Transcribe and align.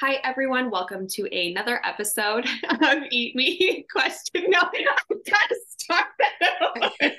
Hi, 0.00 0.20
everyone. 0.24 0.70
Welcome 0.70 1.08
to 1.12 1.22
another 1.34 1.80
episode 1.82 2.46
of 2.68 2.98
Eat 3.10 3.34
Me 3.34 3.86
Question. 3.90 4.44
No, 4.50 4.58
I 4.60 4.84
gotta 5.08 5.56
start 5.68 6.04
that 6.18 7.16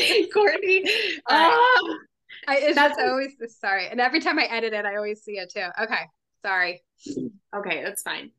Courtney. 0.34 0.78
Um, 1.30 2.00
I, 2.48 2.56
it's 2.56 2.74
that's 2.74 2.98
always 2.98 3.36
sorry. 3.60 3.86
And 3.86 4.00
every 4.00 4.18
time 4.18 4.36
I 4.36 4.46
edit 4.46 4.72
it, 4.72 4.84
I 4.84 4.96
always 4.96 5.22
see 5.22 5.38
it 5.38 5.52
too. 5.52 5.68
Okay. 5.80 6.00
Sorry. 6.44 6.82
Okay, 7.56 7.84
that's 7.84 8.02
fine. 8.02 8.32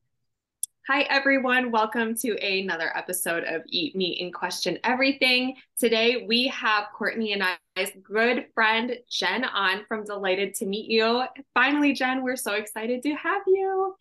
Hi, 0.87 1.01
everyone. 1.01 1.69
Welcome 1.69 2.15
to 2.17 2.35
another 2.43 2.95
episode 2.97 3.43
of 3.43 3.61
Eat 3.67 3.95
Me 3.95 4.17
and 4.21 4.33
Question 4.33 4.79
Everything. 4.83 5.55
Today, 5.77 6.25
we 6.27 6.47
have 6.47 6.85
Courtney 6.97 7.33
and 7.33 7.43
I's 7.75 7.91
good 8.01 8.47
friend, 8.55 8.97
Jen, 9.07 9.45
on 9.45 9.85
from 9.87 10.03
Delighted 10.03 10.55
to 10.55 10.65
Meat 10.65 10.89
You. 10.89 11.25
Finally, 11.53 11.93
Jen, 11.93 12.23
we're 12.23 12.35
so 12.35 12.53
excited 12.53 13.03
to 13.03 13.11
have 13.11 13.43
you. 13.45 13.95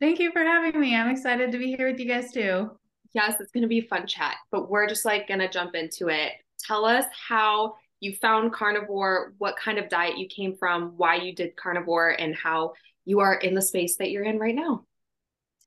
Thank 0.00 0.18
you 0.18 0.32
for 0.32 0.42
having 0.42 0.80
me. 0.80 0.96
I'm 0.96 1.10
excited 1.10 1.52
to 1.52 1.58
be 1.58 1.74
here 1.76 1.90
with 1.90 2.00
you 2.00 2.08
guys 2.08 2.32
too. 2.32 2.70
Yes, 3.12 3.38
it's 3.38 3.52
going 3.52 3.62
to 3.62 3.68
be 3.68 3.80
a 3.80 3.86
fun 3.86 4.06
chat, 4.06 4.36
but 4.50 4.70
we're 4.70 4.88
just 4.88 5.04
like 5.04 5.28
going 5.28 5.40
to 5.40 5.48
jump 5.48 5.74
into 5.74 6.08
it. 6.08 6.32
Tell 6.58 6.86
us 6.86 7.04
how 7.28 7.74
you 8.00 8.16
found 8.16 8.54
carnivore, 8.54 9.34
what 9.36 9.56
kind 9.56 9.78
of 9.78 9.90
diet 9.90 10.16
you 10.16 10.26
came 10.26 10.56
from, 10.56 10.94
why 10.96 11.16
you 11.16 11.34
did 11.34 11.54
carnivore, 11.56 12.10
and 12.18 12.34
how 12.34 12.72
you 13.04 13.20
are 13.20 13.34
in 13.34 13.54
the 13.54 13.60
space 13.60 13.96
that 13.96 14.10
you're 14.10 14.24
in 14.24 14.38
right 14.38 14.54
now. 14.54 14.86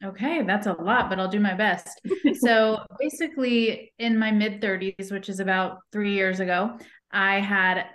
Okay, 0.04 0.42
that's 0.44 0.68
a 0.68 0.74
lot, 0.74 1.10
but 1.10 1.20
I'll 1.20 1.30
do 1.30 1.40
my 1.40 1.54
best. 1.54 2.02
so, 2.40 2.80
basically, 3.00 3.94
in 3.98 4.18
my 4.18 4.32
mid 4.32 4.62
30s, 4.62 5.12
which 5.12 5.30
is 5.30 5.40
about 5.40 5.80
three 5.92 6.14
years 6.14 6.40
ago, 6.40 6.78
I 7.12 7.40
had 7.40 7.86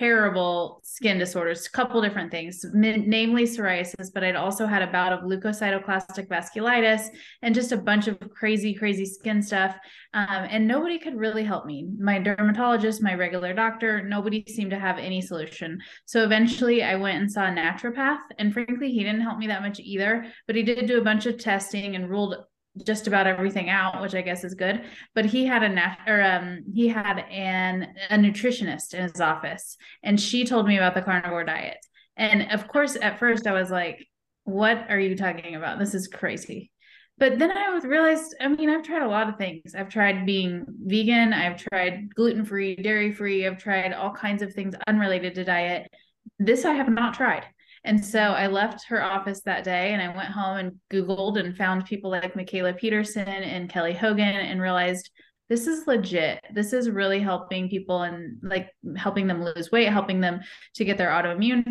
terrible 0.00 0.80
skin 0.82 1.18
disorders, 1.18 1.66
a 1.66 1.70
couple 1.70 2.00
different 2.00 2.30
things, 2.30 2.64
namely 2.72 3.44
psoriasis, 3.44 4.08
but 4.14 4.24
I'd 4.24 4.34
also 4.34 4.66
had 4.66 4.80
a 4.80 4.90
bout 4.90 5.12
of 5.12 5.20
leukocytoclastic 5.20 6.26
vasculitis 6.26 7.08
and 7.42 7.54
just 7.54 7.72
a 7.72 7.76
bunch 7.76 8.08
of 8.08 8.18
crazy, 8.30 8.72
crazy 8.72 9.04
skin 9.04 9.42
stuff. 9.42 9.76
Um, 10.14 10.46
and 10.48 10.66
nobody 10.66 10.98
could 10.98 11.16
really 11.16 11.44
help 11.44 11.66
me. 11.66 11.86
My 11.98 12.18
dermatologist, 12.18 13.02
my 13.02 13.14
regular 13.14 13.52
doctor, 13.52 14.02
nobody 14.02 14.42
seemed 14.48 14.70
to 14.70 14.78
have 14.78 14.96
any 14.96 15.20
solution. 15.20 15.78
So 16.06 16.24
eventually 16.24 16.82
I 16.82 16.94
went 16.94 17.18
and 17.18 17.30
saw 17.30 17.44
a 17.44 17.50
naturopath. 17.50 18.20
And 18.38 18.54
frankly, 18.54 18.90
he 18.90 19.04
didn't 19.04 19.20
help 19.20 19.36
me 19.36 19.48
that 19.48 19.60
much 19.60 19.80
either, 19.80 20.24
but 20.46 20.56
he 20.56 20.62
did 20.62 20.86
do 20.86 20.98
a 20.98 21.04
bunch 21.04 21.26
of 21.26 21.36
testing 21.36 21.94
and 21.94 22.08
ruled 22.08 22.36
just 22.84 23.06
about 23.06 23.26
everything 23.26 23.68
out, 23.68 24.00
which 24.00 24.14
I 24.14 24.22
guess 24.22 24.44
is 24.44 24.54
good. 24.54 24.84
But 25.14 25.26
he 25.26 25.46
had 25.46 25.62
a 25.62 25.68
nat- 25.68 25.98
or 26.06 26.22
um 26.22 26.64
he 26.72 26.88
had 26.88 27.18
an 27.30 27.88
a 28.10 28.16
nutritionist 28.16 28.94
in 28.94 29.02
his 29.02 29.20
office, 29.20 29.76
and 30.02 30.20
she 30.20 30.44
told 30.44 30.66
me 30.66 30.76
about 30.76 30.94
the 30.94 31.02
carnivore 31.02 31.44
diet. 31.44 31.78
And 32.16 32.50
of 32.52 32.68
course, 32.68 32.96
at 33.00 33.18
first 33.18 33.46
I 33.46 33.52
was 33.52 33.70
like, 33.70 34.06
"What 34.44 34.86
are 34.90 35.00
you 35.00 35.16
talking 35.16 35.56
about? 35.56 35.78
This 35.78 35.94
is 35.94 36.08
crazy." 36.08 36.70
But 37.18 37.38
then 37.38 37.50
I 37.50 37.78
realized, 37.84 38.34
I 38.40 38.48
mean, 38.48 38.70
I've 38.70 38.82
tried 38.82 39.02
a 39.02 39.08
lot 39.08 39.28
of 39.28 39.36
things. 39.36 39.74
I've 39.74 39.90
tried 39.90 40.24
being 40.24 40.64
vegan, 40.86 41.34
I've 41.34 41.58
tried 41.58 42.14
gluten 42.14 42.46
free, 42.46 42.76
dairy 42.76 43.12
free, 43.12 43.46
I've 43.46 43.58
tried 43.58 43.92
all 43.92 44.10
kinds 44.12 44.40
of 44.40 44.54
things 44.54 44.74
unrelated 44.86 45.34
to 45.34 45.44
diet. 45.44 45.92
This 46.38 46.64
I 46.64 46.72
have 46.72 46.88
not 46.88 47.12
tried. 47.12 47.44
And 47.84 48.04
so 48.04 48.18
I 48.18 48.46
left 48.46 48.86
her 48.88 49.02
office 49.02 49.40
that 49.42 49.64
day 49.64 49.92
and 49.94 50.02
I 50.02 50.14
went 50.14 50.28
home 50.30 50.56
and 50.58 50.72
Googled 50.92 51.38
and 51.38 51.56
found 51.56 51.86
people 51.86 52.10
like 52.10 52.34
Mikhaila 52.34 52.76
Peterson 52.76 53.26
and 53.26 53.70
Kelly 53.70 53.94
Hogan 53.94 54.28
and 54.28 54.60
realized 54.60 55.10
this 55.48 55.66
is 55.66 55.86
legit. 55.86 56.44
This 56.52 56.72
is 56.72 56.90
really 56.90 57.18
helping 57.18 57.68
people 57.68 58.02
and 58.02 58.38
like 58.42 58.70
helping 58.96 59.26
them 59.26 59.42
lose 59.42 59.72
weight, 59.72 59.88
helping 59.88 60.20
them 60.20 60.40
to 60.74 60.84
get 60.84 60.96
their 60.96 61.10
autoimmune 61.10 61.64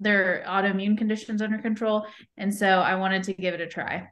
their 0.00 0.42
autoimmune 0.46 0.96
conditions 0.96 1.42
under 1.42 1.58
control. 1.58 2.06
And 2.36 2.52
so 2.54 2.66
I 2.66 2.94
wanted 2.94 3.24
to 3.24 3.34
give 3.34 3.54
it 3.54 3.60
a 3.60 3.66
try. 3.66 4.08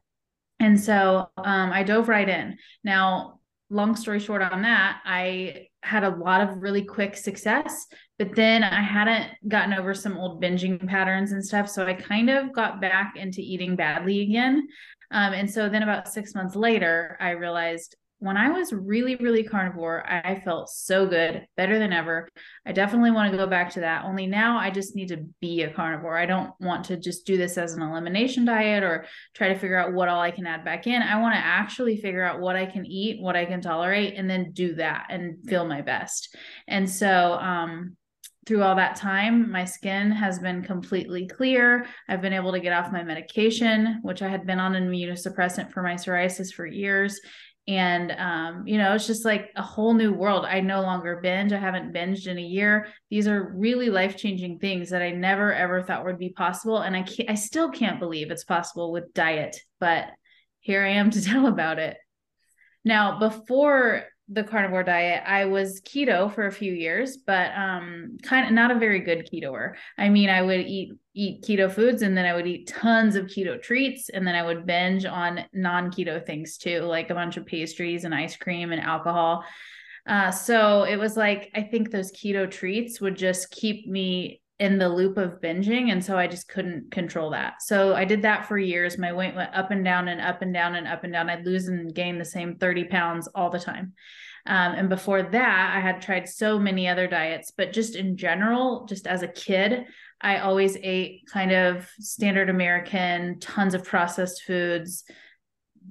And 0.61 0.79
so 0.79 1.31
um, 1.39 1.73
I 1.73 1.83
dove 1.84 2.09
right 2.09 2.29
in. 2.29 2.57
Now, 2.84 3.41
long 3.70 3.97
story 3.97 4.20
short 4.20 4.42
on 4.42 4.62
that, 4.62 5.01
I 5.05 5.69
had 5.83 6.05
a 6.05 6.17
lot 6.17 6.40
of 6.40 6.62
really 6.62 6.83
quick 6.83 7.17
success, 7.17 7.86
but 8.18 8.34
then 8.34 8.62
I 8.62 8.80
hadn't 8.80 9.30
gotten 9.48 9.74
over 9.74 9.95
some 9.95 10.17
old 10.17 10.42
binging 10.42 10.86
patterns 10.86 11.33
and 11.33 11.45
stuff. 11.45 11.68
So 11.68 11.86
I 11.86 11.95
kind 11.95 12.30
of 12.30 12.52
got 12.52 12.80
back 12.80 13.14
into 13.17 13.40
eating 13.40 13.77
badly 13.77 14.20
again. 14.20 14.68
Um, 15.11 15.33
and 15.33 15.51
so 15.51 15.68
then 15.68 15.83
about 15.83 16.08
six 16.08 16.34
months 16.34 16.57
later, 16.57 17.17
I 17.20 17.30
realized 17.30 17.96
when 18.22 18.36
I 18.36 18.50
was 18.50 18.72
really, 18.72 19.16
really 19.16 19.42
carnivore, 19.42 20.06
I 20.08 20.38
felt 20.44 20.70
so 20.70 21.06
good, 21.08 21.44
better 21.56 21.80
than 21.80 21.92
ever. 21.92 22.28
I 22.64 22.70
definitely 22.70 23.10
want 23.10 23.33
to 23.33 23.36
go 23.36 23.48
back 23.48 23.70
to 23.70 23.80
that. 23.80 24.05
Only 24.05 24.28
now 24.28 24.58
I 24.58 24.70
just 24.70 24.94
need 24.94 25.08
to 25.08 25.27
be 25.40 25.62
a 25.62 25.74
carnivore. 25.74 26.16
I 26.16 26.27
don't 26.27 26.52
want 26.60 26.84
to 26.84 26.96
just 26.96 27.27
do 27.27 27.36
this 27.36 27.58
as 27.58 27.74
an 27.74 27.83
elimination 27.83 28.44
diet 28.44 28.84
or 28.84 29.06
try 29.34 29.48
to 29.48 29.58
figure 29.58 29.77
out 29.77 29.92
what 29.92 30.08
all 30.08 30.20
I 30.20 30.30
can 30.30 30.46
add 30.46 30.64
back 30.64 30.86
in. 30.86 31.02
I 31.02 31.20
want 31.20 31.34
to 31.34 31.40
actually 31.40 31.96
figure 31.96 32.22
out 32.22 32.38
what 32.38 32.55
I 32.55 32.64
can 32.64 32.86
eat, 32.86 33.20
what 33.20 33.34
I 33.34 33.44
can 33.44 33.60
tolerate, 33.60 34.14
and 34.16 34.30
then 34.30 34.52
do 34.52 34.77
that 34.77 35.06
and 35.10 35.39
feel 35.48 35.66
my 35.66 35.83
best. 35.83 36.36
And 36.68 36.89
so, 36.89 37.33
um, 37.33 37.96
through 38.44 38.62
all 38.64 38.74
that 38.74 38.96
time, 38.96 39.52
my 39.52 39.64
skin 39.64 40.10
has 40.10 40.40
been 40.40 40.64
completely 40.64 41.28
clear. 41.28 41.86
I've 42.08 42.20
been 42.20 42.33
able 42.33 42.50
to 42.50 42.58
get 42.58 42.72
off 42.72 42.90
my 42.90 43.04
medication, 43.04 44.00
which 44.02 44.20
I 44.20 44.28
had 44.28 44.46
been 44.46 44.58
on 44.58 44.74
an 44.74 44.90
immunosuppressant 44.90 45.70
for 45.70 45.80
my 45.80 45.94
psoriasis 45.94 46.52
for 46.52 46.66
years 46.66 47.20
and 47.68 48.12
um, 48.12 48.67
you 48.67 48.77
know 48.77 48.95
it's 48.95 49.06
just 49.06 49.24
like 49.24 49.50
a 49.56 49.62
whole 49.62 49.95
new 49.95 50.12
world. 50.12 50.45
I 50.45 50.61
no 50.61 50.83
longer 50.83 51.20
binge. 51.23 51.52
I 51.52 51.58
haven't 51.58 51.92
binged 51.92 52.27
in 52.27 52.39
a 52.39 52.42
year. 52.42 52.89
These 53.11 53.28
are 53.28 53.52
really 53.55 53.89
life 53.89 54.17
changing 54.17 54.58
things 54.58 54.90
that 54.90 55.02
i 55.02 55.11
never 55.11 55.52
ever 55.52 55.83
thought 55.83 56.05
would 56.05 56.18
be 56.18 56.30
possible. 56.30 56.78
And 56.78 56.96
i 56.96 57.06
i 57.28 57.34
still 57.34 57.70
can't 57.70 58.01
believe 58.01 58.30
it's 58.30 58.45
possible 58.45 58.92
with 58.92 59.14
diet 59.14 59.58
but 59.78 60.06
here 60.61 60.84
i 60.84 60.90
am 60.90 61.11
to 61.11 61.22
tell 61.24 61.46
about 61.46 61.78
it. 61.78 61.96
Now 62.84 63.18
before 63.18 64.05
the 64.28 64.44
carnivore 64.44 64.83
diet. 64.83 65.22
I 65.27 65.44
was 65.46 65.80
keto 65.80 66.33
for 66.33 66.46
a 66.46 66.52
few 66.52 66.72
years, 66.72 67.16
but 67.16 67.50
um 67.56 68.18
kind 68.22 68.46
of 68.46 68.52
not 68.52 68.70
a 68.70 68.78
very 68.78 69.00
good 69.00 69.28
ketoer. 69.30 69.74
I 69.98 70.08
mean, 70.08 70.30
I 70.30 70.42
would 70.42 70.60
eat 70.60 70.92
eat 71.14 71.42
keto 71.42 71.70
foods 71.70 72.02
and 72.02 72.16
then 72.16 72.24
I 72.24 72.34
would 72.34 72.46
eat 72.46 72.68
tons 72.68 73.16
of 73.16 73.27
keto 73.27 73.60
treats 73.60 74.08
and 74.08 74.27
then 74.27 74.34
I 74.34 74.42
would 74.42 74.66
binge 74.66 75.05
on 75.05 75.44
non-keto 75.52 76.24
things 76.24 76.56
too, 76.56 76.80
like 76.80 77.10
a 77.10 77.14
bunch 77.14 77.36
of 77.36 77.46
pastries 77.46 78.05
and 78.05 78.14
ice 78.14 78.36
cream 78.36 78.72
and 78.72 78.80
alcohol. 78.80 79.44
Uh, 80.06 80.30
so 80.30 80.83
it 80.83 80.96
was 80.96 81.16
like 81.16 81.50
I 81.54 81.62
think 81.62 81.90
those 81.90 82.12
keto 82.12 82.50
treats 82.50 83.00
would 83.00 83.16
just 83.16 83.50
keep 83.50 83.86
me 83.86 84.42
in 84.62 84.78
the 84.78 84.89
loop 84.89 85.18
of 85.18 85.40
binging 85.40 85.90
and 85.90 86.05
so 86.05 86.17
i 86.17 86.28
just 86.28 86.46
couldn't 86.46 86.89
control 86.92 87.30
that. 87.30 87.61
So 87.61 87.95
i 87.95 88.05
did 88.05 88.23
that 88.23 88.46
for 88.46 88.56
years. 88.56 88.96
My 88.96 89.12
weight 89.12 89.34
went 89.34 89.52
up 89.55 89.73
and 89.73 89.84
down 89.84 90.06
and 90.06 90.20
up 90.20 90.40
and 90.40 90.55
down 90.55 90.77
and 90.77 90.86
up 90.86 91.02
and 91.02 91.12
down. 91.12 91.28
I'd 91.28 91.45
lose 91.45 91.67
and 91.67 91.92
gain 91.92 92.17
the 92.17 92.24
same 92.24 92.56
30 92.56 92.84
pounds 92.84 93.28
all 93.34 93.51
the 93.51 93.58
time. 93.58 93.95
Um, 94.46 94.74
and 94.74 94.89
before 94.89 95.22
that 95.22 95.72
i 95.77 95.80
had 95.80 96.01
tried 96.01 96.28
so 96.28 96.58
many 96.58 96.89
other 96.89 97.06
diets 97.06 97.52
but 97.56 97.72
just 97.72 97.95
in 97.95 98.17
general 98.17 98.86
just 98.86 99.06
as 99.06 99.22
a 99.22 99.28
kid 99.28 99.84
i 100.20 100.39
always 100.39 100.77
ate 100.83 101.22
kind 101.33 101.52
of 101.52 101.89
standard 102.01 102.51
american 102.51 103.39
tons 103.39 103.72
of 103.74 103.84
processed 103.84 104.42
foods 104.42 105.05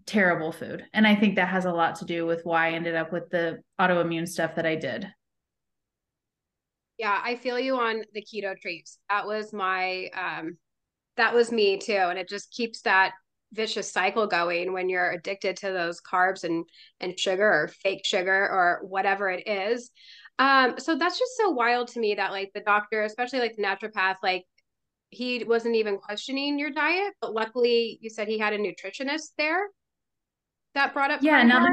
terrible 0.06 0.52
food. 0.52 0.84
And 0.94 1.08
i 1.08 1.16
think 1.16 1.36
that 1.36 1.48
has 1.48 1.64
a 1.64 1.72
lot 1.72 1.96
to 1.96 2.06
do 2.06 2.26
with 2.26 2.42
why 2.44 2.68
i 2.68 2.72
ended 2.72 2.96
up 2.96 3.14
with 3.14 3.30
the 3.30 3.62
autoimmune 3.80 4.28
stuff 4.28 4.56
that 4.56 4.66
i 4.66 4.76
did 4.76 5.08
yeah, 7.02 7.20
I 7.24 7.34
feel 7.36 7.60
you 7.60 7.78
on 7.78 8.04
the 8.14 8.22
keto 8.22 8.56
treats. 8.56 9.00
That 9.10 9.26
was 9.26 9.52
my 9.52 10.08
um 10.14 10.58
that 11.18 11.34
was 11.34 11.52
me 11.52 11.78
too. 11.80 11.94
And 11.94 12.20
it 12.20 12.30
just 12.30 12.54
keeps 12.54 12.82
that 12.84 13.14
vicious 13.52 13.92
cycle 13.92 14.28
going 14.28 14.72
when 14.72 14.88
you're 14.88 15.10
addicted 15.10 15.58
to 15.58 15.72
those 15.72 16.00
carbs 16.00 16.44
and 16.44 16.64
and 17.00 17.20
sugar 17.20 17.44
or 17.44 17.70
fake 17.70 18.06
sugar 18.06 18.32
or 18.32 18.82
whatever 18.84 19.32
it 19.32 19.48
is. 19.48 19.90
Um, 20.38 20.76
so 20.78 20.96
that's 20.96 21.18
just 21.18 21.36
so 21.38 21.50
wild 21.50 21.88
to 21.90 22.00
me 22.00 22.14
that 22.16 22.30
like 22.32 22.52
the 22.54 22.62
doctor, 22.62 23.02
especially 23.02 23.40
like 23.40 23.56
the 23.56 23.64
naturopath, 23.64 24.18
like 24.22 24.46
he 25.10 25.44
wasn't 25.44 25.76
even 25.78 25.98
questioning 25.98 26.60
your 26.60 26.70
diet, 26.70 27.16
but 27.20 27.34
luckily 27.34 27.98
you 28.00 28.12
said 28.12 28.28
he 28.28 28.38
had 28.38 28.54
a 28.54 28.60
nutritionist 28.60 29.32
there 29.40 29.70
that 30.76 30.94
brought 30.94 31.10
up. 31.10 31.22
Yeah, 31.24 31.42
now 31.42 31.66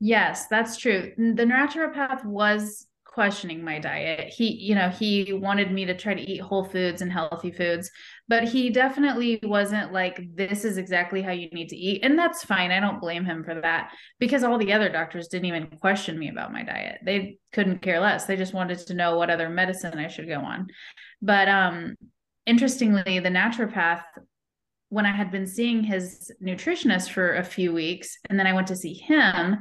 yes, 0.00 0.48
that's 0.48 0.76
true. 0.76 1.12
The 1.16 1.44
naturopath 1.44 2.24
was 2.24 2.87
questioning 3.08 3.64
my 3.64 3.80
diet. 3.80 4.32
He, 4.32 4.52
you 4.52 4.74
know, 4.74 4.90
he 4.90 5.32
wanted 5.32 5.72
me 5.72 5.84
to 5.86 5.96
try 5.96 6.14
to 6.14 6.20
eat 6.20 6.40
whole 6.40 6.64
foods 6.64 7.02
and 7.02 7.10
healthy 7.10 7.50
foods, 7.50 7.90
but 8.28 8.44
he 8.44 8.70
definitely 8.70 9.40
wasn't 9.42 9.92
like, 9.92 10.20
this 10.34 10.64
is 10.64 10.76
exactly 10.76 11.20
how 11.22 11.32
you 11.32 11.48
need 11.50 11.70
to 11.70 11.76
eat. 11.76 12.04
And 12.04 12.16
that's 12.16 12.44
fine. 12.44 12.70
I 12.70 12.78
don't 12.78 13.00
blame 13.00 13.24
him 13.24 13.42
for 13.42 13.60
that 13.60 13.90
because 14.20 14.44
all 14.44 14.58
the 14.58 14.72
other 14.72 14.88
doctors 14.88 15.26
didn't 15.28 15.46
even 15.46 15.66
question 15.80 16.18
me 16.18 16.28
about 16.28 16.52
my 16.52 16.62
diet. 16.62 17.00
They 17.04 17.38
couldn't 17.52 17.82
care 17.82 17.98
less. 17.98 18.26
They 18.26 18.36
just 18.36 18.54
wanted 18.54 18.78
to 18.78 18.94
know 18.94 19.16
what 19.16 19.30
other 19.30 19.48
medicine 19.48 19.98
I 19.98 20.08
should 20.08 20.28
go 20.28 20.40
on. 20.40 20.68
But 21.20 21.48
um 21.48 21.96
interestingly, 22.46 23.18
the 23.18 23.30
naturopath 23.30 24.04
when 24.90 25.06
I 25.06 25.12
had 25.12 25.30
been 25.30 25.46
seeing 25.46 25.82
his 25.82 26.32
nutritionist 26.42 27.10
for 27.10 27.34
a 27.34 27.44
few 27.44 27.72
weeks 27.72 28.16
and 28.30 28.38
then 28.38 28.46
I 28.46 28.54
went 28.54 28.68
to 28.68 28.76
see 28.76 28.94
him 28.94 29.58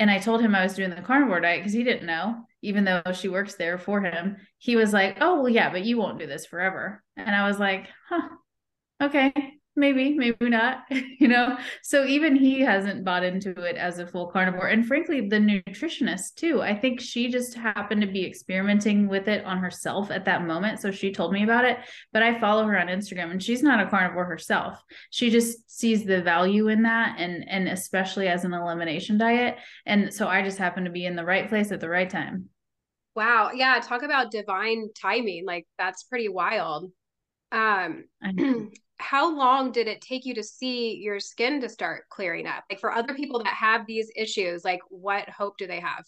and 0.00 0.10
I 0.10 0.18
told 0.18 0.40
him 0.40 0.54
I 0.54 0.64
was 0.64 0.74
doing 0.74 0.90
the 0.90 1.02
carnivore 1.02 1.40
diet 1.40 1.60
because 1.60 1.72
he 1.72 1.84
didn't 1.84 2.06
know 2.06 2.44
even 2.62 2.84
though 2.84 3.02
she 3.14 3.28
works 3.28 3.54
there 3.54 3.78
for 3.78 4.02
him, 4.02 4.36
he 4.58 4.76
was 4.76 4.92
like, 4.92 5.18
Oh, 5.20 5.36
well, 5.36 5.48
yeah, 5.48 5.70
but 5.70 5.84
you 5.84 5.96
won't 5.96 6.18
do 6.18 6.26
this 6.26 6.46
forever. 6.46 7.02
And 7.16 7.34
I 7.34 7.48
was 7.48 7.58
like, 7.58 7.86
Huh, 8.08 8.28
okay, 9.02 9.59
maybe, 9.80 10.14
maybe 10.14 10.48
not, 10.48 10.84
you 10.90 11.26
know? 11.26 11.58
So 11.82 12.04
even 12.04 12.36
he 12.36 12.60
hasn't 12.60 13.04
bought 13.04 13.24
into 13.24 13.50
it 13.62 13.76
as 13.76 13.98
a 13.98 14.06
full 14.06 14.28
carnivore. 14.28 14.68
And 14.68 14.86
frankly, 14.86 15.28
the 15.28 15.36
nutritionist 15.36 16.34
too, 16.36 16.62
I 16.62 16.74
think 16.74 17.00
she 17.00 17.28
just 17.28 17.54
happened 17.54 18.02
to 18.02 18.06
be 18.06 18.24
experimenting 18.24 19.08
with 19.08 19.26
it 19.26 19.44
on 19.44 19.58
herself 19.58 20.10
at 20.10 20.26
that 20.26 20.46
moment. 20.46 20.80
So 20.80 20.90
she 20.90 21.10
told 21.10 21.32
me 21.32 21.42
about 21.42 21.64
it, 21.64 21.78
but 22.12 22.22
I 22.22 22.38
follow 22.38 22.64
her 22.66 22.78
on 22.78 22.86
Instagram 22.86 23.30
and 23.30 23.42
she's 23.42 23.62
not 23.62 23.84
a 23.84 23.90
carnivore 23.90 24.26
herself. 24.26 24.80
She 25.10 25.30
just 25.30 25.70
sees 25.70 26.04
the 26.04 26.22
value 26.22 26.68
in 26.68 26.82
that 26.82 27.16
and, 27.18 27.48
and 27.48 27.66
especially 27.66 28.28
as 28.28 28.44
an 28.44 28.52
elimination 28.52 29.18
diet. 29.18 29.56
And 29.86 30.12
so 30.12 30.28
I 30.28 30.42
just 30.42 30.58
happen 30.58 30.84
to 30.84 30.90
be 30.90 31.06
in 31.06 31.16
the 31.16 31.24
right 31.24 31.48
place 31.48 31.72
at 31.72 31.80
the 31.80 31.88
right 31.88 32.08
time. 32.08 32.50
Wow. 33.16 33.50
Yeah. 33.54 33.80
Talk 33.80 34.02
about 34.02 34.30
divine 34.30 34.90
timing. 35.00 35.44
Like 35.44 35.66
that's 35.78 36.04
pretty 36.04 36.28
wild. 36.28 36.92
Um, 37.52 38.04
how 39.00 39.34
long 39.34 39.72
did 39.72 39.88
it 39.88 40.00
take 40.00 40.24
you 40.24 40.34
to 40.34 40.42
see 40.42 40.96
your 40.96 41.18
skin 41.20 41.60
to 41.60 41.68
start 41.68 42.08
clearing 42.10 42.46
up? 42.46 42.64
Like 42.70 42.80
for 42.80 42.92
other 42.92 43.14
people 43.14 43.42
that 43.42 43.54
have 43.54 43.86
these 43.86 44.10
issues, 44.14 44.64
like 44.64 44.80
what 44.88 45.28
hope 45.28 45.56
do 45.58 45.66
they 45.66 45.80
have? 45.80 46.04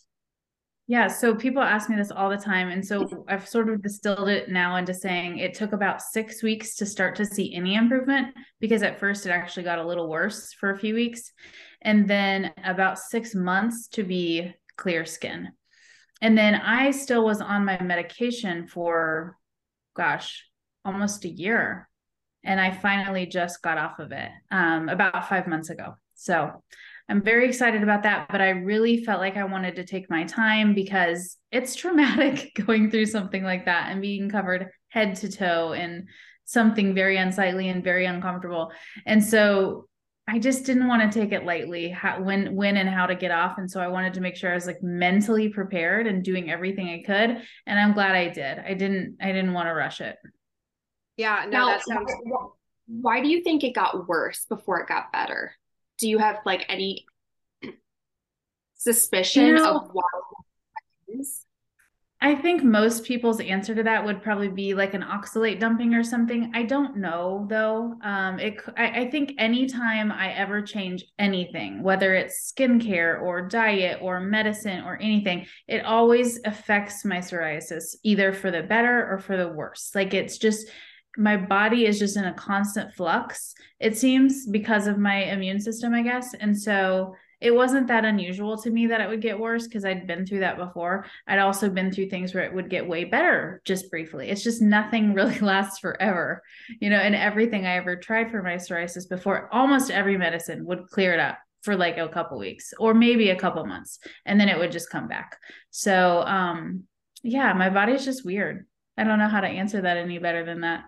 Yeah, 0.89 1.07
so 1.07 1.35
people 1.35 1.63
ask 1.63 1.89
me 1.89 1.97
this 1.97 2.11
all 2.11 2.29
the 2.29 2.37
time. 2.37 2.69
And 2.69 2.85
so 2.85 3.25
I've 3.29 3.49
sort 3.49 3.71
of 3.71 3.83
distilled 3.83 4.29
it 4.29 4.51
now 4.51 4.77
into 4.77 4.93
saying 4.93 5.39
it 5.39 5.55
took 5.55 5.73
about 5.73 6.03
six 6.03 6.43
weeks 6.43 6.75
to 6.77 6.87
start 6.87 7.17
to 7.17 7.25
see 7.25 7.55
any 7.55 7.77
improvement 7.77 8.35
because 8.61 8.83
at 8.83 8.99
first 8.99 9.25
it 9.25 9.31
actually 9.31 9.63
got 9.63 9.79
a 9.79 9.87
little 9.87 10.09
worse 10.09 10.53
for 10.53 10.71
a 10.71 10.79
few 10.79 10.95
weeks. 10.95 11.33
And 11.81 12.09
then 12.09 12.53
about 12.65 12.99
six 12.99 13.35
months 13.35 13.89
to 13.89 14.03
be 14.03 14.53
clear 14.77 15.05
skin. 15.05 15.53
And 16.21 16.37
then 16.37 16.57
I 16.57 16.91
still 16.91 17.25
was 17.25 17.41
on 17.41 17.65
my 17.65 17.81
medication 17.83 18.67
for, 18.67 19.37
gosh, 19.95 20.45
almost 20.85 21.25
a 21.25 21.29
year 21.29 21.89
and 22.45 22.61
I 22.61 22.71
finally 22.71 23.27
just 23.27 23.63
got 23.63 23.79
off 23.79 23.99
of 23.99 24.13
it 24.13 24.31
um, 24.51 24.89
about 24.89 25.29
five 25.29 25.47
months 25.47 25.71
ago. 25.71 25.97
So 26.15 26.63
I'm 27.09 27.23
very 27.23 27.49
excited 27.49 27.83
about 27.83 28.05
that, 28.05 28.29
but 28.31 28.41
I 28.41 28.51
really 28.51 29.05
felt 29.05 29.21
like 29.21 29.37
I 29.37 29.45
wanted 29.45 29.77
to 29.77 29.85
take 29.85 30.09
my 30.09 30.25
time 30.25 30.75
because 30.75 31.37
it's 31.51 31.75
traumatic 31.77 32.53
going 32.67 32.91
through 32.91 33.07
something 33.07 33.43
like 33.43 33.67
that 33.67 33.91
and 33.91 34.01
being 34.01 34.31
covered 34.31 34.69
head 34.89 35.17
to 35.17 35.31
toe 35.31 35.73
in 35.73 36.07
something 36.45 36.95
very 36.95 37.17
unsightly 37.17 37.69
and 37.69 37.83
very 37.83 38.07
uncomfortable. 38.07 38.73
And 39.07 39.23
so 39.23 39.89
I 40.29 40.39
just 40.39 40.65
didn't 40.65 40.87
want 40.87 41.11
to 41.11 41.21
take 41.21 41.33
it 41.33 41.45
lightly 41.45 41.89
how, 41.89 42.23
when 42.23 42.55
when 42.55 42.77
and 42.77 42.89
how 42.89 43.07
to 43.07 43.15
get 43.15 43.33
off 43.33 43.59
and 43.59 43.69
so 43.69 43.81
I 43.81 43.89
wanted 43.89 44.15
to 44.15 44.21
make 44.21 44.37
sure 44.37 44.53
I 44.53 44.55
was 44.55 44.67
like 44.67 44.81
mentally 44.81 45.49
prepared 45.49 46.07
and 46.07 46.23
doing 46.23 46.49
everything 46.51 46.89
I 46.89 47.03
could 47.05 47.43
and 47.67 47.79
I'm 47.79 47.93
glad 47.93 48.15
I 48.15 48.29
did. 48.29 48.59
I 48.61 48.75
didn't 48.75 49.17
I 49.21 49.33
didn't 49.33 49.53
want 49.53 49.67
to 49.67 49.75
rush 49.75 50.01
it. 50.01 50.17
Yeah, 51.17 51.45
no, 51.45 51.51
now, 51.51 51.67
that 51.67 51.85
sounds. 51.85 52.13
Why 52.87 53.21
do 53.21 53.29
you 53.29 53.43
think 53.43 53.65
it 53.65 53.75
got 53.75 54.09
worse 54.09 54.45
before 54.49 54.81
it 54.81 54.89
got 54.89 55.13
better? 55.13 55.53
Do 55.99 56.09
you 56.09 56.19
have 56.19 56.39
like 56.45 56.65
any 56.69 57.07
suspicion 58.75 59.47
you 59.47 59.55
know, 59.55 59.77
of 59.77 59.91
why? 59.93 60.03
I 62.25 62.37
think 62.37 62.63
most 62.63 63.03
people's 63.05 63.41
answer 63.41 63.75
to 63.75 63.83
that 63.83 64.05
would 64.05 64.23
probably 64.23 64.49
be 64.49 64.75
like 64.75 64.95
an 64.95 65.03
oxalate 65.03 65.59
dumping 65.59 65.93
or 65.93 66.05
something. 66.05 66.53
I 66.55 66.63
don't 66.63 66.99
know 66.99 67.49
though. 67.51 67.97
Um, 68.01 68.39
it 68.39 68.61
I, 68.77 69.01
I 69.01 69.11
think 69.11 69.35
anytime 69.39 70.13
I 70.13 70.33
ever 70.33 70.63
change 70.63 71.05
anything, 71.19 71.83
whether 71.83 72.15
it's 72.15 72.53
skincare 72.53 73.21
or 73.21 73.43
diet 73.43 73.99
or 74.01 74.21
medicine 74.21 74.85
or 74.85 75.03
anything, 75.03 75.47
it 75.67 75.85
always 75.85 76.39
affects 76.45 77.05
my 77.05 77.19
psoriasis 77.19 77.97
either 78.05 78.33
for 78.33 78.53
the 78.53 78.63
better 78.63 79.11
or 79.11 79.19
for 79.19 79.37
the 79.37 79.49
worse. 79.49 79.91
Like 79.93 80.15
it's 80.15 80.39
just 80.39 80.69
my 81.17 81.37
body 81.37 81.87
is 81.87 81.99
just 81.99 82.17
in 82.17 82.25
a 82.25 82.35
constant 82.35 82.93
flux 82.95 83.55
it 83.81 83.99
seems 83.99 84.47
because 84.47 84.87
of 84.87 84.99
my 84.99 85.25
immune 85.25 85.61
system 85.61 85.93
i 85.93 86.03
guess. 86.03 86.35
And 86.35 86.59
so 86.59 87.15
it 87.41 87.53
wasn't 87.53 87.89
that 87.89 88.05
unusual 88.05 88.57
to 88.63 88.71
me 88.71 88.87
that 88.87 89.01
it 89.01 89.09
would 89.09 89.21
get 89.21 89.39
worse 89.39 89.67
because 89.67 89.85
i'd 89.85 90.07
been 90.07 90.25
through 90.25 90.41
that 90.41 90.57
before. 90.57 91.05
I'd 91.27 91.41
also 91.41 91.69
been 91.69 91.91
through 91.91 92.09
things 92.09 92.33
where 92.33 92.45
it 92.45 92.55
would 92.55 92.71
get 92.71 92.89
way 92.89 93.05
better 93.05 93.61
just 93.65 93.91
briefly. 93.91 94.31
It's 94.31 94.45
just 94.45 94.63
nothing 94.63 95.13
really 95.19 95.39
lasts 95.41 95.81
forever 95.81 96.43
you 96.81 96.89
know 96.89 96.97
and 96.97 97.15
everything 97.15 97.67
i 97.67 97.77
ever 97.77 97.97
tried 97.97 98.31
for 98.31 98.43
my 98.43 98.55
psoriasis 98.55 99.09
before 99.09 99.49
almost 99.53 99.91
every 99.91 100.17
medicine 100.17 100.65
would 100.65 100.87
clear 100.87 101.13
it 101.13 101.21
up 101.21 101.39
for 101.63 101.77
like 101.77 101.99
a 101.99 102.09
couple 102.09 102.39
weeks 102.39 102.73
or 102.79 102.95
maybe 102.95 103.31
a 103.31 103.39
couple 103.39 103.65
months 103.67 103.99
and 104.25 104.41
then 104.41 104.49
it 104.49 104.59
would 104.59 104.73
just 104.73 104.91
come 104.91 105.09
back. 105.09 105.37
So 105.71 106.23
um 106.23 106.85
yeah 107.25 107.53
my 107.53 107.69
body's 107.69 108.05
just 108.05 108.25
weird. 108.25 108.67
I 108.97 109.05
don't 109.05 109.19
know 109.19 109.29
how 109.29 109.41
to 109.41 109.49
answer 109.49 109.81
that 109.81 109.97
any 109.97 110.19
better 110.19 110.45
than 110.45 110.61
that 110.61 110.85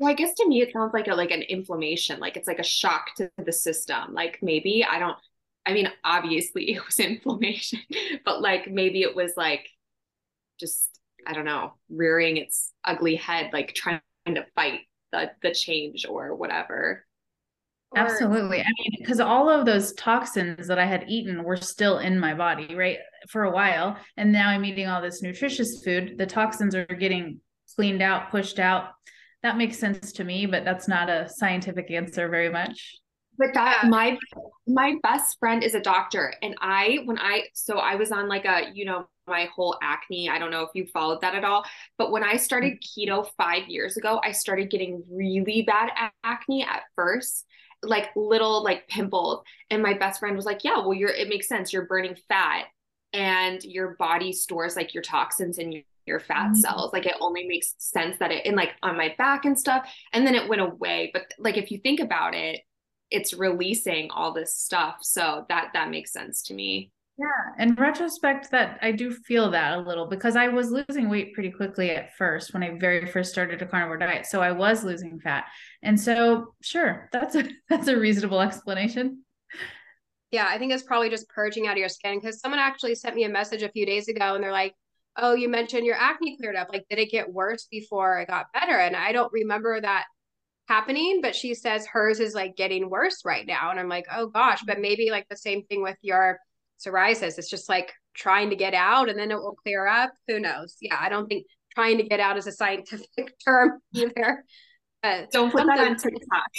well, 0.00 0.08
I 0.08 0.14
guess 0.14 0.32
to 0.34 0.48
me 0.48 0.62
it 0.62 0.72
sounds 0.72 0.94
like 0.94 1.08
a 1.08 1.14
like 1.14 1.30
an 1.30 1.42
inflammation, 1.42 2.20
like 2.20 2.38
it's 2.38 2.48
like 2.48 2.58
a 2.58 2.64
shock 2.64 3.14
to 3.16 3.30
the 3.36 3.52
system. 3.52 4.14
Like 4.14 4.38
maybe 4.40 4.84
I 4.84 4.98
don't 4.98 5.16
I 5.66 5.74
mean, 5.74 5.88
obviously 6.02 6.70
it 6.74 6.84
was 6.84 6.98
inflammation, 6.98 7.80
but 8.24 8.40
like 8.40 8.68
maybe 8.68 9.02
it 9.02 9.14
was 9.14 9.32
like 9.36 9.68
just 10.58 10.88
I 11.26 11.34
don't 11.34 11.44
know, 11.44 11.74
rearing 11.90 12.38
its 12.38 12.72
ugly 12.82 13.14
head, 13.14 13.50
like 13.52 13.74
trying 13.74 14.00
to 14.26 14.46
fight 14.54 14.80
the 15.12 15.32
the 15.42 15.52
change 15.52 16.06
or 16.08 16.34
whatever. 16.34 17.06
Absolutely. 17.94 18.60
I 18.60 18.68
mean, 18.78 18.92
because 19.00 19.20
all 19.20 19.50
of 19.50 19.66
those 19.66 19.92
toxins 19.94 20.68
that 20.68 20.78
I 20.78 20.86
had 20.86 21.06
eaten 21.08 21.42
were 21.42 21.56
still 21.56 21.98
in 21.98 22.20
my 22.20 22.34
body, 22.34 22.74
right, 22.74 22.98
for 23.28 23.42
a 23.42 23.50
while. 23.50 23.98
And 24.16 24.30
now 24.30 24.48
I'm 24.48 24.64
eating 24.64 24.86
all 24.86 25.02
this 25.02 25.22
nutritious 25.22 25.82
food. 25.84 26.16
The 26.16 26.24
toxins 26.24 26.76
are 26.76 26.86
getting 26.86 27.40
cleaned 27.74 28.00
out, 28.00 28.30
pushed 28.30 28.60
out 28.60 28.90
that 29.42 29.56
makes 29.56 29.78
sense 29.78 30.12
to 30.12 30.24
me, 30.24 30.46
but 30.46 30.64
that's 30.64 30.88
not 30.88 31.08
a 31.08 31.28
scientific 31.28 31.90
answer 31.90 32.28
very 32.28 32.50
much. 32.50 32.96
But 33.38 33.54
that 33.54 33.86
my 33.86 34.18
my 34.66 34.96
best 35.02 35.38
friend 35.38 35.64
is 35.64 35.74
a 35.74 35.80
doctor, 35.80 36.34
and 36.42 36.54
I 36.60 36.98
when 37.06 37.18
I 37.18 37.44
so 37.54 37.78
I 37.78 37.94
was 37.94 38.12
on 38.12 38.28
like 38.28 38.44
a 38.44 38.70
you 38.74 38.84
know 38.84 39.06
my 39.26 39.48
whole 39.54 39.78
acne. 39.82 40.28
I 40.28 40.38
don't 40.38 40.50
know 40.50 40.62
if 40.62 40.70
you 40.74 40.86
followed 40.92 41.22
that 41.22 41.34
at 41.34 41.44
all, 41.44 41.64
but 41.96 42.12
when 42.12 42.22
I 42.22 42.36
started 42.36 42.74
mm-hmm. 42.74 43.12
keto 43.12 43.28
five 43.38 43.66
years 43.68 43.96
ago, 43.96 44.20
I 44.22 44.32
started 44.32 44.70
getting 44.70 45.02
really 45.10 45.62
bad 45.62 45.90
acne 46.22 46.64
at 46.64 46.82
first, 46.96 47.46
like 47.82 48.10
little 48.14 48.62
like 48.62 48.88
pimples. 48.88 49.42
And 49.70 49.82
my 49.82 49.94
best 49.94 50.20
friend 50.20 50.36
was 50.36 50.44
like, 50.44 50.62
"Yeah, 50.62 50.78
well, 50.80 50.92
you're 50.92 51.08
it 51.08 51.30
makes 51.30 51.48
sense. 51.48 51.72
You're 51.72 51.86
burning 51.86 52.16
fat, 52.28 52.66
and 53.14 53.64
your 53.64 53.96
body 53.98 54.32
stores 54.32 54.76
like 54.76 54.92
your 54.92 55.02
toxins 55.02 55.56
in 55.56 55.82
your 56.10 56.20
your 56.20 56.26
fat 56.26 56.46
mm-hmm. 56.46 56.54
cells. 56.54 56.92
Like 56.92 57.06
it 57.06 57.14
only 57.20 57.46
makes 57.46 57.74
sense 57.78 58.18
that 58.18 58.30
it 58.30 58.44
in 58.44 58.54
like 58.54 58.74
on 58.82 58.96
my 58.96 59.14
back 59.16 59.44
and 59.44 59.58
stuff. 59.58 59.90
And 60.12 60.26
then 60.26 60.34
it 60.34 60.48
went 60.48 60.60
away. 60.60 61.10
But 61.12 61.32
like 61.38 61.56
if 61.56 61.70
you 61.70 61.78
think 61.78 62.00
about 62.00 62.34
it, 62.34 62.60
it's 63.10 63.32
releasing 63.32 64.10
all 64.10 64.32
this 64.32 64.56
stuff. 64.56 64.98
So 65.00 65.46
that 65.48 65.70
that 65.74 65.90
makes 65.90 66.12
sense 66.12 66.42
to 66.44 66.54
me. 66.54 66.92
Yeah. 67.18 67.64
In 67.64 67.74
retrospect, 67.74 68.50
that 68.50 68.78
I 68.80 68.92
do 68.92 69.10
feel 69.10 69.50
that 69.50 69.76
a 69.76 69.80
little 69.80 70.06
because 70.06 70.36
I 70.36 70.48
was 70.48 70.70
losing 70.70 71.10
weight 71.10 71.34
pretty 71.34 71.50
quickly 71.50 71.90
at 71.90 72.16
first 72.16 72.54
when 72.54 72.62
I 72.62 72.78
very 72.78 73.06
first 73.06 73.30
started 73.30 73.60
a 73.60 73.66
carnivore 73.66 73.98
diet. 73.98 74.24
So 74.24 74.40
I 74.40 74.52
was 74.52 74.84
losing 74.84 75.18
fat. 75.20 75.44
And 75.82 76.00
so 76.00 76.54
sure, 76.62 77.08
that's 77.12 77.34
a 77.34 77.48
that's 77.68 77.88
a 77.88 77.98
reasonable 77.98 78.40
explanation. 78.40 79.24
Yeah, 80.30 80.46
I 80.48 80.58
think 80.58 80.72
it's 80.72 80.84
probably 80.84 81.10
just 81.10 81.28
purging 81.28 81.66
out 81.66 81.72
of 81.72 81.78
your 81.78 81.88
skin 81.88 82.20
because 82.20 82.40
someone 82.40 82.60
actually 82.60 82.94
sent 82.94 83.16
me 83.16 83.24
a 83.24 83.28
message 83.28 83.64
a 83.64 83.68
few 83.68 83.84
days 83.84 84.06
ago 84.06 84.36
and 84.36 84.44
they're 84.44 84.52
like, 84.52 84.76
oh, 85.20 85.34
you 85.34 85.48
mentioned 85.48 85.86
your 85.86 85.96
acne 85.96 86.36
cleared 86.36 86.56
up. 86.56 86.68
Like, 86.72 86.86
did 86.88 86.98
it 86.98 87.10
get 87.10 87.32
worse 87.32 87.66
before 87.70 88.18
it 88.18 88.28
got 88.28 88.52
better? 88.52 88.76
And 88.76 88.96
I 88.96 89.12
don't 89.12 89.32
remember 89.32 89.80
that 89.80 90.04
happening, 90.68 91.20
but 91.20 91.34
she 91.34 91.54
says 91.54 91.86
hers 91.86 92.20
is 92.20 92.34
like 92.34 92.56
getting 92.56 92.88
worse 92.88 93.24
right 93.24 93.46
now. 93.46 93.70
And 93.70 93.80
I'm 93.80 93.88
like, 93.88 94.06
oh 94.12 94.28
gosh, 94.28 94.62
but 94.66 94.80
maybe 94.80 95.10
like 95.10 95.26
the 95.28 95.36
same 95.36 95.64
thing 95.64 95.82
with 95.82 95.96
your 96.00 96.38
psoriasis. 96.84 97.38
It's 97.38 97.50
just 97.50 97.68
like 97.68 97.92
trying 98.14 98.50
to 98.50 98.56
get 98.56 98.74
out 98.74 99.08
and 99.08 99.18
then 99.18 99.30
it 99.30 99.38
will 99.38 99.56
clear 99.62 99.86
up. 99.86 100.12
Who 100.28 100.40
knows? 100.40 100.76
Yeah, 100.80 100.96
I 100.98 101.08
don't 101.08 101.26
think 101.26 101.46
trying 101.74 101.98
to 101.98 102.04
get 102.04 102.20
out 102.20 102.36
is 102.36 102.46
a 102.46 102.52
scientific 102.52 103.34
term 103.44 103.80
either. 103.94 104.44
But 105.02 105.30
don't 105.30 105.50
put 105.50 105.66
that 105.66 105.78
on 105.80 105.96
TikTok. 105.96 106.50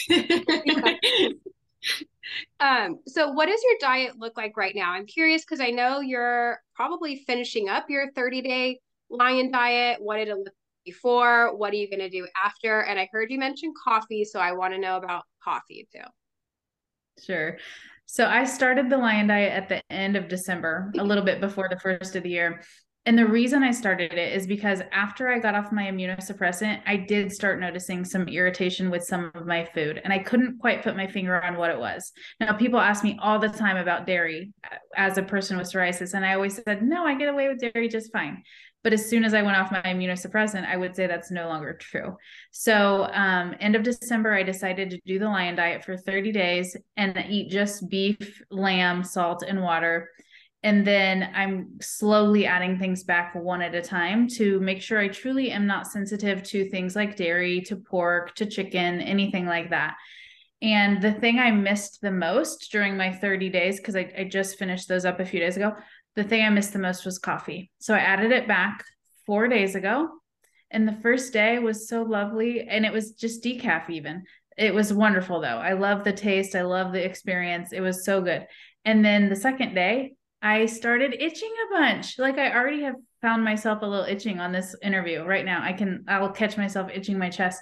um, 2.59 2.99
so 3.07 3.31
what 3.31 3.47
does 3.47 3.61
your 3.63 3.77
diet 3.79 4.17
look 4.17 4.37
like 4.37 4.57
right 4.57 4.75
now? 4.75 4.91
I'm 4.91 5.05
curious 5.05 5.43
because 5.43 5.59
I 5.59 5.69
know 5.69 5.99
you're 5.99 6.59
probably 6.75 7.23
finishing 7.27 7.69
up 7.69 7.89
your 7.89 8.11
30 8.11 8.41
day 8.41 8.79
lion 9.09 9.51
diet. 9.51 9.97
What 10.01 10.17
did 10.17 10.27
it 10.27 10.35
look 10.35 10.45
like 10.47 10.53
before? 10.85 11.55
What 11.55 11.73
are 11.73 11.77
you 11.77 11.89
going 11.89 11.99
to 11.99 12.09
do 12.09 12.27
after? 12.43 12.81
And 12.81 12.99
I 12.99 13.09
heard 13.11 13.31
you 13.31 13.39
mention 13.39 13.73
coffee, 13.83 14.23
so 14.23 14.39
I 14.39 14.53
want 14.53 14.73
to 14.73 14.79
know 14.79 14.97
about 14.97 15.23
coffee 15.43 15.87
too. 15.91 16.01
Sure. 17.23 17.57
So 18.05 18.25
I 18.25 18.43
started 18.43 18.89
the 18.89 18.97
lion 18.97 19.27
diet 19.27 19.53
at 19.53 19.69
the 19.69 19.81
end 19.89 20.15
of 20.15 20.27
December, 20.27 20.91
a 20.97 21.03
little 21.03 21.23
bit 21.23 21.39
before 21.39 21.69
the 21.69 21.79
first 21.79 22.15
of 22.15 22.23
the 22.23 22.29
year. 22.29 22.61
And 23.07 23.17
the 23.17 23.25
reason 23.25 23.63
I 23.63 23.71
started 23.71 24.13
it 24.13 24.33
is 24.33 24.45
because 24.45 24.83
after 24.91 25.27
I 25.27 25.39
got 25.39 25.55
off 25.55 25.71
my 25.71 25.85
immunosuppressant, 25.85 26.81
I 26.85 26.97
did 26.97 27.31
start 27.31 27.59
noticing 27.59 28.05
some 28.05 28.27
irritation 28.27 28.91
with 28.91 29.03
some 29.03 29.31
of 29.33 29.47
my 29.47 29.65
food, 29.73 29.99
and 30.03 30.13
I 30.13 30.19
couldn't 30.19 30.59
quite 30.59 30.83
put 30.83 30.95
my 30.95 31.07
finger 31.07 31.43
on 31.43 31.57
what 31.57 31.71
it 31.71 31.79
was. 31.79 32.11
Now, 32.39 32.53
people 32.53 32.79
ask 32.79 33.03
me 33.03 33.17
all 33.19 33.39
the 33.39 33.49
time 33.49 33.77
about 33.77 34.05
dairy 34.05 34.51
uh, 34.63 34.75
as 34.95 35.17
a 35.17 35.23
person 35.23 35.57
with 35.57 35.71
psoriasis, 35.71 36.13
and 36.13 36.23
I 36.23 36.35
always 36.35 36.61
said, 36.63 36.83
no, 36.83 37.03
I 37.03 37.15
get 37.15 37.29
away 37.29 37.47
with 37.47 37.59
dairy 37.59 37.89
just 37.89 38.13
fine. 38.13 38.43
But 38.83 38.93
as 38.93 39.09
soon 39.09 39.23
as 39.23 39.33
I 39.33 39.41
went 39.41 39.57
off 39.57 39.71
my 39.71 39.81
immunosuppressant, 39.81 40.67
I 40.67 40.77
would 40.77 40.95
say 40.95 41.07
that's 41.07 41.31
no 41.31 41.47
longer 41.47 41.73
true. 41.73 42.17
So, 42.51 43.07
um, 43.13 43.55
end 43.59 43.75
of 43.75 43.83
December, 43.83 44.33
I 44.33 44.43
decided 44.43 44.91
to 44.91 44.99
do 45.07 45.17
the 45.17 45.25
lion 45.25 45.55
diet 45.55 45.83
for 45.83 45.97
30 45.97 46.31
days 46.31 46.77
and 46.97 47.17
eat 47.29 47.49
just 47.49 47.89
beef, 47.89 48.43
lamb, 48.51 49.03
salt, 49.03 49.43
and 49.47 49.61
water. 49.63 50.09
And 50.63 50.85
then 50.85 51.31
I'm 51.33 51.79
slowly 51.81 52.45
adding 52.45 52.77
things 52.77 53.03
back 53.03 53.33
one 53.33 53.63
at 53.63 53.73
a 53.73 53.81
time 53.81 54.27
to 54.35 54.59
make 54.59 54.81
sure 54.81 54.99
I 54.99 55.07
truly 55.07 55.51
am 55.51 55.65
not 55.65 55.87
sensitive 55.87 56.43
to 56.43 56.69
things 56.69 56.95
like 56.95 57.15
dairy, 57.15 57.61
to 57.61 57.77
pork, 57.77 58.35
to 58.35 58.45
chicken, 58.45 59.01
anything 59.01 59.47
like 59.47 59.71
that. 59.71 59.95
And 60.61 61.01
the 61.01 61.13
thing 61.13 61.39
I 61.39 61.49
missed 61.49 62.01
the 62.01 62.11
most 62.11 62.71
during 62.71 62.95
my 62.95 63.11
30 63.11 63.49
days, 63.49 63.77
because 63.77 63.95
I, 63.95 64.11
I 64.15 64.23
just 64.25 64.59
finished 64.59 64.87
those 64.87 65.05
up 65.05 65.19
a 65.19 65.25
few 65.25 65.39
days 65.39 65.57
ago, 65.57 65.73
the 66.15 66.23
thing 66.23 66.45
I 66.45 66.49
missed 66.49 66.73
the 66.73 66.79
most 66.79 67.05
was 67.05 67.17
coffee. 67.17 67.71
So 67.79 67.95
I 67.95 67.99
added 67.99 68.31
it 68.31 68.47
back 68.47 68.83
four 69.25 69.47
days 69.47 69.73
ago. 69.73 70.09
And 70.69 70.87
the 70.87 70.97
first 71.01 71.33
day 71.33 71.57
was 71.57 71.89
so 71.89 72.03
lovely. 72.03 72.67
And 72.67 72.85
it 72.85 72.93
was 72.93 73.13
just 73.13 73.43
decaf, 73.43 73.89
even. 73.89 74.23
It 74.57 74.73
was 74.75 74.93
wonderful, 74.93 75.41
though. 75.41 75.47
I 75.47 75.73
love 75.73 76.03
the 76.03 76.13
taste. 76.13 76.55
I 76.55 76.61
love 76.61 76.91
the 76.91 77.03
experience. 77.03 77.73
It 77.73 77.81
was 77.81 78.05
so 78.05 78.21
good. 78.21 78.45
And 78.85 79.03
then 79.03 79.29
the 79.29 79.35
second 79.35 79.73
day, 79.73 80.13
I 80.41 80.65
started 80.65 81.15
itching 81.19 81.53
a 81.67 81.73
bunch. 81.73 82.17
Like 82.17 82.37
I 82.37 82.53
already 82.53 82.83
have 82.83 82.95
found 83.21 83.43
myself 83.43 83.81
a 83.81 83.85
little 83.85 84.05
itching 84.05 84.39
on 84.39 84.51
this 84.51 84.75
interview 84.81 85.23
right 85.23 85.45
now. 85.45 85.61
I 85.61 85.73
can, 85.73 86.05
I'll 86.07 86.31
catch 86.31 86.57
myself 86.57 86.89
itching 86.93 87.17
my 87.17 87.29
chest. 87.29 87.61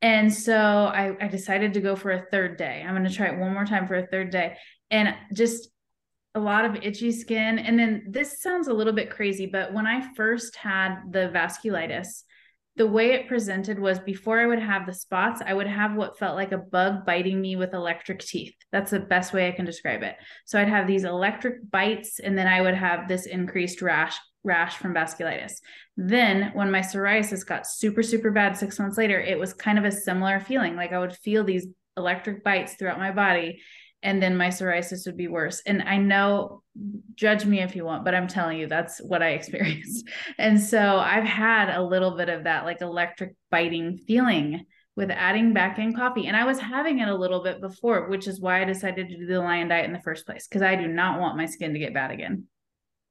And 0.00 0.32
so 0.32 0.54
I, 0.54 1.16
I 1.20 1.28
decided 1.28 1.74
to 1.74 1.80
go 1.80 1.96
for 1.96 2.10
a 2.12 2.26
third 2.30 2.56
day. 2.56 2.84
I'm 2.86 2.94
going 2.94 3.08
to 3.08 3.14
try 3.14 3.28
it 3.28 3.38
one 3.38 3.54
more 3.54 3.64
time 3.64 3.88
for 3.88 3.96
a 3.96 4.06
third 4.06 4.30
day. 4.30 4.56
And 4.90 5.14
just 5.32 5.68
a 6.34 6.40
lot 6.40 6.64
of 6.64 6.76
itchy 6.82 7.12
skin. 7.12 7.58
And 7.58 7.78
then 7.78 8.04
this 8.08 8.42
sounds 8.42 8.68
a 8.68 8.74
little 8.74 8.92
bit 8.92 9.10
crazy, 9.10 9.46
but 9.46 9.72
when 9.72 9.86
I 9.86 10.12
first 10.14 10.56
had 10.56 10.96
the 11.10 11.30
vasculitis, 11.34 12.24
the 12.76 12.86
way 12.86 13.12
it 13.12 13.28
presented 13.28 13.78
was 13.78 13.98
before 14.00 14.40
I 14.40 14.46
would 14.46 14.58
have 14.58 14.84
the 14.84 14.92
spots, 14.92 15.40
I 15.44 15.54
would 15.54 15.68
have 15.68 15.94
what 15.94 16.18
felt 16.18 16.34
like 16.34 16.52
a 16.52 16.58
bug 16.58 17.06
biting 17.06 17.40
me 17.40 17.54
with 17.54 17.72
electric 17.72 18.18
teeth. 18.18 18.54
That's 18.72 18.90
the 18.90 19.00
best 19.00 19.32
way 19.32 19.46
I 19.46 19.52
can 19.52 19.64
describe 19.64 20.02
it. 20.02 20.16
So 20.44 20.60
I'd 20.60 20.68
have 20.68 20.86
these 20.86 21.04
electric 21.04 21.70
bites, 21.70 22.18
and 22.18 22.36
then 22.36 22.48
I 22.48 22.60
would 22.60 22.74
have 22.74 23.06
this 23.06 23.26
increased 23.26 23.80
rash 23.82 24.18
rash 24.42 24.76
from 24.76 24.94
vasculitis. 24.94 25.54
Then, 25.96 26.50
when 26.52 26.70
my 26.70 26.80
psoriasis 26.80 27.46
got 27.46 27.66
super, 27.66 28.02
super 28.02 28.30
bad 28.30 28.56
six 28.56 28.78
months 28.78 28.98
later, 28.98 29.18
it 29.18 29.38
was 29.38 29.54
kind 29.54 29.78
of 29.78 29.84
a 29.84 29.92
similar 29.92 30.38
feeling. 30.38 30.76
Like 30.76 30.92
I 30.92 30.98
would 30.98 31.16
feel 31.16 31.44
these 31.44 31.66
electric 31.96 32.44
bites 32.44 32.74
throughout 32.74 32.98
my 32.98 33.10
body, 33.10 33.60
and 34.04 34.22
then 34.22 34.36
my 34.36 34.48
psoriasis 34.48 35.06
would 35.06 35.16
be 35.16 35.28
worse. 35.28 35.62
And 35.66 35.82
I 35.82 35.96
know, 35.96 36.62
judge 37.14 37.46
me 37.46 37.62
if 37.62 37.74
you 37.74 37.84
want, 37.84 38.04
but 38.04 38.14
I'm 38.14 38.28
telling 38.28 38.58
you, 38.58 38.68
that's 38.68 38.98
what 38.98 39.22
I 39.22 39.30
experienced. 39.30 40.06
And 40.38 40.60
so 40.60 40.98
I've 40.98 41.24
had 41.24 41.74
a 41.74 41.82
little 41.82 42.16
bit 42.16 42.28
of 42.28 42.44
that 42.44 42.64
like 42.64 42.82
electric 42.82 43.34
biting 43.50 43.96
feeling 43.96 44.66
with 44.94 45.10
adding 45.10 45.54
back 45.54 45.78
in 45.78 45.94
coffee. 45.94 46.26
And 46.26 46.36
I 46.36 46.44
was 46.44 46.60
having 46.60 47.00
it 47.00 47.08
a 47.08 47.16
little 47.16 47.42
bit 47.42 47.60
before, 47.60 48.08
which 48.08 48.28
is 48.28 48.40
why 48.40 48.60
I 48.60 48.64
decided 48.64 49.08
to 49.08 49.16
do 49.16 49.26
the 49.26 49.40
lion 49.40 49.68
diet 49.68 49.86
in 49.86 49.92
the 49.92 50.02
first 50.02 50.26
place, 50.26 50.46
because 50.46 50.62
I 50.62 50.76
do 50.76 50.86
not 50.86 51.18
want 51.18 51.36
my 51.36 51.46
skin 51.46 51.72
to 51.72 51.80
get 51.80 51.94
bad 51.94 52.12
again. 52.12 52.44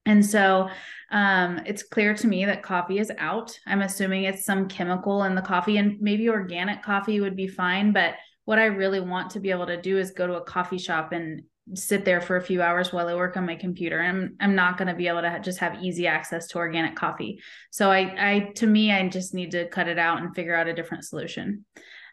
And 0.05 0.25
so 0.25 0.69
um, 1.11 1.61
it's 1.65 1.83
clear 1.83 2.13
to 2.13 2.27
me 2.27 2.45
that 2.45 2.61
coffee 2.61 2.99
is 2.99 3.11
out. 3.17 3.57
I'm 3.65 3.81
assuming 3.81 4.23
it's 4.23 4.45
some 4.45 4.67
chemical 4.67 5.23
in 5.23 5.33
the 5.35 5.41
coffee, 5.41 5.77
and 5.77 5.99
maybe 6.01 6.29
organic 6.29 6.83
coffee 6.83 7.19
would 7.19 7.35
be 7.35 7.47
fine. 7.47 7.93
But 7.93 8.15
what 8.45 8.59
I 8.59 8.65
really 8.65 8.99
want 8.99 9.31
to 9.31 9.39
be 9.39 9.51
able 9.51 9.67
to 9.67 9.81
do 9.81 9.97
is 9.97 10.11
go 10.11 10.27
to 10.27 10.35
a 10.35 10.43
coffee 10.43 10.77
shop 10.77 11.11
and 11.11 11.43
sit 11.75 12.03
there 12.03 12.19
for 12.19 12.35
a 12.35 12.41
few 12.41 12.61
hours 12.61 12.91
while 12.91 13.07
I 13.07 13.15
work 13.15 13.37
on 13.37 13.45
my 13.45 13.55
computer. 13.55 14.01
I'm 14.01 14.35
I'm 14.39 14.53
not 14.53 14.77
going 14.77 14.89
to 14.89 14.93
be 14.93 15.07
able 15.07 15.21
to 15.21 15.39
just 15.41 15.59
have 15.59 15.81
easy 15.81 16.07
access 16.07 16.47
to 16.47 16.57
organic 16.57 16.95
coffee. 16.95 17.39
So 17.71 17.89
I 17.89 17.99
I 18.17 18.39
to 18.55 18.67
me 18.67 18.91
I 18.91 19.07
just 19.07 19.33
need 19.33 19.51
to 19.51 19.69
cut 19.69 19.87
it 19.87 19.97
out 19.97 20.21
and 20.21 20.35
figure 20.35 20.55
out 20.55 20.67
a 20.67 20.73
different 20.73 21.05
solution. 21.05 21.65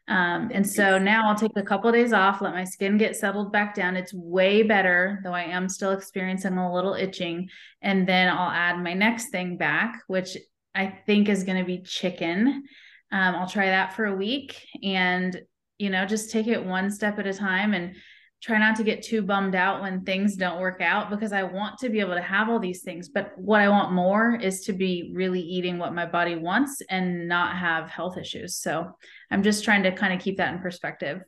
Um, 0.08 0.50
and 0.52 0.68
so 0.68 0.98
now 0.98 1.28
I'll 1.28 1.36
take 1.36 1.56
a 1.56 1.62
couple 1.62 1.88
of 1.88 1.94
days 1.94 2.12
off, 2.12 2.40
let 2.40 2.52
my 2.52 2.64
skin 2.64 2.96
get 2.96 3.16
settled 3.16 3.52
back 3.52 3.76
down. 3.76 3.96
It's 3.96 4.12
way 4.12 4.64
better, 4.64 5.20
though 5.22 5.32
I 5.32 5.42
am 5.42 5.68
still 5.68 5.92
experiencing 5.92 6.56
a 6.56 6.74
little 6.74 6.94
itching. 6.94 7.48
And 7.80 8.08
then 8.08 8.28
I'll 8.28 8.50
add 8.50 8.82
my 8.82 8.92
next 8.92 9.30
thing 9.30 9.56
back, 9.56 10.00
which 10.08 10.36
I 10.74 10.86
think 11.06 11.28
is 11.28 11.44
going 11.44 11.58
to 11.58 11.64
be 11.64 11.82
chicken. 11.82 12.64
Um, 13.12 13.34
I'll 13.36 13.48
try 13.48 13.66
that 13.66 13.94
for 13.94 14.04
a 14.04 14.16
week 14.16 14.60
and, 14.82 15.40
you 15.80 15.88
know, 15.88 16.04
just 16.04 16.30
take 16.30 16.46
it 16.46 16.62
one 16.62 16.90
step 16.90 17.18
at 17.18 17.26
a 17.26 17.32
time 17.32 17.72
and 17.72 17.94
try 18.42 18.58
not 18.58 18.76
to 18.76 18.84
get 18.84 19.02
too 19.02 19.22
bummed 19.22 19.54
out 19.54 19.80
when 19.80 20.04
things 20.04 20.36
don't 20.36 20.60
work 20.60 20.80
out 20.80 21.08
because 21.10 21.32
I 21.32 21.42
want 21.42 21.78
to 21.78 21.88
be 21.88 22.00
able 22.00 22.14
to 22.14 22.22
have 22.22 22.50
all 22.50 22.58
these 22.58 22.82
things. 22.82 23.08
But 23.08 23.32
what 23.36 23.62
I 23.62 23.68
want 23.70 23.92
more 23.92 24.34
is 24.34 24.62
to 24.66 24.74
be 24.74 25.12
really 25.14 25.40
eating 25.40 25.78
what 25.78 25.94
my 25.94 26.04
body 26.04 26.36
wants 26.36 26.82
and 26.90 27.28
not 27.28 27.56
have 27.56 27.88
health 27.88 28.18
issues. 28.18 28.56
So 28.56 28.90
I'm 29.30 29.42
just 29.42 29.64
trying 29.64 29.82
to 29.84 29.92
kind 29.92 30.12
of 30.12 30.20
keep 30.20 30.36
that 30.36 30.52
in 30.52 30.60
perspective. 30.60 31.22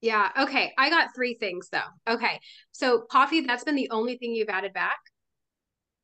Yeah. 0.00 0.30
Okay. 0.40 0.72
I 0.78 0.90
got 0.90 1.14
three 1.14 1.34
things 1.34 1.68
though. 1.70 2.12
Okay. 2.14 2.40
So 2.70 3.02
coffee, 3.10 3.40
that's 3.40 3.64
been 3.64 3.76
the 3.76 3.90
only 3.90 4.16
thing 4.16 4.32
you've 4.32 4.48
added 4.48 4.72
back? 4.72 4.98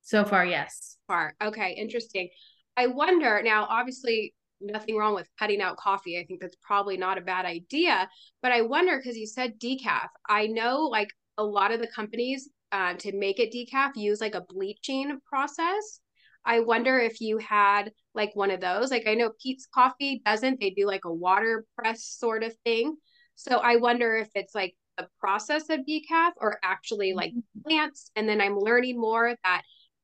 So 0.03 0.25
far, 0.25 0.45
yes. 0.45 0.97
Far. 1.07 1.35
Okay. 1.43 1.73
Interesting. 1.73 2.29
I 2.77 2.87
wonder 2.87 3.41
now, 3.43 3.67
obviously, 3.69 4.35
nothing 4.61 4.97
wrong 4.97 5.15
with 5.15 5.29
cutting 5.38 5.61
out 5.61 5.77
coffee. 5.77 6.19
I 6.19 6.25
think 6.25 6.41
that's 6.41 6.57
probably 6.62 6.97
not 6.97 7.19
a 7.19 7.23
bad 7.23 7.45
idea. 7.45 8.09
But 8.43 8.53
I 8.53 8.62
wonder 8.62 8.97
because 8.97 9.17
you 9.17 9.27
said 9.27 9.59
decaf. 9.59 10.09
I 10.29 10.47
know 10.47 10.83
like 10.83 11.11
a 11.37 11.45
lot 11.45 11.73
of 11.73 11.81
the 11.81 11.88
companies 11.88 12.49
uh, 12.73 12.95
to 12.95 13.17
make 13.17 13.38
it 13.38 13.53
decaf 13.53 13.93
use 13.97 14.21
like 14.21 14.35
a 14.35 14.45
bleaching 14.49 15.19
process. 15.27 16.00
I 16.45 16.61
wonder 16.61 16.99
if 16.99 17.21
you 17.21 17.38
had 17.38 17.93
like 18.15 18.35
one 18.35 18.50
of 18.50 18.61
those. 18.61 18.91
Like 18.91 19.07
I 19.07 19.15
know 19.15 19.33
Peet's 19.43 19.67
Coffee 19.67 20.23
doesn't. 20.25 20.61
They 20.61 20.71
do 20.71 20.87
like 20.87 21.05
a 21.05 21.12
water 21.12 21.65
press 21.77 22.05
sort 22.05 22.43
of 22.43 22.55
thing. 22.65 22.97
So 23.35 23.59
I 23.59 23.77
wonder 23.77 24.17
if 24.17 24.29
it's 24.35 24.55
like 24.55 24.75
the 24.97 25.09
process 25.21 25.71
of 25.71 25.81
decaf 25.81 26.33
or 26.38 26.59
actually 26.62 27.15
like 27.15 27.31
mm-hmm. 27.31 27.69
plants. 27.69 28.11
And 28.17 28.29
then 28.29 28.41
I'm 28.41 28.59
learning 28.59 29.00
more 29.00 29.35
that 29.45 29.62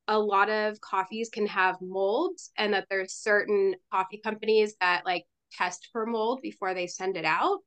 a 0.08 0.18
lot 0.18 0.50
of 0.50 0.80
coffees 0.80 1.30
can 1.30 1.46
have 1.46 1.76
molds 1.80 2.50
and 2.56 2.74
that 2.74 2.86
there's 2.90 3.12
certain 3.12 3.74
coffee 3.92 4.20
companies 4.22 4.74
that 4.80 5.04
like 5.04 5.24
test 5.52 5.88
for 5.92 6.06
mold 6.06 6.40
before 6.42 6.74
they 6.74 6.86
send 6.86 7.16
it 7.16 7.24
out. 7.24 7.60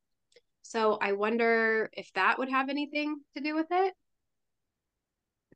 So 0.61 0.97
I 1.01 1.13
wonder 1.13 1.89
if 1.93 2.11
that 2.13 2.37
would 2.37 2.49
have 2.49 2.69
anything 2.69 3.21
to 3.35 3.41
do 3.41 3.55
with 3.55 3.67
it 3.71 3.93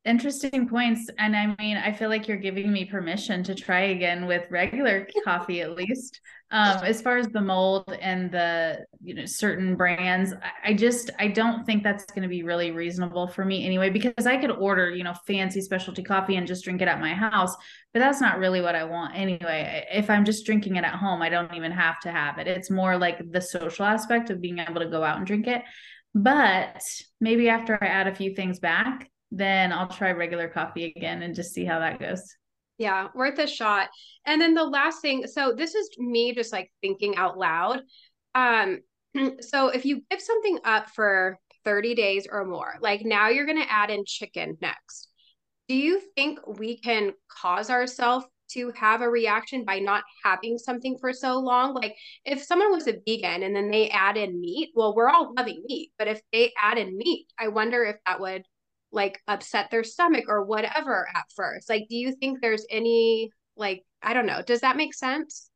interesting 0.03 0.67
points 0.67 1.09
and 1.19 1.35
i 1.35 1.55
mean 1.59 1.77
i 1.77 1.91
feel 1.91 2.09
like 2.09 2.27
you're 2.27 2.37
giving 2.37 2.71
me 2.71 2.83
permission 2.83 3.43
to 3.43 3.53
try 3.53 3.81
again 3.81 4.25
with 4.25 4.49
regular 4.49 5.07
coffee 5.23 5.61
at 5.61 5.75
least 5.75 6.19
um, 6.51 6.83
as 6.83 7.01
far 7.01 7.17
as 7.17 7.27
the 7.29 7.41
mold 7.41 7.95
and 8.01 8.29
the 8.31 8.85
you 9.03 9.13
know 9.13 9.25
certain 9.25 9.75
brands 9.75 10.33
I, 10.63 10.73
just 10.73 11.09
i 11.19 11.27
don't 11.27 11.65
think 11.65 11.83
that's 11.83 12.05
going 12.05 12.23
to 12.23 12.27
be 12.27 12.43
really 12.43 12.71
reasonable 12.71 13.27
for 13.27 13.45
me 13.45 13.65
anyway 13.65 13.89
because 13.89 14.25
i 14.25 14.37
could 14.37 14.51
order 14.51 14.91
you 14.91 15.03
know 15.03 15.13
fancy 15.25 15.61
specialty 15.61 16.03
coffee 16.03 16.35
and 16.35 16.45
just 16.45 16.63
drink 16.63 16.81
it 16.81 16.87
at 16.87 16.99
my 16.99 17.13
house 17.13 17.55
but 17.93 17.99
that's 17.99 18.21
not 18.21 18.37
really 18.37 18.61
what 18.61 18.75
i 18.75 18.83
want 18.83 19.15
anyway. 19.15 19.85
If 19.91 20.09
i'm 20.09 20.25
just 20.25 20.45
drinking 20.45 20.75
it 20.75 20.83
at 20.83 20.95
home 20.95 21.21
i 21.21 21.29
don't 21.29 21.53
even 21.53 21.71
have 21.71 21.99
to 22.01 22.11
have 22.11 22.37
it. 22.37 22.47
It's 22.47 22.69
more 22.69 22.97
like 22.97 23.19
the 23.31 23.41
social 23.41 23.85
aspect 23.85 24.29
of 24.29 24.41
being 24.41 24.59
able 24.59 24.81
to 24.81 24.89
go 24.89 25.03
out 25.03 25.17
and 25.17 25.25
drink 25.25 25.47
it. 25.47 25.63
But 26.13 26.81
maybe 27.19 27.49
after 27.49 27.81
i 27.81 27.87
add 27.87 28.07
a 28.07 28.15
few 28.15 28.35
things 28.35 28.59
back 28.59 29.09
then 29.31 29.71
I'll 29.71 29.87
try 29.87 30.11
regular 30.11 30.49
coffee 30.49 30.93
again 30.95 31.23
and 31.23 31.33
just 31.33 31.53
see 31.53 31.65
how 31.65 31.79
that 31.79 31.99
goes. 31.99 32.35
Yeah, 32.81 33.09
worth 33.13 33.37
a 33.37 33.45
shot. 33.45 33.89
And 34.25 34.41
then 34.41 34.55
the 34.55 34.63
last 34.63 35.03
thing, 35.03 35.27
so 35.27 35.53
this 35.55 35.75
is 35.75 35.87
me 35.99 36.33
just 36.33 36.51
like 36.51 36.71
thinking 36.81 37.15
out 37.15 37.37
loud. 37.37 37.83
Um, 38.33 38.79
so 39.39 39.67
if 39.67 39.85
you 39.85 40.01
give 40.09 40.19
something 40.19 40.57
up 40.65 40.89
for 40.89 41.37
30 41.63 41.93
days 41.93 42.27
or 42.27 42.43
more, 42.43 42.77
like 42.81 43.05
now 43.05 43.29
you're 43.29 43.45
going 43.45 43.61
to 43.61 43.71
add 43.71 43.91
in 43.91 44.03
chicken 44.03 44.57
next. 44.63 45.09
Do 45.67 45.75
you 45.75 46.01
think 46.15 46.39
we 46.57 46.75
can 46.75 47.13
cause 47.27 47.69
ourselves 47.69 48.25
to 48.53 48.71
have 48.71 49.01
a 49.01 49.09
reaction 49.09 49.63
by 49.63 49.77
not 49.77 50.03
having 50.25 50.57
something 50.57 50.97
for 50.99 51.13
so 51.13 51.37
long? 51.37 51.75
Like 51.75 51.95
if 52.25 52.41
someone 52.41 52.71
was 52.71 52.87
a 52.87 52.97
vegan 53.05 53.43
and 53.43 53.55
then 53.55 53.69
they 53.69 53.91
add 53.91 54.17
in 54.17 54.41
meat, 54.41 54.71
well, 54.73 54.95
we're 54.95 55.07
all 55.07 55.35
loving 55.37 55.61
meat, 55.67 55.91
but 55.99 56.07
if 56.07 56.19
they 56.33 56.51
add 56.59 56.79
in 56.79 56.97
meat, 56.97 57.27
I 57.37 57.49
wonder 57.49 57.85
if 57.85 57.97
that 58.07 58.19
would 58.19 58.43
like 58.91 59.19
upset 59.27 59.71
their 59.71 59.83
stomach 59.83 60.25
or 60.27 60.43
whatever 60.43 61.07
at 61.15 61.25
first. 61.35 61.69
Like, 61.69 61.87
do 61.89 61.95
you 61.95 62.13
think 62.13 62.41
there's 62.41 62.65
any 62.69 63.31
like 63.55 63.83
I 64.01 64.13
don't 64.13 64.25
know, 64.25 64.41
does 64.41 64.61
that 64.61 64.77
make 64.77 64.93
sense? 64.93 65.49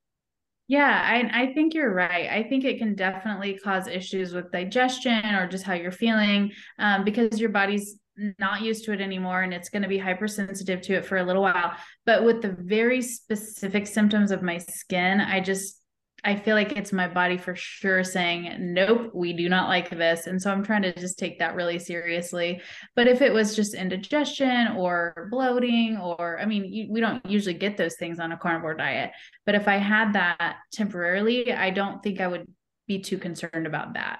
Yeah, 0.67 0.99
I, 1.03 1.43
I 1.43 1.53
think 1.53 1.75
you're 1.75 1.93
right. 1.93 2.27
I 2.27 2.41
think 2.43 2.63
it 2.63 2.79
can 2.79 2.95
definitely 2.95 3.59
cause 3.59 3.87
issues 3.87 4.33
with 4.33 4.51
digestion 4.51 5.35
or 5.35 5.47
just 5.47 5.63
how 5.63 5.73
you're 5.73 5.91
feeling 5.91 6.51
um, 6.79 7.03
because 7.03 7.39
your 7.39 7.51
body's 7.51 7.99
not 8.39 8.61
used 8.61 8.85
to 8.85 8.91
it 8.91 9.01
anymore 9.01 9.43
and 9.43 9.53
it's 9.53 9.69
going 9.69 9.83
to 9.83 9.87
be 9.87 9.97
hypersensitive 9.97 10.81
to 10.81 10.93
it 10.93 11.05
for 11.05 11.17
a 11.17 11.23
little 11.23 11.43
while. 11.43 11.73
But 12.05 12.23
with 12.23 12.41
the 12.41 12.55
very 12.59 13.01
specific 13.01 13.85
symptoms 13.85 14.31
of 14.31 14.41
my 14.41 14.57
skin, 14.57 15.21
I 15.21 15.39
just 15.39 15.81
I 16.25 16.35
feel 16.35 16.55
like 16.55 16.75
it's 16.75 16.91
my 16.91 17.07
body 17.07 17.37
for 17.37 17.55
sure 17.55 18.03
saying, 18.03 18.55
nope, 18.59 19.11
we 19.13 19.31
do 19.31 19.47
not 19.47 19.69
like 19.69 19.91
this. 19.91 20.25
And 20.25 20.41
so 20.41 20.51
I'm 20.51 20.63
trying 20.63 20.81
to 20.81 20.93
just 20.93 21.19
take 21.19 21.37
that 21.37 21.55
really 21.55 21.77
seriously. 21.77 22.61
But 22.95 23.07
if 23.07 23.21
it 23.21 23.31
was 23.31 23.55
just 23.55 23.75
indigestion 23.75 24.69
or 24.75 25.27
bloating, 25.29 25.97
or 25.97 26.39
I 26.39 26.45
mean, 26.45 26.65
you, 26.65 26.91
we 26.91 26.99
don't 26.99 27.23
usually 27.25 27.53
get 27.53 27.77
those 27.77 27.95
things 27.95 28.19
on 28.19 28.31
a 28.31 28.37
carnivore 28.37 28.73
diet. 28.73 29.11
But 29.45 29.53
if 29.53 29.67
I 29.67 29.77
had 29.77 30.13
that 30.13 30.57
temporarily, 30.73 31.53
I 31.53 31.69
don't 31.69 32.01
think 32.01 32.19
I 32.19 32.27
would 32.27 32.47
be 32.87 32.99
too 32.99 33.19
concerned 33.19 33.67
about 33.67 33.93
that. 33.93 34.19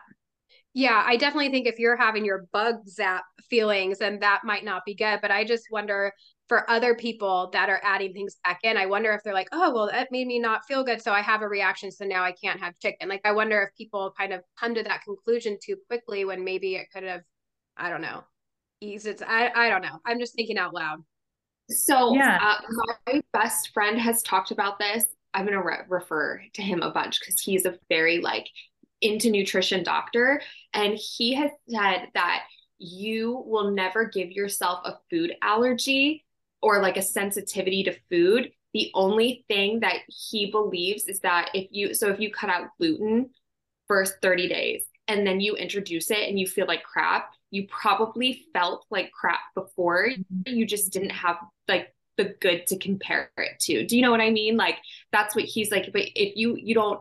Yeah, 0.76 1.02
I 1.06 1.16
definitely 1.16 1.50
think 1.50 1.68
if 1.68 1.80
you're 1.80 1.98
having 1.98 2.26
your 2.26 2.48
bug 2.52 2.88
zap 2.88 3.24
feelings, 3.50 4.00
then 4.00 4.20
that 4.20 4.42
might 4.44 4.66
not 4.66 4.84
be 4.86 4.94
good. 4.94 5.20
But 5.22 5.32
I 5.32 5.44
just 5.44 5.68
wonder 5.72 6.12
for 6.48 6.70
other 6.70 6.94
people 6.94 7.50
that 7.54 7.70
are 7.70 7.82
adding 7.84 8.14
things 8.14 8.38
back 8.44 8.60
in, 8.64 8.78
I 8.78 8.86
wonder 8.86 9.12
if 9.14 9.22
they're 9.24 9.34
like, 9.34 9.48
oh, 9.52 9.74
well, 9.74 9.88
that 9.88 10.12
made 10.12 10.28
me 10.28 10.40
not 10.40 10.66
feel 10.68 10.84
good. 10.84 11.02
So 11.02 11.12
I 11.12 11.22
have 11.22 11.42
a 11.42 11.48
reaction. 11.48 11.92
So 11.92 12.06
now 12.06 12.24
I 12.24 12.34
can't 12.34 12.60
have 12.60 12.78
chicken. 12.80 13.10
Like, 13.10 13.22
I 13.26 13.32
wonder 13.32 13.62
if 13.64 13.76
people 13.76 14.14
kind 14.18 14.32
of 14.32 14.42
come 14.60 14.76
to 14.76 14.84
that 14.84 15.04
conclusion 15.04 15.58
too 15.64 15.78
quickly 15.88 16.24
when 16.26 16.44
maybe 16.44 16.76
it 16.76 16.88
could 16.94 17.04
have, 17.04 17.22
I 17.76 17.90
don't 17.90 18.02
know, 18.02 18.24
eased 18.80 19.08
it. 19.08 19.22
I, 19.26 19.52
I 19.56 19.70
don't 19.70 19.82
know. 19.82 20.00
I'm 20.06 20.20
just 20.20 20.36
thinking 20.36 20.58
out 20.58 20.74
loud. 20.74 21.00
So, 21.70 22.14
yeah. 22.14 22.38
Uh, 22.40 22.62
my 23.08 23.22
best 23.34 23.72
friend 23.74 24.00
has 24.00 24.22
talked 24.22 24.52
about 24.52 24.78
this. 24.78 25.06
I'm 25.34 25.46
going 25.46 25.58
to 25.58 25.66
re- 25.66 25.80
refer 25.90 26.42
to 26.54 26.62
him 26.62 26.84
a 26.84 26.92
bunch 26.92 27.20
because 27.20 27.42
he's 27.42 27.66
a 27.66 27.78
very 27.90 28.20
like 28.20 28.48
into 29.02 29.32
nutrition 29.32 29.84
doctor. 29.84 30.42
And 30.74 30.96
he 30.96 31.34
has 31.34 31.50
said 31.68 32.08
that 32.14 32.44
you 32.78 33.44
will 33.46 33.72
never 33.72 34.06
give 34.06 34.32
yourself 34.32 34.82
a 34.86 34.98
food 35.10 35.34
allergy 35.42 36.25
or 36.62 36.82
like 36.82 36.98
a 36.98 37.02
sensitivity 37.02 37.84
to 37.84 37.98
food. 38.10 38.52
The 38.74 38.92
only 38.94 39.46
thing 39.48 39.82
that 39.82 40.00
he 40.08 40.52
believes 40.52 41.08
is 41.08 41.20
that 41.22 41.50
if 41.54 41.68
you, 41.72 41.94
so 41.94 42.10
if 42.10 42.20
you 42.20 42.32
cut 42.32 42.50
out 42.50 42.70
gluten 42.78 43.30
for 43.88 44.06
30 44.06 44.50
days 44.50 44.86
and 45.08 45.26
then 45.26 45.40
you 45.40 45.56
introduce 45.56 46.12
it 46.12 46.28
and 46.28 46.40
you 46.40 46.48
feel 46.48 46.68
like 46.68 46.84
crap, 46.84 47.32
you 47.52 47.68
probably 47.68 48.46
felt 48.54 48.86
like 48.90 49.12
crap 49.12 49.40
before. 49.54 50.10
Mm-hmm. 50.10 50.58
You 50.58 50.66
just 50.66 50.92
didn't 50.92 51.12
have 51.12 51.38
like 51.68 51.94
the 52.18 52.36
good 52.42 52.68
to 52.68 52.78
compare 52.78 53.32
it 53.38 53.60
to. 53.62 53.86
Do 53.86 53.96
you 53.96 54.02
know 54.02 54.12
what 54.12 54.22
I 54.22 54.32
mean? 54.32 54.58
Like 54.58 54.78
that's 55.12 55.36
what 55.36 55.46
he's 55.46 55.72
like. 55.72 55.92
But 55.94 56.04
if 56.16 56.36
you, 56.36 56.58
you 56.58 56.74
don't, 56.74 57.00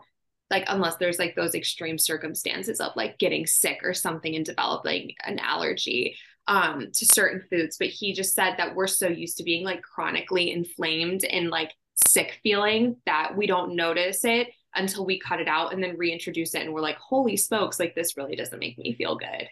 like 0.50 0.64
unless 0.68 0.96
there's 0.96 1.18
like 1.18 1.34
those 1.34 1.54
extreme 1.54 1.99
circumstances 1.99 2.78
of 2.78 2.92
like 2.94 3.18
getting 3.18 3.46
sick 3.46 3.80
or 3.82 3.94
something 3.94 4.37
and 4.37 4.44
developing 4.44 5.14
an 5.25 5.38
allergy 5.38 6.16
um 6.46 6.88
to 6.92 7.06
certain 7.06 7.42
foods 7.48 7.76
but 7.78 7.88
he 7.88 8.12
just 8.12 8.34
said 8.34 8.54
that 8.58 8.74
we're 8.74 8.86
so 8.86 9.08
used 9.08 9.38
to 9.38 9.42
being 9.42 9.64
like 9.64 9.82
chronically 9.82 10.52
inflamed 10.52 11.24
and 11.24 11.48
like 11.48 11.72
sick 12.06 12.38
feeling 12.42 12.96
that 13.06 13.36
we 13.36 13.46
don't 13.46 13.74
notice 13.74 14.24
it 14.24 14.48
until 14.74 15.06
we 15.06 15.18
cut 15.18 15.40
it 15.40 15.48
out 15.48 15.72
and 15.72 15.82
then 15.82 15.96
reintroduce 15.96 16.54
it 16.54 16.62
and 16.62 16.72
we're 16.72 16.80
like 16.80 16.98
holy 16.98 17.36
smokes 17.36 17.78
like 17.78 17.94
this 17.94 18.16
really 18.16 18.36
doesn't 18.36 18.58
make 18.58 18.76
me 18.78 18.94
feel 18.94 19.16
good. 19.16 19.48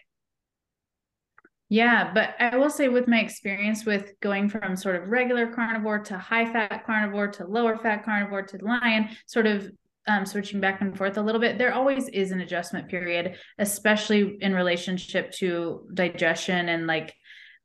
Yeah, 1.69 2.11
but 2.13 2.35
I 2.39 2.55
will 2.55 2.69
say 2.69 2.87
with 2.87 3.07
my 3.07 3.19
experience 3.19 3.83
with 3.83 4.13
going 4.19 4.47
from 4.47 4.75
sort 4.75 4.95
of 4.95 5.09
regular 5.09 5.47
carnivore 5.47 5.99
to 5.99 6.17
high 6.19 6.45
fat 6.45 6.85
carnivore 6.85 7.29
to 7.29 7.47
lower 7.47 7.77
fat 7.77 8.05
carnivore 8.05 8.43
to 8.43 8.63
lion, 8.63 9.09
sort 9.25 9.47
of 9.47 9.71
um, 10.07 10.25
switching 10.25 10.59
back 10.59 10.81
and 10.81 10.97
forth 10.97 11.17
a 11.17 11.21
little 11.21 11.41
bit, 11.41 11.57
there 11.57 11.73
always 11.73 12.07
is 12.09 12.31
an 12.31 12.41
adjustment 12.41 12.89
period, 12.89 13.35
especially 13.57 14.37
in 14.41 14.53
relationship 14.53 15.31
to 15.33 15.87
digestion 15.93 16.69
and 16.69 16.87
like 16.87 17.13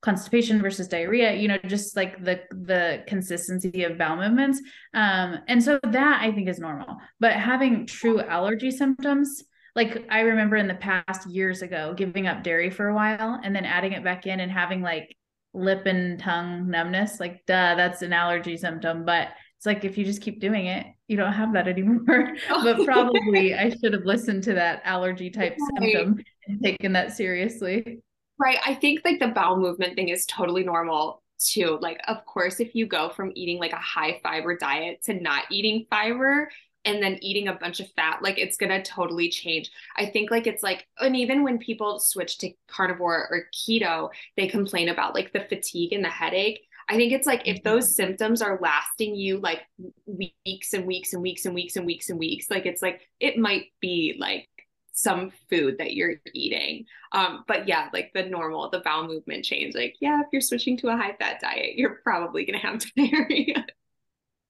constipation 0.01 0.63
versus 0.63 0.87
diarrhea 0.87 1.35
you 1.35 1.49
know 1.49 1.59
just 1.67 1.97
like 1.97 2.23
the 2.23 2.41
the 2.53 3.03
consistency 3.09 3.83
of 3.83 3.99
bowel 3.99 4.17
movements. 4.17 4.61
Um 4.95 5.39
and 5.49 5.61
so 5.63 5.81
that 5.83 6.23
i 6.23 6.31
think 6.31 6.49
is 6.49 6.61
normal. 6.61 6.99
But 7.19 7.33
having 7.33 7.85
true 7.85 8.21
allergy 8.21 8.71
symptoms 8.71 9.43
like 9.75 10.07
i 10.09 10.21
remember 10.21 10.55
in 10.55 10.69
the 10.69 10.75
past 10.75 11.29
years 11.29 11.63
ago 11.63 11.95
giving 11.97 12.29
up 12.29 12.45
dairy 12.45 12.71
for 12.71 12.87
a 12.87 12.95
while 12.95 13.41
and 13.43 13.55
then 13.57 13.65
adding 13.65 13.93
it 13.93 14.05
back 14.05 14.27
in 14.27 14.39
and 14.39 14.53
having 14.53 14.83
like 14.83 15.17
lip 15.53 15.87
and 15.87 16.21
tongue 16.21 16.71
numbness 16.71 17.19
like 17.19 17.45
duh 17.47 17.75
that's 17.75 18.03
an 18.03 18.13
allergy 18.13 18.57
symptom. 18.57 19.05
But 19.05 19.31
it's 19.57 19.67
like 19.67 19.85
if 19.85 19.99
you 19.99 20.05
just 20.05 20.23
keep 20.23 20.41
doing 20.41 20.67
it, 20.67 20.87
you 21.09 21.17
don't 21.17 21.33
have 21.33 21.53
that 21.55 21.67
anymore. 21.67 22.37
Oh. 22.51 22.63
but 22.63 22.85
probably 22.85 23.55
I 23.59 23.71
should 23.71 23.93
have 23.93 24.05
listened 24.05 24.45
to 24.45 24.55
that 24.55 24.83
allergy 24.85 25.31
type 25.31 25.57
right. 25.59 25.93
symptom 25.93 26.25
and 26.47 26.63
taken 26.63 26.93
that 26.93 27.13
seriously. 27.13 28.01
Right. 28.39 28.59
I 28.65 28.75
think 28.75 29.01
like 29.05 29.19
the 29.19 29.29
bowel 29.29 29.57
movement 29.57 29.97
thing 29.97 30.11
is 30.11 30.25
totally 30.27 30.63
normal 30.63 31.23
too. 31.39 31.79
Like, 31.81 32.01
of 32.07 32.25
course, 32.27 32.61
if 32.61 32.75
you 32.75 32.87
go 32.87 33.09
from 33.09 33.33
eating 33.35 33.59
like 33.59 33.73
a 33.73 33.77
high 33.77 34.21
fiber 34.23 34.57
diet 34.57 35.03
to 35.05 35.15
not 35.15 35.45
eating 35.51 35.87
fiber, 35.91 36.49
and 36.85 37.03
then 37.03 37.19
eating 37.21 37.49
a 37.49 37.55
bunch 37.55 37.81
of 37.81 37.91
fat 37.93 38.23
like 38.23 38.39
it's 38.39 38.57
going 38.57 38.71
to 38.71 38.83
totally 38.83 39.29
change 39.29 39.71
i 39.97 40.07
think 40.07 40.31
like 40.31 40.47
it's 40.47 40.63
like 40.63 40.87
and 41.01 41.17
even 41.17 41.43
when 41.43 41.59
people 41.59 41.99
switch 41.99 42.39
to 42.39 42.53
carnivore 42.69 43.29
or 43.31 43.47
keto 43.53 44.09
they 44.37 44.47
complain 44.47 44.89
about 44.89 45.13
like 45.13 45.33
the 45.33 45.41
fatigue 45.49 45.93
and 45.93 46.05
the 46.05 46.09
headache 46.09 46.68
I 46.89 46.97
think 46.97 47.13
it's 47.13 47.27
like 47.27 47.43
if 47.47 47.63
those 47.63 47.95
symptoms 47.95 48.41
are 48.41 48.59
lasting 48.63 49.15
you 49.15 49.39
like 49.41 49.61
weeks 50.07 50.73
and 50.73 50.87
weeks 50.87 51.13
and 51.13 51.23
weeks 51.23 51.45
and 51.45 51.55
weeks 51.55 51.77
and 51.77 51.85
weeks 51.85 52.09
and 52.09 52.19
weeks, 52.19 52.51
like 52.51 52.65
it's 52.65 52.81
like 52.81 53.03
it 53.21 53.37
might 53.37 53.67
be 53.81 54.17
like 54.19 54.49
some 54.93 55.31
food 55.49 55.79
that 55.79 55.95
you're 55.95 56.15
eating. 56.35 56.85
Um, 57.13 57.45
but 57.47 57.69
yeah, 57.69 57.89
like 57.93 58.11
the 58.15 58.25
normal, 58.25 58.69
the 58.71 58.81
bowel 58.81 59.07
movement 59.07 59.45
change. 59.45 59.75
Like, 59.75 59.97
yeah, 60.01 60.21
if 60.21 60.27
you're 60.33 60.41
switching 60.41 60.77
to 60.79 60.89
a 60.89 60.97
high 60.97 61.15
fat 61.19 61.41
diet, 61.41 61.77
you're 61.77 62.01
probably 62.03 62.45
gonna 62.45 62.59
have 62.59 62.83
diarrhea. 62.97 63.67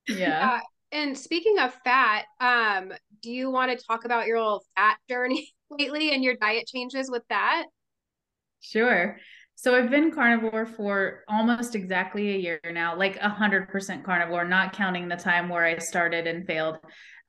Yeah. 0.09 0.55
Uh, 0.55 0.61
and 0.91 1.19
speaking 1.19 1.59
of 1.59 1.75
fat, 1.85 2.25
um, 2.41 2.93
do 3.23 3.31
you 3.31 3.51
want 3.51 3.77
to 3.77 3.85
talk 3.85 4.05
about 4.07 4.27
your 4.27 4.39
little 4.39 4.65
fat 4.77 4.97
journey 5.09 5.53
lately 5.71 6.13
and 6.13 6.25
your 6.25 6.35
diet 6.37 6.67
changes 6.67 7.11
with 7.11 7.25
that? 7.29 7.67
Sure. 8.61 9.19
So 9.61 9.75
I've 9.75 9.91
been 9.91 10.13
carnivore 10.13 10.67
for 10.67 11.25
almost 11.27 11.75
exactly 11.75 12.31
a 12.31 12.39
year 12.39 12.61
now, 12.73 12.97
like 12.97 13.17
a 13.17 13.29
hundred 13.29 13.69
percent 13.69 14.05
carnivore, 14.05 14.45
not 14.45 14.73
counting 14.73 15.09
the 15.09 15.17
time 15.17 15.49
where 15.49 15.65
I 15.65 15.79
started 15.79 16.29
and 16.29 16.47
failed. 16.47 16.79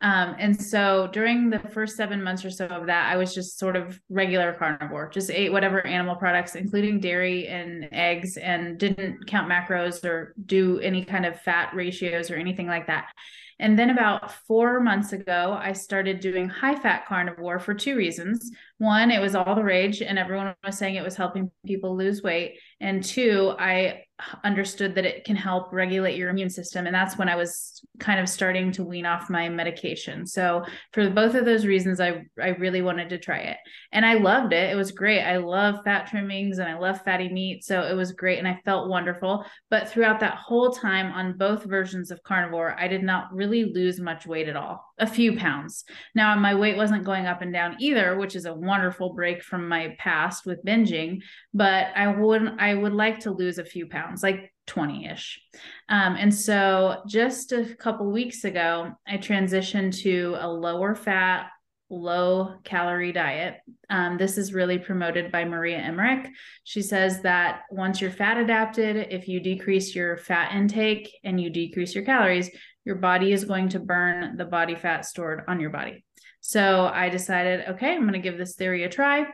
Um, 0.01 0.35
and 0.37 0.55
so 0.61 1.09
during 1.11 1.49
the 1.49 1.57
first 1.57 1.97
seven 1.97 2.21
months 2.21 2.45
or 2.45 2.51
so 2.51 2.67
of 2.67 2.85
that, 2.85 3.11
I 3.11 3.17
was 3.17 3.33
just 3.33 3.57
sort 3.57 3.75
of 3.75 3.99
regular 4.09 4.53
carnivore, 4.53 5.09
just 5.09 5.31
ate 5.31 5.51
whatever 5.51 5.85
animal 5.87 6.17
products, 6.17 6.53
including 6.53 6.99
dairy 6.99 7.47
and 7.47 7.89
eggs, 7.91 8.37
and 8.37 8.77
didn't 8.77 9.25
count 9.25 9.51
macros 9.51 10.05
or 10.05 10.35
do 10.45 10.79
any 10.81 11.03
kind 11.03 11.25
of 11.25 11.41
fat 11.41 11.73
ratios 11.73 12.29
or 12.29 12.35
anything 12.35 12.67
like 12.67 12.85
that. 12.85 13.11
And 13.59 13.77
then 13.77 13.89
about 13.89 14.31
four 14.47 14.79
months 14.79 15.11
ago, 15.11 15.57
I 15.59 15.73
started 15.73 16.21
doing 16.21 16.47
high 16.47 16.75
fat 16.75 17.05
carnivore 17.07 17.59
for 17.59 17.73
two 17.73 17.95
reasons. 17.97 18.51
One, 18.77 19.11
it 19.11 19.19
was 19.19 19.35
all 19.35 19.55
the 19.55 19.63
rage, 19.63 20.01
and 20.01 20.17
everyone 20.17 20.55
was 20.63 20.77
saying 20.77 20.95
it 20.95 21.03
was 21.03 21.17
helping 21.17 21.51
people 21.65 21.97
lose 21.97 22.23
weight. 22.23 22.59
And 22.79 23.03
two, 23.03 23.53
I 23.59 24.05
understood 24.43 24.95
that 24.95 25.05
it 25.05 25.23
can 25.23 25.35
help 25.35 25.71
regulate 25.71 26.17
your 26.17 26.29
immune 26.29 26.49
system. 26.49 26.85
And 26.85 26.95
that's 26.95 27.17
when 27.17 27.29
I 27.29 27.35
was 27.35 27.83
kind 27.99 28.19
of 28.19 28.29
starting 28.29 28.71
to 28.73 28.83
wean 28.83 29.05
off 29.05 29.29
my 29.29 29.49
medication. 29.49 30.25
So 30.25 30.63
for 30.93 31.09
both 31.09 31.35
of 31.35 31.45
those 31.45 31.65
reasons, 31.65 31.99
I, 31.99 32.23
I 32.41 32.49
really 32.49 32.81
wanted 32.81 33.09
to 33.09 33.17
try 33.17 33.39
it. 33.39 33.57
And 33.91 34.05
I 34.05 34.15
loved 34.15 34.53
it. 34.53 34.71
It 34.71 34.75
was 34.75 34.91
great. 34.91 35.21
I 35.21 35.37
love 35.37 35.83
fat 35.83 36.07
trimmings 36.07 36.59
and 36.59 36.69
I 36.69 36.77
love 36.77 37.01
fatty 37.03 37.29
meat. 37.29 37.63
So 37.63 37.81
it 37.81 37.95
was 37.95 38.11
great 38.11 38.39
and 38.39 38.47
I 38.47 38.59
felt 38.65 38.89
wonderful. 38.89 39.45
But 39.69 39.89
throughout 39.89 40.19
that 40.21 40.35
whole 40.35 40.71
time 40.71 41.11
on 41.11 41.37
both 41.37 41.63
versions 41.63 42.11
of 42.11 42.23
carnivore, 42.23 42.75
I 42.79 42.87
did 42.87 43.03
not 43.03 43.33
really 43.33 43.65
lose 43.65 43.99
much 43.99 44.25
weight 44.25 44.47
at 44.47 44.55
all, 44.55 44.83
a 44.97 45.07
few 45.07 45.37
pounds. 45.37 45.83
Now, 46.15 46.35
my 46.35 46.55
weight 46.55 46.77
wasn't 46.77 47.03
going 47.03 47.25
up 47.25 47.41
and 47.41 47.53
down 47.53 47.77
either, 47.79 48.17
which 48.17 48.35
is 48.35 48.45
a 48.45 48.53
wonderful 48.53 49.13
break 49.13 49.43
from 49.43 49.67
my 49.67 49.95
past 49.97 50.45
with 50.45 50.63
binging, 50.65 51.19
but 51.53 51.87
I 51.95 52.07
would 52.07 52.55
I 52.59 52.73
would 52.73 52.93
like 52.93 53.19
to 53.21 53.31
lose 53.31 53.57
a 53.57 53.65
few 53.65 53.87
pounds, 53.87 54.08
like 54.23 54.53
20-ish. 54.67 55.41
Um, 55.89 56.15
and 56.15 56.33
so 56.33 57.01
just 57.07 57.51
a 57.51 57.75
couple 57.75 58.11
weeks 58.11 58.43
ago, 58.43 58.91
I 59.07 59.17
transitioned 59.17 59.97
to 60.03 60.37
a 60.39 60.47
lower 60.47 60.95
fat, 60.95 61.47
low 61.89 62.55
calorie 62.63 63.11
diet. 63.11 63.55
Um, 63.89 64.17
this 64.17 64.37
is 64.37 64.53
really 64.53 64.77
promoted 64.77 65.31
by 65.31 65.45
Maria 65.45 65.77
Emmerich. 65.77 66.27
She 66.63 66.81
says 66.81 67.21
that 67.23 67.61
once 67.71 67.99
you're 67.99 68.11
fat 68.11 68.37
adapted, 68.37 69.07
if 69.09 69.27
you 69.27 69.39
decrease 69.39 69.95
your 69.95 70.17
fat 70.17 70.53
intake 70.53 71.11
and 71.23 71.41
you 71.41 71.49
decrease 71.49 71.95
your 71.95 72.05
calories, 72.05 72.51
your 72.85 72.97
body 72.97 73.31
is 73.31 73.45
going 73.45 73.69
to 73.69 73.79
burn 73.79 74.37
the 74.37 74.45
body 74.45 74.75
fat 74.75 75.05
stored 75.05 75.43
on 75.47 75.59
your 75.59 75.71
body. 75.71 76.03
So 76.41 76.89
I 76.91 77.09
decided, 77.09 77.69
okay, 77.69 77.93
I'm 77.93 78.01
going 78.01 78.13
to 78.13 78.19
give 78.19 78.37
this 78.37 78.55
theory 78.55 78.83
a 78.83 78.89
try. 78.89 79.25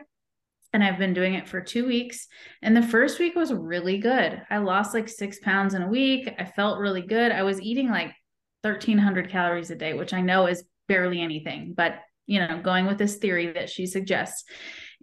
And 0.76 0.84
I've 0.84 0.98
been 0.98 1.14
doing 1.14 1.32
it 1.32 1.48
for 1.48 1.62
two 1.62 1.86
weeks. 1.86 2.28
And 2.60 2.76
the 2.76 2.82
first 2.82 3.18
week 3.18 3.34
was 3.34 3.50
really 3.50 3.96
good. 3.96 4.42
I 4.50 4.58
lost 4.58 4.92
like 4.92 5.08
six 5.08 5.38
pounds 5.38 5.72
in 5.72 5.80
a 5.80 5.88
week. 5.88 6.28
I 6.38 6.44
felt 6.44 6.80
really 6.80 7.00
good. 7.00 7.32
I 7.32 7.44
was 7.44 7.62
eating 7.62 7.88
like 7.88 8.12
1300 8.60 9.30
calories 9.30 9.70
a 9.70 9.74
day, 9.74 9.94
which 9.94 10.12
I 10.12 10.20
know 10.20 10.46
is 10.46 10.64
barely 10.86 11.22
anything, 11.22 11.72
but 11.74 12.00
you 12.26 12.40
know, 12.40 12.60
going 12.62 12.84
with 12.84 12.98
this 12.98 13.16
theory 13.16 13.52
that 13.52 13.70
she 13.70 13.86
suggests. 13.86 14.44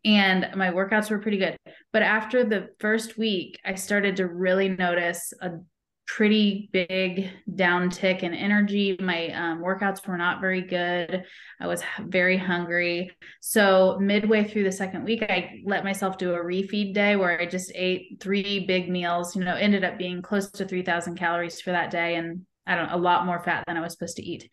And 0.05 0.47
my 0.55 0.69
workouts 0.69 1.09
were 1.09 1.17
pretty 1.17 1.39
good. 1.39 1.57
But 1.91 2.03
after 2.03 2.43
the 2.43 2.67
first 2.79 3.17
week, 3.17 3.59
I 3.65 3.73
started 3.73 4.17
to 4.17 4.27
really 4.27 4.69
notice 4.69 5.33
a 5.41 5.53
pretty 6.15 6.69
big 6.71 7.32
downtick 7.49 8.21
in 8.21 8.36
energy. 8.36 8.95
My 8.99 9.30
um, 9.30 9.63
workouts 9.63 10.06
were 10.06 10.15
not 10.15 10.41
very 10.41 10.62
good. 10.62 11.23
I 11.60 11.65
was 11.65 11.82
very 11.99 12.38
hungry. 12.38 13.10
So, 13.41 13.97
midway 13.99 14.43
through 14.43 14.65
the 14.65 14.71
second 14.71 15.06
week, 15.06 15.23
I 15.23 15.62
let 15.65 15.84
myself 15.84 16.19
do 16.19 16.36
a 16.36 16.38
refeed 16.38 16.93
day 16.93 17.15
where 17.15 17.41
I 17.41 17.47
just 17.47 17.71
ate 17.73 18.19
three 18.21 18.67
big 18.67 18.91
meals, 18.91 19.36
you 19.36 19.43
know, 19.43 19.56
ended 19.56 19.84
up 19.84 19.97
being 19.97 20.21
close 20.21 20.52
to 20.52 20.67
3,000 20.67 21.15
calories 21.15 21.60
for 21.60 21.71
that 21.71 21.89
day. 21.89 22.13
And 22.15 22.45
I 22.65 22.76
don't 22.76 22.89
a 22.89 22.97
lot 22.97 23.26
more 23.26 23.39
fat 23.39 23.63
than 23.67 23.78
I 23.78 23.82
was 23.82 23.93
supposed 23.93 24.15
to 24.17 24.23
eat. 24.23 24.49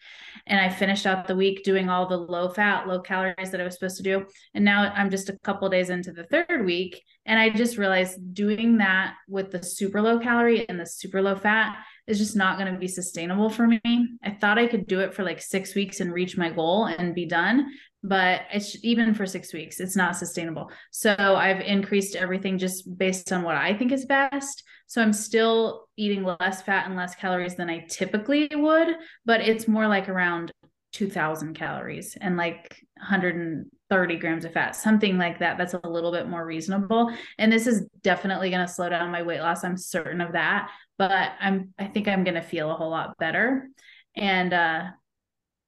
And 0.46 0.60
I 0.60 0.68
finished 0.68 1.06
out 1.06 1.26
the 1.26 1.36
week 1.36 1.62
doing 1.64 1.88
all 1.88 2.06
the 2.06 2.16
low 2.16 2.48
fat, 2.48 2.88
low 2.88 3.00
calories 3.00 3.50
that 3.50 3.60
I 3.60 3.64
was 3.64 3.74
supposed 3.74 3.96
to 3.98 4.02
do. 4.02 4.26
And 4.54 4.64
now 4.64 4.92
I'm 4.94 5.10
just 5.10 5.28
a 5.28 5.38
couple 5.44 5.68
days 5.68 5.90
into 5.90 6.12
the 6.12 6.24
third 6.24 6.64
week. 6.64 7.02
And 7.26 7.38
I 7.38 7.50
just 7.50 7.78
realized 7.78 8.34
doing 8.34 8.78
that 8.78 9.14
with 9.28 9.50
the 9.50 9.62
super 9.62 10.00
low 10.02 10.18
calorie 10.18 10.68
and 10.68 10.80
the 10.80 10.86
super 10.86 11.22
low 11.22 11.36
fat 11.36 11.76
is 12.06 12.18
just 12.18 12.34
not 12.34 12.58
going 12.58 12.72
to 12.72 12.78
be 12.78 12.88
sustainable 12.88 13.50
for 13.50 13.66
me. 13.66 13.80
I 14.24 14.30
thought 14.30 14.58
I 14.58 14.66
could 14.66 14.86
do 14.86 15.00
it 15.00 15.14
for 15.14 15.22
like 15.22 15.40
six 15.40 15.74
weeks 15.74 16.00
and 16.00 16.12
reach 16.12 16.36
my 16.36 16.50
goal 16.50 16.86
and 16.86 17.14
be 17.14 17.26
done 17.26 17.70
but 18.02 18.42
it's 18.52 18.76
even 18.82 19.14
for 19.14 19.26
six 19.26 19.52
weeks 19.52 19.80
it's 19.80 19.96
not 19.96 20.16
sustainable. 20.16 20.70
So 20.90 21.14
i've 21.14 21.60
increased 21.60 22.16
everything 22.16 22.58
just 22.58 22.96
based 22.96 23.32
on 23.32 23.42
what 23.42 23.56
i 23.56 23.74
think 23.74 23.92
is 23.92 24.06
best. 24.06 24.62
So 24.86 25.02
i'm 25.02 25.12
still 25.12 25.88
eating 25.96 26.24
less 26.24 26.62
fat 26.62 26.86
and 26.86 26.96
less 26.96 27.14
calories 27.14 27.56
than 27.56 27.70
i 27.70 27.86
typically 27.88 28.48
would 28.52 28.88
but 29.24 29.40
it's 29.40 29.68
more 29.68 29.86
like 29.86 30.08
around 30.08 30.52
2000 30.92 31.54
calories 31.54 32.16
and 32.20 32.36
like 32.36 32.82
130 32.96 34.16
grams 34.16 34.44
of 34.44 34.52
fat 34.52 34.74
something 34.74 35.18
like 35.18 35.38
that 35.38 35.56
that's 35.56 35.74
a 35.74 35.88
little 35.88 36.10
bit 36.10 36.28
more 36.28 36.44
reasonable. 36.44 37.14
And 37.38 37.52
this 37.52 37.66
is 37.66 37.86
definitely 38.02 38.50
going 38.50 38.66
to 38.66 38.72
slow 38.72 38.88
down 38.88 39.10
my 39.10 39.22
weight 39.22 39.40
loss 39.40 39.62
i'm 39.62 39.76
certain 39.76 40.20
of 40.20 40.32
that 40.32 40.70
but 40.98 41.32
i'm 41.40 41.72
i 41.78 41.84
think 41.84 42.08
i'm 42.08 42.24
going 42.24 42.34
to 42.34 42.42
feel 42.42 42.70
a 42.70 42.74
whole 42.74 42.90
lot 42.90 43.16
better. 43.18 43.68
And 44.16 44.52
uh 44.52 44.82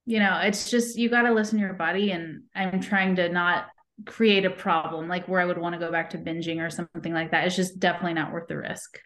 you 0.04 0.18
know 0.18 0.40
it's 0.42 0.70
just 0.70 0.98
you 0.98 1.08
got 1.08 1.22
to 1.22 1.32
listen 1.32 1.58
to 1.58 1.64
your 1.64 1.74
body 1.74 2.10
and 2.10 2.42
i'm 2.54 2.80
trying 2.80 3.14
to 3.16 3.28
not 3.28 3.66
create 4.06 4.44
a 4.44 4.50
problem 4.50 5.08
like 5.08 5.28
where 5.28 5.40
i 5.40 5.44
would 5.44 5.58
want 5.58 5.74
to 5.74 5.78
go 5.78 5.90
back 5.90 6.10
to 6.10 6.18
binging 6.18 6.60
or 6.60 6.70
something 6.70 7.12
like 7.12 7.30
that. 7.30 7.46
It's 7.46 7.56
just 7.56 7.78
definitely 7.78 8.14
not 8.14 8.32
worth 8.32 8.48
the 8.48 8.56
risk. 8.56 8.98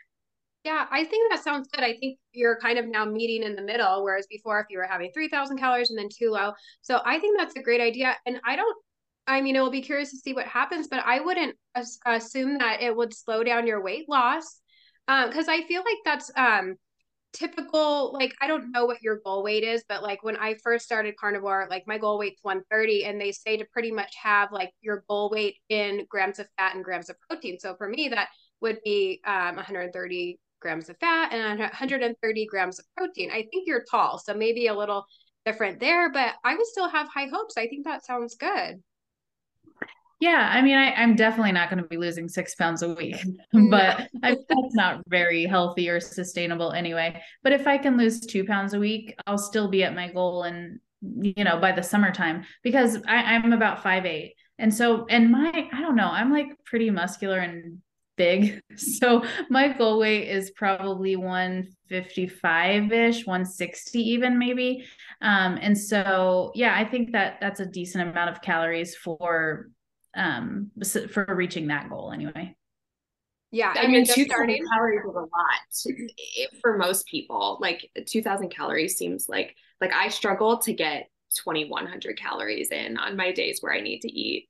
Yeah 0.65 0.87
i 0.91 1.05
think 1.05 1.31
that 1.31 1.43
sounds 1.43 1.69
good. 1.69 1.85
I 1.85 1.97
think 1.99 2.19
you're 2.33 2.59
kind 2.61 2.79
of 2.79 2.87
now 2.87 3.05
meeting 3.05 3.43
in 3.43 3.57
the 3.57 3.63
middle 3.63 4.05
whereas 4.05 4.27
before 4.29 4.61
if 4.61 4.67
you 4.71 4.79
were 4.79 4.87
having 4.87 5.11
3000 5.13 5.59
calories 5.59 5.91
and 5.91 5.99
then 5.99 6.09
too 6.09 6.31
low. 6.31 6.53
So 6.83 7.01
i 7.05 7.19
think 7.19 7.39
that's 7.39 7.57
a 7.57 7.63
great 7.63 7.81
idea 7.81 8.17
and 8.25 8.41
i 8.45 8.57
don't 8.57 8.77
i 9.27 9.41
mean 9.41 9.57
it 9.57 9.61
will 9.61 9.71
be 9.71 9.83
curious 9.83 10.11
to 10.11 10.19
see 10.19 10.33
what 10.33 10.47
happens 10.47 10.89
but 10.89 11.03
i 11.05 11.21
wouldn't 11.21 11.57
assume 12.07 12.59
that 12.59 12.81
it 12.81 12.97
would 12.97 13.13
slow 13.13 13.43
down 13.43 13.67
your 13.67 13.83
weight 13.83 14.09
loss 14.09 14.61
because 15.07 15.49
um, 15.49 15.55
i 15.55 15.63
feel 15.67 15.83
like 15.83 15.99
that's 16.05 16.31
um 16.37 16.77
typical 17.33 18.13
like 18.13 18.35
i 18.41 18.47
don't 18.47 18.73
know 18.73 18.87
what 18.87 19.03
your 19.03 19.21
goal 19.25 19.43
weight 19.43 19.63
is 19.63 19.85
but 19.89 20.03
like 20.03 20.23
when 20.23 20.37
i 20.37 20.55
first 20.63 20.85
started 20.85 21.15
carnivore 21.19 21.67
like 21.69 21.85
my 21.87 21.99
goal 21.99 22.19
weight's 22.19 22.43
130 22.43 23.05
and 23.05 23.21
they 23.21 23.31
say 23.31 23.57
to 23.57 23.65
pretty 23.73 23.91
much 23.91 24.15
have 24.23 24.53
like 24.53 24.73
your 24.81 25.05
goal 25.09 25.29
weight 25.31 25.57
in 25.69 26.07
grams 26.09 26.39
of 26.39 26.47
fat 26.57 26.75
and 26.75 26.85
grams 26.85 27.11
of 27.11 27.17
protein. 27.21 27.59
So 27.59 27.75
for 27.77 27.89
me 27.89 28.09
that 28.09 28.29
would 28.61 28.79
be 28.85 29.21
um, 29.27 29.57
130 29.57 30.39
grams 30.61 30.89
of 30.89 30.97
fat 30.99 31.33
and 31.33 31.59
130 31.59 32.47
grams 32.47 32.79
of 32.79 32.87
protein. 32.97 33.31
I 33.31 33.47
think 33.51 33.67
you're 33.67 33.85
tall 33.91 34.19
so 34.19 34.33
maybe 34.33 34.69
a 34.69 34.75
little 34.75 35.05
different 35.45 35.79
there 35.79 36.11
but 36.11 36.35
i 36.43 36.57
would 36.57 36.67
still 36.67 36.89
have 36.89 37.09
high 37.09 37.29
hopes. 37.33 37.57
I 37.57 37.67
think 37.69 37.85
that 37.85 38.05
sounds 38.05 38.35
good 38.37 38.83
yeah, 40.19 40.51
I 40.51 40.63
mean, 40.63 40.77
I, 40.77 41.03
am 41.03 41.15
definitely 41.15 41.53
not 41.53 41.69
going 41.69 41.83
to 41.83 41.89
be 41.89 41.99
losing 41.99 42.29
six 42.29 42.55
pounds 42.55 42.83
a 42.83 42.95
week, 42.95 43.17
but 43.71 44.09
I, 44.23 44.31
that's 44.31 44.75
not 44.75 45.03
very 45.09 45.45
healthy 45.45 45.91
or 45.91 46.01
sustainable 46.01 46.73
anyway. 46.73 47.21
But 47.43 47.53
if 47.53 47.67
I 47.67 47.77
can 47.77 47.99
lose 47.99 48.21
two 48.21 48.45
pounds 48.45 48.73
a 48.73 48.79
week, 48.79 49.15
I'll 49.27 49.37
still 49.37 49.69
be 49.69 49.85
at 49.85 49.95
my 49.95 50.11
goal, 50.11 50.45
and 50.45 50.81
you 51.03 51.45
know, 51.45 51.59
by 51.59 51.73
the 51.73 51.83
summertime, 51.83 52.45
because 52.63 52.99
I, 53.07 53.35
I'm 53.35 53.53
about 53.53 53.83
five 53.83 54.07
eight, 54.07 54.35
and 54.59 54.73
so, 54.73 55.05
and 55.11 55.31
my, 55.31 55.69
I 55.73 55.81
don't 55.83 55.97
know, 55.97 56.09
I'm 56.09 56.33
like 56.33 56.47
pretty 56.65 56.89
muscular 56.89 57.39
and 57.39 57.83
big, 58.17 58.63
so 58.77 59.23
my 59.51 59.69
goal 59.69 59.99
weight 59.99 60.29
is 60.31 60.51
probably 60.53 61.17
155 61.17 62.91
ish, 62.91 63.27
160 63.27 63.99
even 63.99 64.39
maybe, 64.39 64.87
um, 65.21 65.59
and 65.61 65.77
so 65.77 66.53
yeah, 66.55 66.75
I 66.75 66.87
think 66.87 67.13
that 67.13 67.37
that's 67.43 67.61
a 67.61 67.67
decent 67.67 68.09
amount 68.09 68.31
of 68.31 68.41
calories 68.41 68.97
for 68.97 69.69
um 70.17 70.71
for 71.11 71.27
reaching 71.29 71.69
that 71.69 71.89
goal 71.89 72.13
anyway. 72.13 72.57
Yeah 73.53 73.73
i, 73.77 73.83
I 73.83 73.87
mean 73.87 74.05
2000 74.05 74.29
calories 74.73 75.05
is 75.05 75.15
a 75.15 75.21
lot. 75.21 76.51
for 76.61 76.77
most 76.77 77.07
people 77.07 77.59
like 77.61 77.91
2000 78.07 78.49
calories 78.49 78.97
seems 78.97 79.29
like 79.29 79.55
like 79.81 79.93
i 79.93 80.09
struggle 80.09 80.59
to 80.59 80.73
get 80.73 81.09
2100 81.37 82.19
calories 82.19 82.71
in 82.71 82.97
on 82.99 83.17
my 83.17 83.33
days 83.33 83.59
where 83.61 83.73
i 83.73 83.81
need 83.81 84.01
to 84.01 84.09
eat 84.09 84.49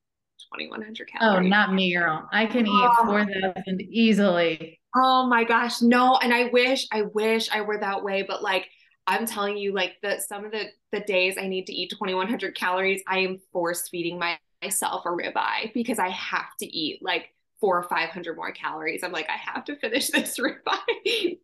2100 0.54 1.08
calories 1.08 1.46
oh 1.46 1.48
not 1.48 1.74
me 1.74 1.92
girl 1.94 2.28
i 2.32 2.46
can 2.46 2.66
eat 2.66 2.90
4000 3.04 3.82
easily. 3.82 4.80
Oh 4.94 5.26
my 5.26 5.44
gosh 5.44 5.82
no 5.82 6.16
and 6.16 6.32
i 6.32 6.44
wish 6.46 6.86
i 6.90 7.02
wish 7.02 7.50
i 7.50 7.60
were 7.60 7.78
that 7.78 8.02
way 8.02 8.22
but 8.22 8.42
like 8.42 8.66
I'm 9.06 9.26
telling 9.26 9.56
you, 9.56 9.72
like 9.72 9.92
the 10.02 10.18
some 10.18 10.44
of 10.44 10.52
the 10.52 10.64
the 10.92 11.00
days 11.00 11.36
I 11.38 11.46
need 11.46 11.66
to 11.66 11.72
eat 11.72 11.90
2,100 11.90 12.56
calories, 12.56 13.02
I 13.06 13.20
am 13.20 13.38
force 13.52 13.88
feeding 13.88 14.18
my 14.18 14.36
myself 14.62 15.04
a 15.06 15.08
ribeye 15.08 15.72
because 15.74 15.98
I 15.98 16.08
have 16.10 16.56
to 16.60 16.66
eat 16.66 17.02
like 17.02 17.30
four 17.60 17.78
or 17.78 17.82
500 17.82 18.36
more 18.36 18.52
calories. 18.52 19.02
I'm 19.02 19.12
like, 19.12 19.28
I 19.28 19.36
have 19.52 19.64
to 19.66 19.76
finish 19.76 20.10
this 20.10 20.38
ribeye. 20.38 21.38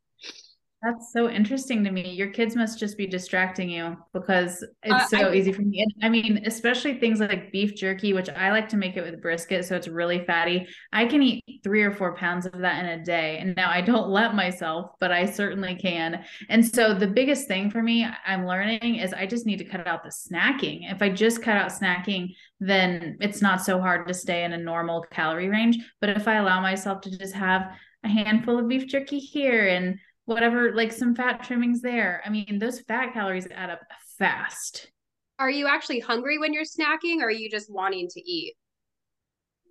That's 0.82 1.12
so 1.12 1.30
interesting 1.30 1.84
to 1.84 1.92
me. 1.92 2.10
Your 2.10 2.30
kids 2.30 2.56
must 2.56 2.76
just 2.76 2.98
be 2.98 3.06
distracting 3.06 3.70
you 3.70 3.96
because 4.12 4.64
it's 4.82 4.92
uh, 4.92 5.06
so 5.06 5.16
I, 5.28 5.34
easy 5.34 5.52
for 5.52 5.62
me. 5.62 5.80
And 5.80 6.04
I 6.04 6.08
mean, 6.08 6.42
especially 6.44 6.98
things 6.98 7.20
like 7.20 7.52
beef 7.52 7.76
jerky, 7.76 8.12
which 8.14 8.28
I 8.28 8.50
like 8.50 8.68
to 8.70 8.76
make 8.76 8.96
it 8.96 9.02
with 9.02 9.22
brisket, 9.22 9.64
so 9.64 9.76
it's 9.76 9.86
really 9.86 10.24
fatty. 10.24 10.66
I 10.92 11.06
can 11.06 11.22
eat 11.22 11.60
three 11.62 11.82
or 11.82 11.92
four 11.92 12.16
pounds 12.16 12.46
of 12.46 12.58
that 12.58 12.84
in 12.84 12.98
a 12.98 13.04
day. 13.04 13.38
And 13.38 13.54
now 13.54 13.70
I 13.70 13.80
don't 13.80 14.08
let 14.08 14.34
myself, 14.34 14.90
but 14.98 15.12
I 15.12 15.24
certainly 15.24 15.76
can. 15.76 16.24
And 16.48 16.66
so 16.66 16.94
the 16.94 17.06
biggest 17.06 17.46
thing 17.46 17.70
for 17.70 17.80
me 17.80 18.04
I'm 18.26 18.44
learning 18.44 18.96
is 18.96 19.12
I 19.12 19.26
just 19.26 19.46
need 19.46 19.58
to 19.58 19.64
cut 19.64 19.86
out 19.86 20.02
the 20.02 20.10
snacking. 20.10 20.90
If 20.92 21.00
I 21.00 21.10
just 21.10 21.42
cut 21.42 21.56
out 21.56 21.70
snacking, 21.70 22.34
then 22.58 23.18
it's 23.20 23.40
not 23.40 23.62
so 23.62 23.80
hard 23.80 24.08
to 24.08 24.14
stay 24.14 24.42
in 24.42 24.52
a 24.52 24.58
normal 24.58 25.06
calorie 25.12 25.48
range. 25.48 25.78
But 26.00 26.10
if 26.10 26.26
I 26.26 26.36
allow 26.38 26.60
myself 26.60 27.02
to 27.02 27.16
just 27.16 27.34
have 27.34 27.70
a 28.04 28.08
handful 28.08 28.58
of 28.58 28.66
beef 28.66 28.88
jerky 28.88 29.20
here 29.20 29.68
and 29.68 29.96
whatever, 30.24 30.74
like 30.74 30.92
some 30.92 31.14
fat 31.14 31.42
trimmings 31.42 31.80
there. 31.80 32.22
I 32.24 32.30
mean, 32.30 32.58
those 32.58 32.80
fat 32.80 33.12
calories 33.12 33.48
add 33.50 33.70
up 33.70 33.80
fast. 34.18 34.90
Are 35.38 35.50
you 35.50 35.66
actually 35.66 36.00
hungry 36.00 36.38
when 36.38 36.52
you're 36.52 36.64
snacking 36.64 37.18
or 37.18 37.26
are 37.26 37.30
you 37.30 37.50
just 37.50 37.70
wanting 37.70 38.08
to 38.08 38.20
eat? 38.20 38.54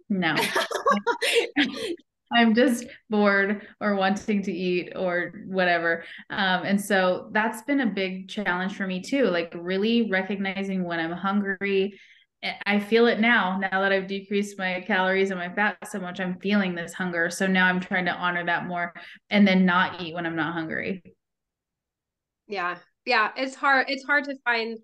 No. 0.09 0.35
I'm 2.33 2.55
just 2.55 2.85
bored 3.09 3.67
or 3.79 3.95
wanting 3.95 4.41
to 4.43 4.51
eat 4.51 4.93
or 4.95 5.33
whatever. 5.47 6.03
Um, 6.29 6.63
and 6.63 6.79
so 6.79 7.29
that's 7.31 7.61
been 7.63 7.81
a 7.81 7.87
big 7.87 8.29
challenge 8.29 8.75
for 8.75 8.87
me 8.87 9.01
too, 9.01 9.25
like 9.25 9.53
really 9.57 10.09
recognizing 10.09 10.83
when 10.85 10.99
I'm 10.99 11.11
hungry 11.11 11.99
I 12.65 12.79
feel 12.79 13.05
it 13.05 13.19
now. 13.19 13.59
Now 13.59 13.81
that 13.81 13.91
I've 13.91 14.07
decreased 14.07 14.57
my 14.57 14.83
calories 14.87 15.29
and 15.29 15.39
my 15.39 15.53
fat 15.53 15.77
so 15.87 15.99
much, 15.99 16.19
I'm 16.19 16.39
feeling 16.39 16.73
this 16.73 16.93
hunger. 16.93 17.29
So 17.29 17.45
now 17.45 17.67
I'm 17.67 17.79
trying 17.79 18.05
to 18.05 18.13
honor 18.13 18.45
that 18.45 18.65
more 18.65 18.93
and 19.29 19.47
then 19.47 19.65
not 19.65 20.01
eat 20.01 20.15
when 20.15 20.25
I'm 20.25 20.35
not 20.35 20.53
hungry. 20.53 21.03
Yeah. 22.47 22.77
Yeah. 23.05 23.31
It's 23.35 23.55
hard. 23.55 23.89
It's 23.89 24.03
hard 24.03 24.23
to 24.25 24.35
find 24.43 24.79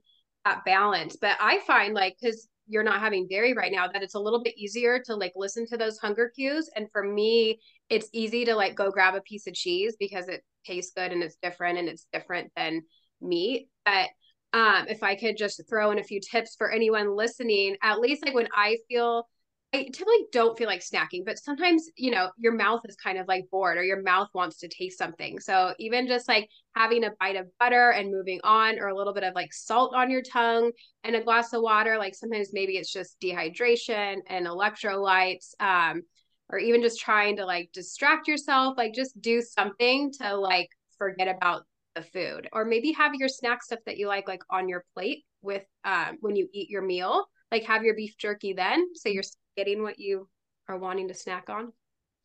that 0.45 0.65
balance. 0.65 1.17
But 1.19 1.35
I 1.39 1.59
find 1.65 1.95
like, 1.95 2.15
because 2.21 2.47
you're 2.67 2.83
not 2.83 2.99
having 2.99 3.27
dairy 3.27 3.53
right 3.53 3.71
now, 3.71 3.87
that 3.87 4.03
it's 4.03 4.15
a 4.15 4.19
little 4.19 4.43
bit 4.43 4.57
easier 4.57 5.01
to 5.05 5.15
like 5.15 5.33
listen 5.35 5.65
to 5.67 5.77
those 5.77 5.97
hunger 5.97 6.31
cues. 6.35 6.69
And 6.75 6.91
for 6.91 7.03
me, 7.03 7.59
it's 7.89 8.09
easy 8.13 8.45
to 8.45 8.55
like 8.55 8.75
go 8.75 8.91
grab 8.91 9.15
a 9.15 9.21
piece 9.21 9.47
of 9.47 9.53
cheese 9.55 9.95
because 9.99 10.27
it 10.27 10.43
tastes 10.65 10.91
good 10.95 11.11
and 11.11 11.23
it's 11.23 11.37
different 11.41 11.79
and 11.79 11.89
it's 11.89 12.05
different 12.13 12.51
than 12.55 12.83
meat. 13.19 13.69
But 13.83 14.09
um, 14.53 14.85
if 14.87 15.03
I 15.03 15.15
could 15.15 15.37
just 15.37 15.61
throw 15.69 15.91
in 15.91 15.99
a 15.99 16.03
few 16.03 16.19
tips 16.19 16.55
for 16.57 16.71
anyone 16.71 17.15
listening, 17.15 17.77
at 17.81 17.99
least 17.99 18.25
like 18.25 18.35
when 18.35 18.47
I 18.55 18.77
feel 18.87 19.27
I 19.73 19.83
typically 19.83 20.25
don't 20.31 20.57
feel 20.57 20.67
like 20.67 20.79
snacking, 20.79 21.25
but 21.25 21.37
sometimes, 21.37 21.89
you 21.97 22.09
know, 22.09 22.29
your 22.37 22.53
mouth 22.53 22.79
is 22.87 22.95
kind 22.95 23.17
of 23.17 23.27
like 23.27 23.49
bored 23.51 23.77
or 23.77 23.83
your 23.83 24.01
mouth 24.01 24.29
wants 24.33 24.59
to 24.59 24.69
taste 24.69 24.97
something. 24.97 25.41
So 25.41 25.73
even 25.77 26.07
just 26.07 26.29
like 26.29 26.47
having 26.73 27.03
a 27.03 27.11
bite 27.19 27.35
of 27.35 27.47
butter 27.59 27.91
and 27.91 28.09
moving 28.09 28.39
on, 28.45 28.79
or 28.79 28.87
a 28.87 28.95
little 28.95 29.13
bit 29.13 29.25
of 29.25 29.35
like 29.35 29.51
salt 29.51 29.93
on 29.93 30.09
your 30.09 30.21
tongue 30.21 30.71
and 31.03 31.17
a 31.17 31.21
glass 31.21 31.51
of 31.51 31.61
water, 31.61 31.97
like 31.97 32.15
sometimes 32.15 32.51
maybe 32.53 32.77
it's 32.77 32.91
just 32.91 33.19
dehydration 33.19 34.19
and 34.27 34.47
electrolytes, 34.47 35.51
um, 35.59 36.01
or 36.49 36.57
even 36.57 36.81
just 36.81 37.01
trying 37.01 37.35
to 37.35 37.45
like 37.45 37.69
distract 37.73 38.29
yourself, 38.29 38.77
like 38.77 38.93
just 38.93 39.19
do 39.21 39.41
something 39.41 40.13
to 40.21 40.37
like 40.37 40.69
forget 40.97 41.27
about 41.27 41.63
the 41.97 42.03
food 42.03 42.47
or 42.53 42.65
maybe 42.65 42.91
have 42.91 43.13
your 43.15 43.29
snack 43.29 43.63
stuff 43.63 43.79
that 43.85 43.97
you 43.97 44.07
like 44.07 44.27
like 44.27 44.41
on 44.49 44.69
your 44.69 44.85
plate 44.93 45.25
with 45.41 45.63
um 45.83 46.17
when 46.21 46.35
you 46.35 46.47
eat 46.53 46.69
your 46.69 46.81
meal 46.81 47.25
like 47.51 47.63
have 47.63 47.83
your 47.83 47.95
beef 47.95 48.15
jerky 48.17 48.53
then 48.53 48.87
so 48.93 49.09
you're 49.09 49.23
getting 49.55 49.81
what 49.81 49.99
you 49.99 50.27
are 50.67 50.77
wanting 50.77 51.07
to 51.07 51.13
snack 51.13 51.49
on 51.49 51.71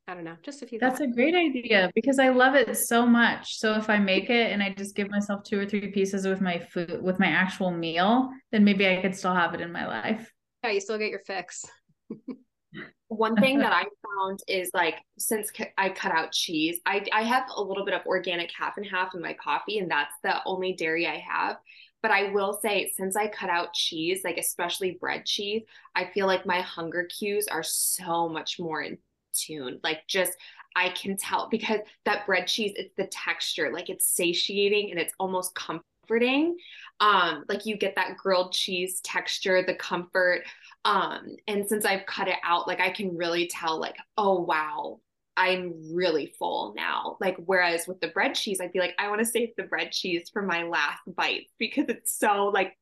I 0.08 0.14
don't 0.14 0.24
know, 0.24 0.36
just 0.42 0.62
a 0.62 0.66
few. 0.66 0.80
That's 0.80 0.98
thoughts. 0.98 1.12
a 1.12 1.14
great 1.14 1.36
idea 1.36 1.88
because 1.94 2.18
I 2.18 2.30
love 2.30 2.56
it 2.56 2.76
so 2.76 3.06
much. 3.06 3.58
So 3.58 3.74
if 3.74 3.88
I 3.88 3.98
make 3.98 4.30
it 4.30 4.50
and 4.50 4.60
I 4.60 4.74
just 4.76 4.96
give 4.96 5.08
myself 5.08 5.44
two 5.44 5.60
or 5.60 5.64
three 5.64 5.92
pieces 5.92 6.26
with 6.26 6.40
my 6.40 6.58
food 6.58 7.00
with 7.00 7.20
my 7.20 7.28
actual 7.28 7.70
meal, 7.70 8.28
then 8.50 8.64
maybe 8.64 8.86
I 8.88 9.00
could 9.00 9.14
still 9.14 9.32
have 9.32 9.54
it 9.54 9.60
in 9.60 9.70
my 9.70 9.86
life. 9.86 10.28
Yeah, 10.64 10.70
you 10.70 10.80
still 10.80 10.98
get 10.98 11.10
your 11.10 11.20
fix. 11.20 11.64
One 13.08 13.36
thing 13.36 13.60
that 13.60 13.72
I 13.72 13.84
found 14.16 14.40
is 14.48 14.70
like 14.74 14.96
since 15.18 15.50
I 15.78 15.88
cut 15.90 16.12
out 16.12 16.32
cheese, 16.32 16.80
I 16.86 17.04
I 17.12 17.22
have 17.22 17.44
a 17.54 17.62
little 17.62 17.84
bit 17.84 17.94
of 17.94 18.06
organic 18.06 18.50
half 18.52 18.76
and 18.76 18.86
half 18.86 19.14
in 19.14 19.20
my 19.20 19.34
coffee, 19.34 19.78
and 19.78 19.90
that's 19.90 20.14
the 20.22 20.36
only 20.46 20.72
dairy 20.72 21.06
I 21.06 21.18
have. 21.18 21.56
But 22.02 22.10
I 22.10 22.30
will 22.30 22.58
say, 22.60 22.92
since 22.96 23.16
I 23.16 23.28
cut 23.28 23.48
out 23.48 23.74
cheese, 23.74 24.22
like 24.24 24.36
especially 24.36 24.98
bread 25.00 25.24
cheese, 25.24 25.62
I 25.94 26.10
feel 26.12 26.26
like 26.26 26.44
my 26.44 26.60
hunger 26.60 27.04
cues 27.04 27.46
are 27.48 27.62
so 27.62 28.28
much 28.28 28.58
more 28.58 28.82
in 28.82 28.98
tune. 29.34 29.78
Like 29.82 30.00
just 30.08 30.32
I 30.74 30.90
can 30.90 31.16
tell 31.16 31.48
because 31.48 31.80
that 32.04 32.26
bread 32.26 32.46
cheese, 32.46 32.72
it's 32.76 32.94
the 32.96 33.06
texture, 33.06 33.72
like 33.72 33.88
it's 33.88 34.08
satiating 34.08 34.90
and 34.90 34.98
it's 34.98 35.14
almost 35.20 35.54
comforting. 35.54 36.56
Um, 37.00 37.44
like 37.48 37.66
you 37.66 37.76
get 37.76 37.94
that 37.96 38.16
grilled 38.16 38.52
cheese 38.52 39.00
texture, 39.00 39.62
the 39.64 39.74
comfort. 39.74 40.42
Um, 40.84 41.36
and 41.46 41.68
since 41.68 41.84
I've 41.84 42.06
cut 42.06 42.28
it 42.28 42.38
out, 42.42 42.66
like 42.66 42.80
I 42.80 42.90
can 42.90 43.16
really 43.16 43.46
tell, 43.46 43.78
like, 43.78 43.96
oh 44.16 44.40
wow, 44.40 45.00
I'm 45.36 45.94
really 45.94 46.34
full 46.38 46.74
now. 46.76 47.16
Like, 47.20 47.36
whereas 47.44 47.86
with 47.86 48.00
the 48.00 48.08
bread 48.08 48.34
cheese, 48.34 48.60
I'd 48.60 48.72
be 48.72 48.80
like 48.80 48.94
I 48.98 49.08
want 49.08 49.20
to 49.20 49.26
save 49.26 49.50
the 49.56 49.62
bread 49.64 49.92
cheese 49.92 50.28
for 50.32 50.42
my 50.42 50.64
last 50.64 51.00
bite 51.06 51.46
because 51.58 51.86
it's 51.88 52.16
so 52.18 52.50
like 52.52 52.76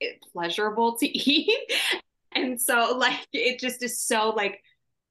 it, 0.00 0.24
pleasurable 0.32 0.96
to 0.98 1.06
eat. 1.18 1.72
and 2.32 2.60
so, 2.60 2.96
like, 2.96 3.26
it 3.32 3.58
just 3.60 3.82
is 3.82 4.02
so 4.02 4.30
like 4.30 4.60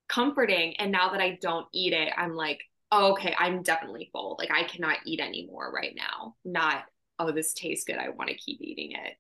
comforting. 0.08 0.75
And 0.78 0.91
now 0.91 1.10
that 1.10 1.21
I 1.21 1.38
don't 1.41 1.67
eat 1.73 1.93
it, 1.93 2.12
I'm 2.17 2.36
like, 2.36 2.62
oh, 2.91 3.12
okay, 3.13 3.36
I'm 3.38 3.62
definitely 3.62 4.10
full. 4.12 4.36
Like, 4.39 4.52
I 4.52 4.63
cannot 4.63 4.97
eat 5.06 5.19
anymore 5.19 5.71
right 5.73 5.93
now. 5.95 6.36
Not, 6.43 6.84
oh, 7.19 7.32
this 7.32 7.54
tastes 7.54 7.86
good. 7.86 7.97
I 7.97 8.10
want 8.10 8.30
to 8.30 8.36
keep 8.36 8.60
eating 8.62 8.93
it. 8.93 9.13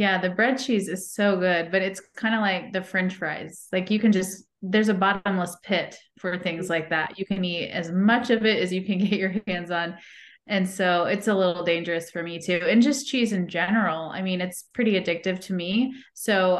Yeah, 0.00 0.18
the 0.18 0.30
bread 0.30 0.56
cheese 0.56 0.88
is 0.88 1.12
so 1.12 1.36
good, 1.36 1.70
but 1.70 1.82
it's 1.82 2.00
kind 2.16 2.34
of 2.34 2.40
like 2.40 2.72
the 2.72 2.82
french 2.82 3.16
fries. 3.16 3.68
Like 3.70 3.90
you 3.90 4.00
can 4.00 4.12
just 4.12 4.44
there's 4.62 4.88
a 4.88 4.94
bottomless 4.94 5.58
pit 5.62 5.94
for 6.18 6.38
things 6.38 6.70
like 6.70 6.88
that. 6.88 7.18
You 7.18 7.26
can 7.26 7.44
eat 7.44 7.68
as 7.68 7.92
much 7.92 8.30
of 8.30 8.46
it 8.46 8.62
as 8.62 8.72
you 8.72 8.82
can 8.82 8.96
get 9.04 9.20
your 9.20 9.34
hands 9.46 9.70
on. 9.70 9.98
And 10.46 10.66
so 10.66 11.04
it's 11.04 11.28
a 11.28 11.34
little 11.34 11.64
dangerous 11.64 12.10
for 12.10 12.22
me 12.22 12.40
too. 12.40 12.62
And 12.66 12.80
just 12.80 13.08
cheese 13.08 13.34
in 13.34 13.46
general. 13.46 14.08
I 14.08 14.22
mean, 14.22 14.40
it's 14.40 14.62
pretty 14.72 14.92
addictive 14.92 15.38
to 15.40 15.52
me. 15.52 15.92
So 16.14 16.56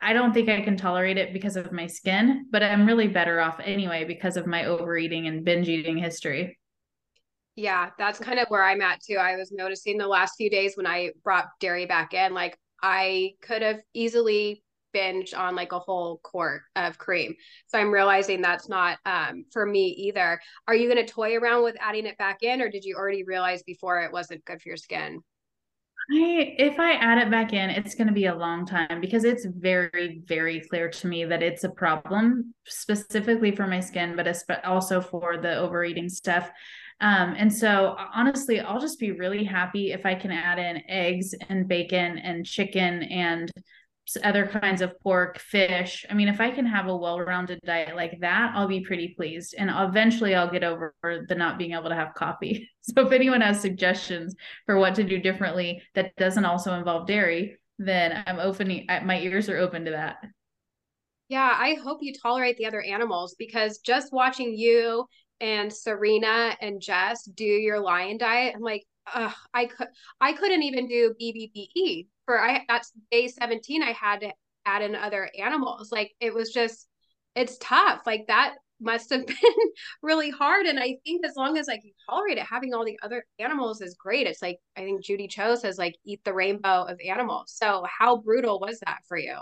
I, 0.00 0.12
don't 0.12 0.34
think 0.34 0.48
I 0.48 0.60
can 0.60 0.76
tolerate 0.76 1.16
it 1.16 1.32
because 1.32 1.54
of 1.54 1.70
my 1.70 1.86
skin, 1.86 2.46
but 2.50 2.64
I'm 2.64 2.86
really 2.86 3.06
better 3.06 3.40
off 3.40 3.60
anyway 3.62 4.02
because 4.02 4.36
of 4.36 4.48
my 4.48 4.64
overeating 4.64 5.28
and 5.28 5.44
binge 5.44 5.68
eating 5.68 5.96
history. 5.96 6.58
Yeah, 7.54 7.90
that's 7.98 8.18
kind 8.18 8.40
of 8.40 8.48
where 8.48 8.64
I'm 8.64 8.82
at 8.82 9.00
too. 9.00 9.14
I 9.14 9.36
was 9.36 9.52
noticing 9.52 9.96
the 9.96 10.08
last 10.08 10.34
few 10.36 10.50
days 10.50 10.76
when 10.76 10.88
I 10.88 11.12
brought 11.22 11.46
dairy 11.60 11.86
back 11.86 12.12
in, 12.12 12.34
like 12.34 12.58
I 12.86 13.36
could 13.40 13.62
have 13.62 13.80
easily 13.94 14.62
binged 14.94 15.36
on 15.36 15.56
like 15.56 15.72
a 15.72 15.78
whole 15.78 16.20
quart 16.22 16.60
of 16.76 16.98
cream. 16.98 17.34
So 17.66 17.78
I'm 17.78 17.90
realizing 17.90 18.42
that's 18.42 18.68
not 18.68 18.98
um, 19.06 19.46
for 19.50 19.64
me 19.64 19.86
either. 19.86 20.38
Are 20.68 20.74
you 20.74 20.92
going 20.92 21.04
to 21.04 21.10
toy 21.10 21.36
around 21.38 21.64
with 21.64 21.76
adding 21.80 22.04
it 22.04 22.18
back 22.18 22.42
in, 22.42 22.60
or 22.60 22.68
did 22.68 22.84
you 22.84 22.96
already 22.96 23.24
realize 23.24 23.62
before 23.62 24.02
it 24.02 24.12
wasn't 24.12 24.44
good 24.44 24.60
for 24.60 24.68
your 24.68 24.76
skin? 24.76 25.22
I 26.12 26.54
if 26.58 26.78
I 26.78 26.92
add 26.92 27.16
it 27.16 27.30
back 27.30 27.54
in, 27.54 27.70
it's 27.70 27.94
going 27.94 28.08
to 28.08 28.12
be 28.12 28.26
a 28.26 28.34
long 28.34 28.66
time 28.66 29.00
because 29.00 29.24
it's 29.24 29.46
very 29.46 30.22
very 30.26 30.60
clear 30.60 30.90
to 30.90 31.06
me 31.06 31.24
that 31.24 31.42
it's 31.42 31.64
a 31.64 31.70
problem 31.70 32.54
specifically 32.66 33.56
for 33.56 33.66
my 33.66 33.80
skin, 33.80 34.14
but 34.14 34.62
also 34.66 35.00
for 35.00 35.38
the 35.38 35.56
overeating 35.56 36.10
stuff. 36.10 36.50
Um, 37.00 37.34
and 37.36 37.52
so 37.52 37.96
honestly, 38.14 38.60
I'll 38.60 38.80
just 38.80 38.98
be 38.98 39.12
really 39.12 39.44
happy 39.44 39.92
if 39.92 40.06
I 40.06 40.14
can 40.14 40.30
add 40.30 40.58
in 40.58 40.82
eggs 40.88 41.34
and 41.48 41.68
bacon 41.68 42.18
and 42.18 42.46
chicken 42.46 43.02
and 43.04 43.50
other 44.22 44.46
kinds 44.46 44.82
of 44.82 44.98
pork, 45.00 45.38
fish. 45.38 46.04
I 46.10 46.14
mean, 46.14 46.28
if 46.28 46.40
I 46.40 46.50
can 46.50 46.66
have 46.66 46.88
a 46.88 46.96
well-rounded 46.96 47.60
diet 47.64 47.96
like 47.96 48.18
that, 48.20 48.52
I'll 48.54 48.68
be 48.68 48.80
pretty 48.80 49.14
pleased. 49.16 49.54
And 49.56 49.70
eventually 49.72 50.34
I'll 50.34 50.50
get 50.50 50.62
over 50.62 50.94
the 51.02 51.34
not 51.34 51.58
being 51.58 51.72
able 51.72 51.88
to 51.88 51.94
have 51.94 52.14
coffee. 52.14 52.70
So 52.86 53.06
if 53.06 53.12
anyone 53.12 53.40
has 53.40 53.62
suggestions 53.62 54.34
for 54.66 54.78
what 54.78 54.94
to 54.96 55.04
do 55.04 55.18
differently 55.18 55.80
that 55.94 56.14
doesn't 56.16 56.44
also 56.44 56.74
involve 56.74 57.06
dairy, 57.06 57.56
then 57.78 58.22
I'm 58.26 58.38
opening 58.38 58.86
my 59.04 59.18
ears 59.20 59.48
are 59.48 59.56
open 59.56 59.86
to 59.86 59.92
that. 59.92 60.16
Yeah, 61.28 61.56
I 61.58 61.78
hope 61.82 62.00
you 62.02 62.12
tolerate 62.12 62.58
the 62.58 62.66
other 62.66 62.82
animals 62.82 63.34
because 63.38 63.78
just 63.78 64.12
watching 64.12 64.54
you 64.54 65.06
and 65.44 65.70
Serena 65.70 66.56
and 66.62 66.80
Jess 66.80 67.24
do 67.24 67.44
your 67.44 67.78
lion 67.78 68.16
diet, 68.16 68.54
I'm 68.56 68.62
like, 68.62 68.84
I 69.06 69.66
could 69.66 69.88
I 70.18 70.32
couldn't 70.32 70.62
even 70.62 70.88
do 70.88 71.14
BBBE 71.20 72.06
for 72.24 72.40
I 72.40 72.64
that's 72.66 72.90
day 73.10 73.28
17 73.28 73.82
I 73.82 73.92
had 73.92 74.22
to 74.22 74.32
add 74.64 74.80
in 74.80 74.94
other 74.94 75.28
animals. 75.38 75.92
Like 75.92 76.12
it 76.18 76.32
was 76.32 76.50
just 76.50 76.88
it's 77.34 77.58
tough. 77.58 78.02
Like 78.06 78.28
that 78.28 78.54
must 78.80 79.10
have 79.10 79.26
been 79.26 79.36
really 80.02 80.30
hard. 80.30 80.64
And 80.64 80.80
I 80.80 80.96
think 81.04 81.26
as 81.26 81.36
long 81.36 81.58
as 81.58 81.68
I 81.68 81.76
can 81.76 81.90
tolerate 82.08 82.38
it, 82.38 82.44
having 82.44 82.72
all 82.72 82.86
the 82.86 82.98
other 83.02 83.26
animals 83.38 83.82
is 83.82 83.94
great. 83.94 84.26
It's 84.26 84.40
like 84.40 84.56
I 84.78 84.80
think 84.80 85.04
Judy 85.04 85.28
Cho 85.28 85.56
says 85.56 85.76
like 85.76 85.96
eat 86.06 86.24
the 86.24 86.32
rainbow 86.32 86.84
of 86.84 86.98
animals. 87.06 87.52
So 87.54 87.84
how 87.86 88.16
brutal 88.16 88.58
was 88.58 88.80
that 88.86 89.00
for 89.06 89.18
you? 89.18 89.36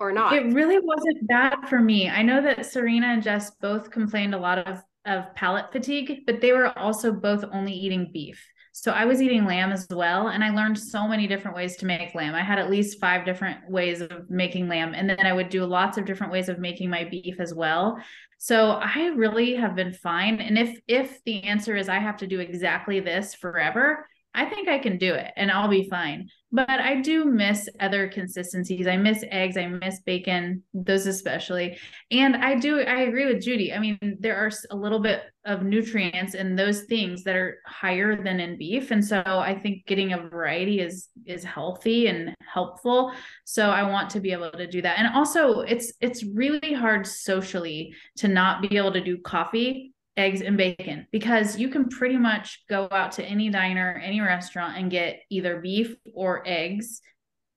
Or 0.00 0.10
not? 0.10 0.32
It 0.32 0.52
really 0.52 0.80
wasn't 0.80 1.28
that 1.28 1.68
for 1.68 1.78
me. 1.78 2.10
I 2.10 2.22
know 2.22 2.42
that 2.42 2.66
Serena 2.66 3.06
and 3.06 3.22
Jess 3.22 3.52
both 3.60 3.92
complained 3.92 4.34
a 4.34 4.38
lot 4.38 4.58
of 4.58 4.82
of 5.06 5.34
palate 5.34 5.72
fatigue, 5.72 6.22
but 6.26 6.40
they 6.40 6.52
were 6.52 6.76
also 6.78 7.12
both 7.12 7.44
only 7.52 7.72
eating 7.72 8.10
beef. 8.12 8.44
So 8.76 8.90
I 8.90 9.04
was 9.04 9.22
eating 9.22 9.44
lamb 9.44 9.70
as 9.70 9.86
well. 9.88 10.28
And 10.28 10.42
I 10.42 10.50
learned 10.50 10.76
so 10.76 11.06
many 11.06 11.28
different 11.28 11.56
ways 11.56 11.76
to 11.76 11.86
make 11.86 12.12
lamb. 12.12 12.34
I 12.34 12.42
had 12.42 12.58
at 12.58 12.70
least 12.70 12.98
five 12.98 13.24
different 13.24 13.70
ways 13.70 14.00
of 14.00 14.28
making 14.28 14.68
lamb. 14.68 14.94
And 14.94 15.08
then 15.08 15.24
I 15.24 15.32
would 15.32 15.48
do 15.48 15.64
lots 15.64 15.96
of 15.96 16.04
different 16.04 16.32
ways 16.32 16.48
of 16.48 16.58
making 16.58 16.90
my 16.90 17.04
beef 17.04 17.38
as 17.38 17.54
well. 17.54 17.96
So 18.38 18.70
I 18.72 19.12
really 19.14 19.54
have 19.54 19.76
been 19.76 19.92
fine. 19.92 20.40
And 20.40 20.58
if 20.58 20.76
if 20.88 21.22
the 21.24 21.44
answer 21.44 21.76
is 21.76 21.88
I 21.88 22.00
have 22.00 22.16
to 22.18 22.26
do 22.26 22.40
exactly 22.40 22.98
this 22.98 23.32
forever, 23.34 24.08
I 24.34 24.46
think 24.46 24.68
I 24.68 24.80
can 24.80 24.98
do 24.98 25.14
it 25.14 25.32
and 25.36 25.50
I'll 25.52 25.68
be 25.68 25.88
fine. 25.88 26.28
But 26.54 26.70
I 26.70 27.00
do 27.00 27.24
miss 27.24 27.68
other 27.80 28.06
consistencies. 28.06 28.86
I 28.86 28.96
miss 28.96 29.24
eggs, 29.28 29.56
I 29.56 29.66
miss 29.66 29.98
bacon, 30.02 30.62
those 30.72 31.08
especially. 31.08 31.76
And 32.12 32.36
I 32.36 32.54
do 32.54 32.78
I 32.78 33.00
agree 33.00 33.26
with 33.26 33.42
Judy. 33.42 33.72
I 33.72 33.80
mean, 33.80 33.98
there 34.20 34.36
are 34.36 34.52
a 34.70 34.76
little 34.76 35.00
bit 35.00 35.22
of 35.44 35.64
nutrients 35.64 36.34
in 36.34 36.54
those 36.54 36.82
things 36.82 37.24
that 37.24 37.34
are 37.34 37.58
higher 37.66 38.22
than 38.22 38.38
in 38.38 38.56
beef 38.56 38.92
and 38.92 39.04
so 39.04 39.20
I 39.26 39.58
think 39.58 39.84
getting 39.86 40.12
a 40.12 40.28
variety 40.28 40.80
is 40.80 41.08
is 41.26 41.42
healthy 41.42 42.06
and 42.06 42.32
helpful. 42.40 43.12
So 43.42 43.70
I 43.70 43.82
want 43.90 44.10
to 44.10 44.20
be 44.20 44.30
able 44.30 44.52
to 44.52 44.68
do 44.68 44.80
that. 44.80 45.00
And 45.00 45.12
also 45.12 45.62
it's 45.62 45.92
it's 46.00 46.22
really 46.22 46.72
hard 46.72 47.04
socially 47.04 47.96
to 48.18 48.28
not 48.28 48.62
be 48.62 48.76
able 48.76 48.92
to 48.92 49.02
do 49.02 49.18
coffee 49.18 49.93
eggs 50.16 50.42
and 50.42 50.56
bacon 50.56 51.06
because 51.10 51.58
you 51.58 51.68
can 51.68 51.88
pretty 51.88 52.16
much 52.16 52.62
go 52.68 52.88
out 52.90 53.12
to 53.12 53.24
any 53.24 53.50
diner, 53.50 54.00
any 54.02 54.20
restaurant 54.20 54.76
and 54.78 54.90
get 54.90 55.20
either 55.30 55.60
beef 55.60 55.96
or 56.14 56.42
eggs 56.46 57.00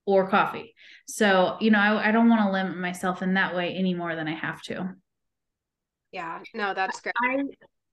or 0.06 0.30
coffee. 0.30 0.74
So, 1.08 1.58
you 1.60 1.70
know, 1.70 1.80
I, 1.80 2.10
I 2.10 2.12
don't 2.12 2.30
want 2.30 2.42
to 2.42 2.52
limit 2.52 2.78
myself 2.78 3.22
in 3.22 3.36
that 3.36 3.56
way 3.56 3.76
any 3.76 3.94
more 3.94 4.16
than 4.16 4.28
I 4.28 4.36
have 4.36 4.62
to. 4.64 4.96
Yeah, 6.12 6.40
no, 6.54 6.74
that's 6.74 7.02
great. 7.02 7.14
I, 7.22 7.44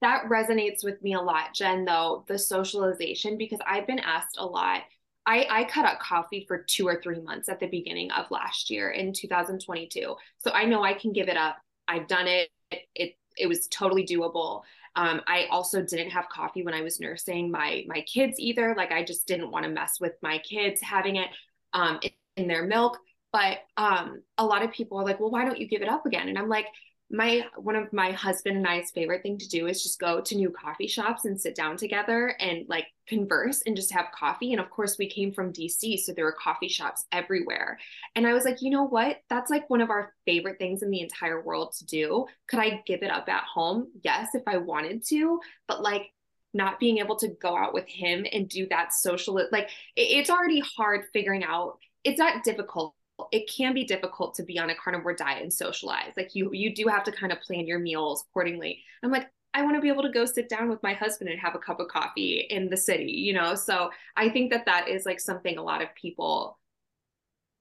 that 0.01 0.25
resonates 0.25 0.83
with 0.83 1.01
me 1.03 1.13
a 1.13 1.21
lot, 1.21 1.53
Jen, 1.53 1.85
though, 1.85 2.23
the 2.27 2.39
socialization, 2.39 3.37
because 3.37 3.59
I've 3.67 3.85
been 3.85 3.99
asked 3.99 4.37
a 4.37 4.45
lot. 4.45 4.81
I, 5.27 5.47
I 5.49 5.63
cut 5.65 5.85
out 5.85 5.99
coffee 5.99 6.45
for 6.47 6.63
two 6.63 6.87
or 6.87 7.01
three 7.01 7.19
months 7.19 7.49
at 7.49 7.59
the 7.59 7.67
beginning 7.67 8.11
of 8.11 8.29
last 8.31 8.69
year 8.69 8.91
in 8.91 9.11
2022. 9.11 10.15
So 10.37 10.51
I 10.51 10.65
know 10.65 10.83
I 10.83 10.93
can 10.93 11.13
give 11.13 11.27
it 11.27 11.37
up. 11.37 11.57
I've 11.87 12.07
done 12.07 12.27
it. 12.27 12.49
It, 12.71 12.81
it 12.95 13.15
it 13.37 13.47
was 13.47 13.67
totally 13.67 14.05
doable. 14.05 14.63
Um, 14.95 15.21
I 15.27 15.47
also 15.51 15.81
didn't 15.81 16.11
have 16.11 16.29
coffee 16.29 16.63
when 16.63 16.73
I 16.73 16.81
was 16.81 16.99
nursing 16.99 17.51
my 17.51 17.83
my 17.87 18.01
kids 18.01 18.39
either. 18.39 18.73
Like 18.75 18.91
I 18.91 19.03
just 19.03 19.27
didn't 19.27 19.51
want 19.51 19.65
to 19.65 19.71
mess 19.71 19.99
with 19.99 20.13
my 20.21 20.37
kids 20.39 20.81
having 20.81 21.17
it 21.17 21.29
um, 21.73 21.99
in, 22.37 22.47
their 22.47 22.65
milk. 22.65 22.97
But 23.33 23.59
um, 23.75 24.21
a 24.37 24.45
lot 24.45 24.63
of 24.63 24.71
people 24.71 24.97
are 24.97 25.03
like, 25.03 25.19
well, 25.19 25.31
why 25.31 25.43
don't 25.43 25.59
you 25.59 25.67
give 25.67 25.81
it 25.81 25.89
up 25.89 26.05
again? 26.05 26.29
And 26.29 26.37
I'm 26.37 26.47
like, 26.47 26.67
my 27.11 27.45
one 27.57 27.75
of 27.75 27.93
my 27.93 28.11
husband 28.11 28.57
and 28.57 28.67
I's 28.67 28.89
favorite 28.91 29.21
thing 29.21 29.37
to 29.37 29.47
do 29.47 29.67
is 29.67 29.83
just 29.83 29.99
go 29.99 30.21
to 30.21 30.35
new 30.35 30.49
coffee 30.49 30.87
shops 30.87 31.25
and 31.25 31.39
sit 31.39 31.55
down 31.55 31.77
together 31.77 32.35
and 32.39 32.65
like 32.67 32.87
converse 33.07 33.61
and 33.65 33.75
just 33.75 33.93
have 33.93 34.07
coffee. 34.11 34.53
And 34.53 34.59
of 34.59 34.71
course, 34.71 34.97
we 34.97 35.07
came 35.07 35.31
from 35.31 35.53
DC, 35.53 35.99
so 35.99 36.13
there 36.13 36.25
were 36.25 36.35
coffee 36.41 36.67
shops 36.67 37.05
everywhere. 37.11 37.77
And 38.15 38.25
I 38.25 38.33
was 38.33 38.43
like, 38.43 38.61
you 38.61 38.71
know 38.71 38.87
what? 38.87 39.17
That's 39.29 39.51
like 39.51 39.69
one 39.69 39.81
of 39.81 39.91
our 39.91 40.13
favorite 40.25 40.57
things 40.57 40.81
in 40.81 40.89
the 40.89 41.01
entire 41.01 41.41
world 41.41 41.73
to 41.77 41.85
do. 41.85 42.25
Could 42.47 42.59
I 42.59 42.81
give 42.87 43.03
it 43.03 43.11
up 43.11 43.29
at 43.29 43.43
home? 43.43 43.91
Yes, 44.03 44.29
if 44.33 44.43
I 44.47 44.57
wanted 44.57 45.05
to, 45.07 45.39
but 45.67 45.83
like 45.83 46.11
not 46.55 46.79
being 46.79 46.99
able 46.99 47.17
to 47.17 47.27
go 47.27 47.55
out 47.55 47.73
with 47.73 47.87
him 47.87 48.25
and 48.31 48.47
do 48.47 48.65
that 48.69 48.93
social 48.93 49.37
like 49.51 49.69
it's 49.97 50.29
already 50.29 50.61
hard 50.61 51.01
figuring 51.11 51.43
out 51.43 51.77
it's 52.05 52.17
not 52.17 52.45
difficult 52.45 52.95
it 53.31 53.49
can 53.49 53.73
be 53.73 53.83
difficult 53.83 54.35
to 54.35 54.43
be 54.43 54.59
on 54.59 54.69
a 54.69 54.75
carnivore 54.75 55.13
diet 55.13 55.41
and 55.41 55.53
socialize. 55.53 56.11
Like 56.17 56.35
you 56.35 56.51
you 56.53 56.75
do 56.75 56.87
have 56.87 57.03
to 57.05 57.11
kind 57.11 57.31
of 57.31 57.41
plan 57.41 57.67
your 57.67 57.79
meals 57.79 58.25
accordingly. 58.29 58.83
I'm 59.03 59.11
like, 59.11 59.29
I 59.53 59.61
want 59.61 59.75
to 59.75 59.81
be 59.81 59.87
able 59.87 60.03
to 60.03 60.11
go 60.11 60.25
sit 60.25 60.49
down 60.49 60.69
with 60.69 60.83
my 60.83 60.93
husband 60.93 61.29
and 61.29 61.39
have 61.39 61.55
a 61.55 61.59
cup 61.59 61.79
of 61.79 61.87
coffee 61.87 62.45
in 62.49 62.69
the 62.69 62.77
city, 62.77 63.11
you 63.11 63.33
know? 63.33 63.55
So 63.55 63.89
I 64.17 64.29
think 64.29 64.51
that 64.51 64.65
that 64.65 64.89
is 64.89 65.05
like 65.05 65.19
something 65.19 65.57
a 65.57 65.63
lot 65.63 65.81
of 65.81 65.95
people 65.95 66.59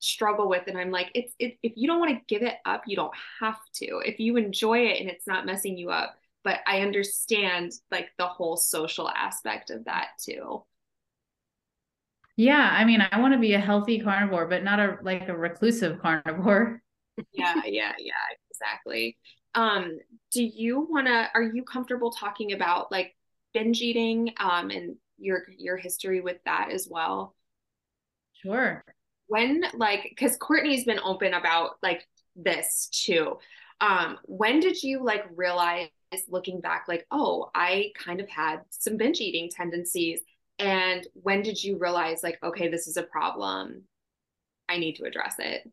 struggle 0.01 0.51
with 0.51 0.65
and 0.67 0.77
i'm 0.77 0.91
like 0.91 1.11
it's 1.15 1.33
it, 1.39 1.57
if 1.63 1.73
you 1.77 1.89
don't 1.89 1.99
want 1.99 2.11
to 2.11 2.25
give 2.27 2.43
it 2.43 2.57
up 2.67 2.83
you 2.87 2.95
don't 2.95 3.15
have 3.41 3.59
to 3.73 4.03
if 4.05 4.21
you 4.21 4.37
enjoy 4.37 4.79
it 4.79 5.01
and 5.01 5.09
it's 5.09 5.27
not 5.27 5.47
messing 5.47 5.79
you 5.79 5.89
up 5.89 6.17
but 6.43 6.59
i 6.67 6.81
understand 6.81 7.73
like 7.91 8.11
the 8.19 8.27
whole 8.27 8.55
social 8.55 9.09
aspect 9.09 9.71
of 9.71 9.83
that 9.87 10.09
too 10.23 10.63
yeah 12.37 12.71
i 12.73 12.85
mean 12.85 13.01
i 13.13 13.21
want 13.21 13.33
to 13.33 13.39
be 13.39 13.55
a 13.55 13.61
healthy 13.61 14.01
carnivore 14.01 14.47
but 14.47 14.65
not 14.65 14.81
a 14.81 14.99
like 15.03 15.29
a 15.29 15.37
reclusive 15.37 15.99
carnivore. 16.03 16.81
Yeah 17.33 17.63
yeah 17.65 17.93
yeah 17.99 18.13
exactly. 18.51 19.17
Um 19.55 19.99
do 20.33 20.43
you 20.43 20.81
want 20.91 21.07
to 21.07 21.29
are 21.35 21.43
you 21.43 21.63
comfortable 21.63 22.11
talking 22.11 22.53
about 22.53 22.91
like 22.91 23.15
binge 23.53 23.81
eating 23.81 24.33
um 24.39 24.71
and 24.71 24.97
your 25.19 25.45
your 25.57 25.77
history 25.77 26.21
with 26.21 26.39
that 26.45 26.71
as 26.73 26.89
well? 26.91 27.37
Sure. 28.43 28.85
When 29.29 29.65
like 29.75 30.03
because 30.09 30.37
courtney's 30.37 30.85
been 30.85 31.01
open 31.05 31.35
about 31.35 31.77
like 31.83 32.05
this 32.37 32.89
too. 32.93 33.39
Um 33.81 34.19
when 34.25 34.61
did 34.61 34.83
you 34.83 35.05
like 35.05 35.25
realize 35.37 35.89
looking 36.29 36.61
back 36.61 36.85
like 36.87 37.05
oh 37.11 37.51
i 37.57 37.91
kind 37.99 38.21
of 38.21 38.29
had 38.29 38.61
some 38.71 38.97
binge 38.97 39.21
eating 39.21 39.51
tendencies 39.51 40.21
and 40.59 41.07
when 41.15 41.43
did 41.43 41.63
you 41.63 41.79
realize 41.79 42.23
like 42.23 42.39
okay 42.43 42.69
this 42.69 42.87
is 42.87 42.97
a 42.97 43.03
problem 43.03 43.83
i 44.69 44.77
need 44.77 44.95
to 44.97 45.05
address 45.05 45.37
it 45.39 45.71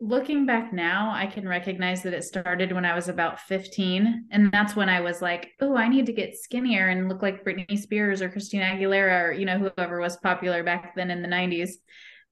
looking 0.00 0.44
back 0.44 0.72
now, 0.72 1.10
I 1.14 1.26
can 1.26 1.48
recognize 1.48 2.02
that 2.02 2.14
it 2.14 2.24
started 2.24 2.72
when 2.72 2.84
I 2.84 2.94
was 2.94 3.08
about 3.08 3.40
15. 3.40 4.26
And 4.30 4.52
that's 4.52 4.76
when 4.76 4.88
I 4.88 5.00
was 5.00 5.22
like, 5.22 5.52
oh, 5.60 5.76
I 5.76 5.88
need 5.88 6.06
to 6.06 6.12
get 6.12 6.36
skinnier 6.36 6.88
and 6.88 7.08
look 7.08 7.22
like 7.22 7.44
Britney 7.44 7.78
Spears 7.78 8.20
or 8.20 8.28
Christina 8.28 8.64
Aguilera 8.64 9.28
or, 9.28 9.32
you 9.32 9.46
know, 9.46 9.58
whoever 9.58 10.00
was 10.00 10.16
popular 10.18 10.62
back 10.62 10.94
then 10.96 11.10
in 11.10 11.22
the 11.22 11.28
90s. 11.28 11.70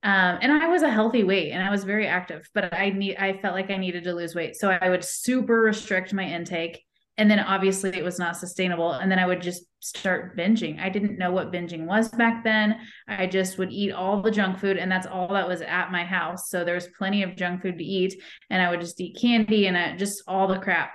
Um, 0.02 0.38
and 0.42 0.52
I 0.52 0.68
was 0.68 0.82
a 0.82 0.90
healthy 0.90 1.24
weight 1.24 1.52
and 1.52 1.62
I 1.62 1.70
was 1.70 1.84
very 1.84 2.06
active, 2.06 2.48
but 2.52 2.74
I 2.74 2.90
need 2.90 3.16
I 3.16 3.38
felt 3.38 3.54
like 3.54 3.70
I 3.70 3.78
needed 3.78 4.04
to 4.04 4.12
lose 4.12 4.34
weight. 4.34 4.54
So 4.54 4.70
I 4.70 4.90
would 4.90 5.02
super 5.02 5.62
restrict 5.62 6.12
my 6.12 6.24
intake 6.24 6.84
and 7.16 7.30
then 7.30 7.38
obviously 7.38 7.90
it 7.90 8.04
was 8.04 8.18
not 8.18 8.36
sustainable. 8.36 8.92
And 8.92 9.10
then 9.10 9.18
i 9.18 9.26
would 9.26 9.40
just 9.40 9.64
start 9.80 10.36
binging. 10.36 10.80
I 10.80 10.88
didn't 10.88 11.18
know 11.18 11.30
what 11.30 11.52
binging 11.52 11.86
was 11.86 12.08
back 12.08 12.42
then. 12.42 12.80
I 13.06 13.26
just 13.26 13.58
would 13.58 13.70
eat 13.70 13.92
all 13.92 14.22
the 14.22 14.30
junk 14.30 14.58
food 14.58 14.78
and 14.78 14.90
that's 14.90 15.06
all 15.06 15.28
that 15.28 15.46
was 15.46 15.60
at 15.60 15.92
my 15.92 16.04
house. 16.04 16.48
So 16.48 16.64
there 16.64 16.74
was 16.74 16.88
plenty 16.98 17.22
of 17.22 17.36
junk 17.36 17.62
food 17.62 17.78
to 17.78 17.84
eat 17.84 18.20
and 18.50 18.60
i 18.60 18.70
would 18.70 18.80
just 18.80 19.00
eat 19.00 19.18
candy 19.20 19.66
and 19.66 19.76
I, 19.76 19.96
just 19.96 20.22
all 20.26 20.48
the 20.48 20.58
crap. 20.58 20.92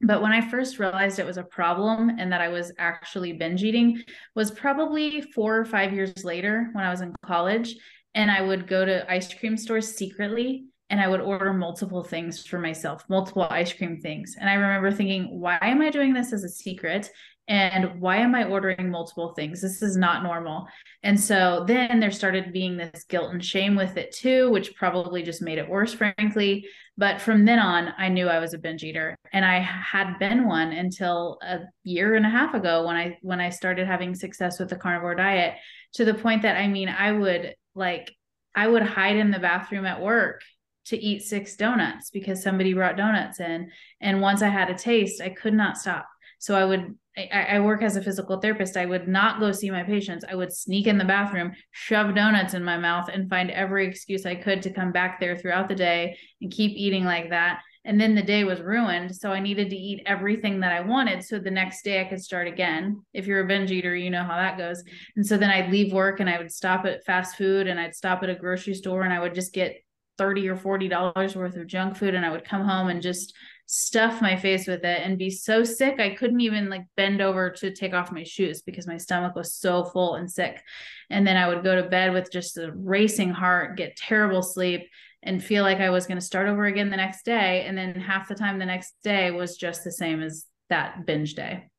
But 0.00 0.22
when 0.22 0.32
i 0.32 0.48
first 0.48 0.78
realized 0.78 1.18
it 1.18 1.26
was 1.26 1.38
a 1.38 1.44
problem 1.44 2.10
and 2.18 2.32
that 2.32 2.40
i 2.40 2.48
was 2.48 2.72
actually 2.78 3.32
binge 3.34 3.62
eating 3.62 4.02
was 4.34 4.50
probably 4.50 5.20
four 5.20 5.58
or 5.58 5.64
five 5.64 5.92
years 5.92 6.24
later 6.24 6.70
when 6.72 6.84
i 6.84 6.90
was 6.90 7.00
in 7.00 7.14
college. 7.24 7.76
And 8.14 8.30
i 8.30 8.40
would 8.40 8.66
go 8.66 8.84
to 8.84 9.10
ice 9.12 9.32
cream 9.34 9.56
stores 9.56 9.96
secretly 9.96 10.66
and 10.94 11.02
I 11.02 11.08
would 11.08 11.20
order 11.20 11.52
multiple 11.52 12.04
things 12.04 12.46
for 12.46 12.60
myself, 12.60 13.04
multiple 13.08 13.48
ice 13.50 13.72
cream 13.72 13.98
things. 13.98 14.36
And 14.38 14.48
I 14.48 14.54
remember 14.54 14.92
thinking, 14.92 15.40
why 15.40 15.58
am 15.60 15.82
I 15.82 15.90
doing 15.90 16.14
this 16.14 16.32
as 16.32 16.44
a 16.44 16.48
secret? 16.48 17.10
And 17.48 18.00
why 18.00 18.18
am 18.18 18.32
I 18.36 18.44
ordering 18.44 18.92
multiple 18.92 19.34
things? 19.34 19.60
This 19.60 19.82
is 19.82 19.96
not 19.96 20.22
normal. 20.22 20.68
And 21.02 21.18
so 21.18 21.64
then 21.66 21.98
there 21.98 22.12
started 22.12 22.52
being 22.52 22.76
this 22.76 23.02
guilt 23.08 23.32
and 23.32 23.44
shame 23.44 23.74
with 23.74 23.96
it 23.96 24.12
too, 24.12 24.52
which 24.52 24.76
probably 24.76 25.24
just 25.24 25.42
made 25.42 25.58
it 25.58 25.68
worse, 25.68 25.92
frankly. 25.92 26.64
But 26.96 27.20
from 27.20 27.44
then 27.44 27.58
on, 27.58 27.92
I 27.98 28.08
knew 28.08 28.28
I 28.28 28.38
was 28.38 28.54
a 28.54 28.58
binge 28.58 28.84
eater. 28.84 29.16
And 29.32 29.44
I 29.44 29.58
had 29.58 30.20
been 30.20 30.46
one 30.46 30.70
until 30.70 31.38
a 31.42 31.62
year 31.82 32.14
and 32.14 32.24
a 32.24 32.30
half 32.30 32.54
ago 32.54 32.86
when 32.86 32.94
I 32.94 33.18
when 33.20 33.40
I 33.40 33.50
started 33.50 33.88
having 33.88 34.14
success 34.14 34.60
with 34.60 34.68
the 34.68 34.76
carnivore 34.76 35.16
diet, 35.16 35.54
to 35.94 36.04
the 36.04 36.14
point 36.14 36.42
that 36.42 36.56
I 36.56 36.68
mean, 36.68 36.88
I 36.88 37.10
would 37.10 37.56
like 37.74 38.14
I 38.54 38.68
would 38.68 38.82
hide 38.84 39.16
in 39.16 39.32
the 39.32 39.40
bathroom 39.40 39.86
at 39.86 40.00
work 40.00 40.40
to 40.86 40.96
eat 40.96 41.22
six 41.22 41.56
donuts 41.56 42.10
because 42.10 42.42
somebody 42.42 42.74
brought 42.74 42.96
donuts 42.96 43.40
in. 43.40 43.70
And 44.00 44.20
once 44.20 44.42
I 44.42 44.48
had 44.48 44.70
a 44.70 44.74
taste, 44.74 45.20
I 45.20 45.30
could 45.30 45.54
not 45.54 45.78
stop. 45.78 46.06
So 46.38 46.54
I 46.54 46.64
would, 46.64 46.94
I, 47.16 47.46
I, 47.52 47.60
work 47.60 47.82
as 47.82 47.96
a 47.96 48.02
physical 48.02 48.38
therapist. 48.38 48.76
I 48.76 48.84
would 48.84 49.08
not 49.08 49.40
go 49.40 49.50
see 49.50 49.70
my 49.70 49.82
patients. 49.82 50.26
I 50.28 50.34
would 50.34 50.52
sneak 50.52 50.86
in 50.86 50.98
the 50.98 51.04
bathroom, 51.04 51.52
shove 51.70 52.14
donuts 52.14 52.52
in 52.52 52.62
my 52.62 52.76
mouth, 52.76 53.08
and 53.10 53.30
find 53.30 53.50
every 53.50 53.86
excuse 53.86 54.26
I 54.26 54.34
could 54.34 54.60
to 54.62 54.70
come 54.70 54.92
back 54.92 55.20
there 55.20 55.38
throughout 55.38 55.68
the 55.68 55.74
day 55.74 56.18
and 56.42 56.52
keep 56.52 56.72
eating 56.72 57.04
like 57.04 57.30
that. 57.30 57.60
And 57.86 58.00
then 58.00 58.14
the 58.14 58.22
day 58.22 58.44
was 58.44 58.60
ruined. 58.60 59.14
So 59.14 59.30
I 59.30 59.40
needed 59.40 59.70
to 59.70 59.76
eat 59.76 60.02
everything 60.06 60.60
that 60.60 60.72
I 60.72 60.80
wanted. 60.80 61.22
So 61.22 61.38
the 61.38 61.50
next 61.50 61.82
day 61.82 62.00
I 62.00 62.04
could 62.04 62.22
start 62.22 62.48
again. 62.48 63.02
If 63.12 63.26
you're 63.26 63.44
a 63.44 63.46
binge 63.46 63.70
eater, 63.70 63.94
you 63.94 64.10
know 64.10 64.24
how 64.24 64.36
that 64.36 64.56
goes. 64.56 64.82
And 65.16 65.26
so 65.26 65.36
then 65.36 65.50
I'd 65.50 65.70
leave 65.70 65.92
work 65.92 66.20
and 66.20 66.28
I 66.28 66.38
would 66.38 66.52
stop 66.52 66.86
at 66.86 67.04
fast 67.04 67.36
food 67.36 67.66
and 67.66 67.78
I'd 67.78 67.94
stop 67.94 68.22
at 68.22 68.30
a 68.30 68.34
grocery 68.34 68.74
store 68.74 69.02
and 69.02 69.12
I 69.12 69.20
would 69.20 69.34
just 69.34 69.52
get 69.52 69.83
30 70.18 70.48
or 70.48 70.56
40 70.56 70.88
dollars 70.88 71.36
worth 71.36 71.56
of 71.56 71.66
junk 71.66 71.96
food 71.96 72.14
and 72.14 72.24
I 72.24 72.30
would 72.30 72.44
come 72.44 72.62
home 72.62 72.88
and 72.88 73.02
just 73.02 73.34
stuff 73.66 74.20
my 74.20 74.36
face 74.36 74.66
with 74.66 74.84
it 74.84 75.00
and 75.02 75.18
be 75.18 75.30
so 75.30 75.64
sick 75.64 75.98
I 75.98 76.14
couldn't 76.14 76.40
even 76.40 76.68
like 76.68 76.84
bend 76.96 77.20
over 77.20 77.50
to 77.50 77.72
take 77.72 77.94
off 77.94 78.12
my 78.12 78.22
shoes 78.22 78.62
because 78.62 78.86
my 78.86 78.98
stomach 78.98 79.34
was 79.34 79.54
so 79.54 79.84
full 79.84 80.16
and 80.16 80.30
sick. 80.30 80.62
And 81.10 81.26
then 81.26 81.36
I 81.36 81.48
would 81.48 81.64
go 81.64 81.74
to 81.74 81.88
bed 81.88 82.12
with 82.12 82.30
just 82.30 82.58
a 82.58 82.72
racing 82.74 83.30
heart, 83.30 83.76
get 83.76 83.96
terrible 83.96 84.42
sleep 84.42 84.82
and 85.22 85.42
feel 85.42 85.62
like 85.62 85.78
I 85.78 85.90
was 85.90 86.06
going 86.06 86.18
to 86.18 86.24
start 86.24 86.48
over 86.48 86.66
again 86.66 86.90
the 86.90 86.96
next 86.96 87.24
day 87.24 87.64
and 87.66 87.76
then 87.76 87.94
half 87.94 88.28
the 88.28 88.34
time 88.34 88.58
the 88.58 88.66
next 88.66 88.94
day 89.02 89.30
was 89.30 89.56
just 89.56 89.82
the 89.82 89.92
same 89.92 90.22
as 90.22 90.44
that 90.68 91.06
binge 91.06 91.34
day. 91.34 91.70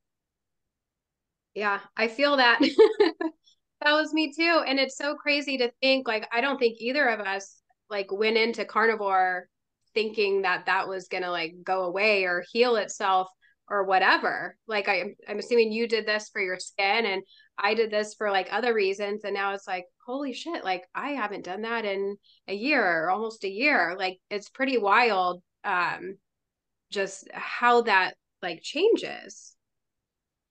Yeah, 1.54 1.80
I 1.95 2.08
feel 2.08 2.38
that. 2.38 2.60
that 3.82 3.93
was 3.93 4.13
me 4.13 4.34
too 4.34 4.63
and 4.65 4.80
it's 4.80 4.98
so 4.98 5.15
crazy 5.15 5.58
to 5.60 5.71
think 5.82 6.08
like 6.08 6.28
I 6.32 6.41
don't 6.41 6.58
think 6.58 6.78
either 6.80 7.08
of 7.08 7.19
us 7.19 7.62
like 7.89 8.12
went 8.12 8.38
into 8.38 8.65
carnivore 8.65 9.48
thinking 9.93 10.41
that 10.41 10.65
that 10.65 10.88
was 10.88 11.08
going 11.08 11.24
to 11.24 11.32
like 11.32 11.54
go 11.63 11.84
away 11.84 12.26
or 12.26 12.43
heal 12.52 12.76
itself 12.76 13.30
or 13.69 13.84
whatever. 13.86 14.58
Like 14.67 14.88
I 14.88 15.15
I'm 15.28 15.39
assuming 15.39 15.71
you 15.71 15.88
did 15.88 16.06
this 16.06 16.30
for 16.30 16.41
your 16.41 16.60
skin 16.60 17.06
and 17.06 17.24
I 17.58 17.74
did 17.74 17.89
this 17.89 18.13
for 18.13 18.30
like 18.30 18.48
other 18.52 18.74
reasons 18.74 19.24
and 19.24 19.34
now 19.34 19.54
it's 19.54 19.67
like 19.67 19.86
holy 20.06 20.34
shit 20.34 20.63
like 20.63 20.84
I 20.93 21.12
haven't 21.12 21.45
done 21.45 21.63
that 21.63 21.86
in 21.86 22.17
a 22.48 22.54
year 22.54 23.06
or 23.06 23.10
almost 23.10 23.43
a 23.43 23.50
year. 23.50 23.95
Like 23.98 24.19
it's 24.30 24.50
pretty 24.50 24.78
wild 24.78 25.41
um 25.63 26.17
just 26.91 27.28
how 27.34 27.82
that 27.84 28.15
like 28.41 28.60
changes. 28.62 29.56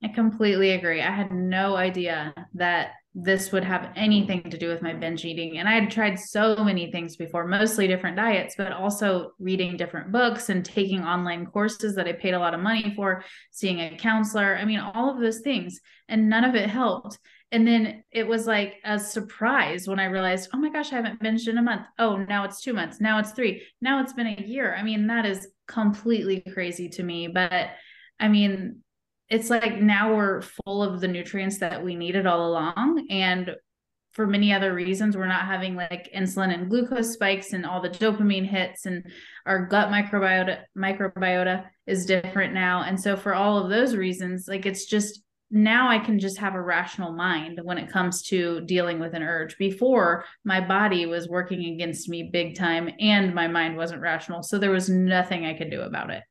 I 0.03 0.09
completely 0.09 0.73
agree. 0.73 1.01
I 1.01 1.11
had 1.11 1.33
no 1.33 1.77
idea 1.77 2.35
that 2.55 2.91
this 3.15 3.53
would 3.53 3.63
have 3.63 3.91
anything 3.95 4.43
to 4.51 4.59
do 4.59 4.69
with 4.69 4.83
my 4.83 4.93
binge 4.93 5.25
eating. 5.25 5.59
And 5.59 5.69
I 5.69 5.75
had 5.75 5.91
tried 5.91 6.19
so 6.19 6.57
many 6.65 6.91
things 6.91 7.17
before, 7.17 7.47
mostly 7.47 7.87
different 7.87 8.17
diets, 8.17 8.57
but 8.59 8.73
also 8.73 9.33
reading 9.39 9.77
different 9.77 10.11
books 10.11 10.49
and 10.49 10.65
taking 10.65 11.05
online 11.05 11.47
courses 11.47 11.95
that 11.95 12.09
I 12.09 12.13
paid 12.13 12.35
a 12.35 12.41
lot 12.41 12.55
of 12.55 12.61
money 12.61 12.93
for, 12.97 13.25
seeing 13.53 13.81
a 13.81 13.97
counselor. 13.97 14.57
I 14.57 14.65
mean, 14.65 14.81
all 14.81 15.11
of 15.11 15.21
those 15.21 15.41
things, 15.41 15.79
and 16.09 16.29
none 16.29 16.43
of 16.43 16.57
it 16.57 16.69
helped. 16.69 17.19
And 17.53 17.65
then 17.65 18.03
it 18.11 18.27
was 18.27 18.49
like 18.49 18.75
a 18.85 18.99
surprise 18.99 19.87
when 19.87 20.01
I 20.01 20.07
realized, 20.07 20.51
oh 20.53 20.59
my 20.59 20.71
gosh, 20.71 20.93
I 20.93 20.97
haven't 20.97 21.23
binged 21.23 21.47
in 21.47 21.57
a 21.57 21.63
month. 21.63 21.87
Oh, 22.01 22.17
now 22.17 22.43
it's 22.43 22.61
two 22.61 22.73
months. 22.73 23.01
Now 23.01 23.21
it's 23.21 23.31
three. 23.31 23.63
Now 23.81 24.03
it's 24.03 24.13
been 24.13 24.27
a 24.27 24.43
year. 24.45 24.75
I 24.75 24.83
mean, 24.83 25.07
that 25.07 25.25
is 25.25 25.47
completely 25.69 26.43
crazy 26.53 26.89
to 26.89 27.03
me. 27.05 27.29
But 27.29 27.69
I 28.19 28.27
mean, 28.27 28.81
it's 29.29 29.51
like 29.51 29.81
now 29.81 30.15
we're 30.15 30.43
full 30.43 30.83
of 30.83 31.01
the 31.01 31.09
nutrients 31.09 31.59
that 31.59 31.83
we 31.83 31.95
needed 31.95 32.27
all 32.27 32.49
along 32.49 33.07
and 33.11 33.55
for 34.13 34.27
many 34.27 34.53
other 34.53 34.73
reasons 34.73 35.17
we're 35.17 35.27
not 35.27 35.47
having 35.47 35.75
like 35.75 36.11
insulin 36.15 36.55
and 36.55 36.71
glucose 36.71 37.13
spikes 37.13 37.53
and 37.53 37.67
all 37.67 37.81
the 37.81 37.89
dopamine 37.89 38.47
hits 38.47 38.87
and 38.87 39.05
our 39.47 39.67
gut 39.67 39.89
microbiota 39.89 40.59
microbiota 40.77 41.65
is 41.87 42.07
different 42.07 42.55
now 42.55 42.83
and 42.83 43.01
so 43.01 43.17
for 43.17 43.35
all 43.35 43.59
of 43.59 43.71
those 43.71 43.97
reasons 43.97 44.47
like 44.47 44.67
it's 44.67 44.87
just 44.87 45.25
now 45.51 45.89
I 45.89 45.99
can 45.99 46.19
just 46.19 46.39
have 46.39 46.55
a 46.55 46.61
rational 46.61 47.13
mind 47.13 47.61
when 47.63 47.79
it 47.79 47.91
comes 47.91 48.23
to 48.25 48.63
dealing 48.63 48.99
with 48.99 49.15
an 49.15 49.23
urge. 49.23 49.57
Before, 49.57 50.25
my 50.45 50.61
body 50.61 51.07
was 51.07 51.29
working 51.29 51.73
against 51.73 52.09
me 52.09 52.25
big 52.33 52.57
time 52.57 52.91
and 52.99 53.33
my 53.35 53.47
mind 53.47 53.77
wasn't 53.77 54.03
rational. 54.03 54.43
So 54.43 54.59
there 54.59 54.73
was 54.73 54.89
nothing 54.89 55.45
I 55.45 55.55
could 55.55 55.71
do 55.71 55.83
about 55.83 56.11
it. 56.11 56.25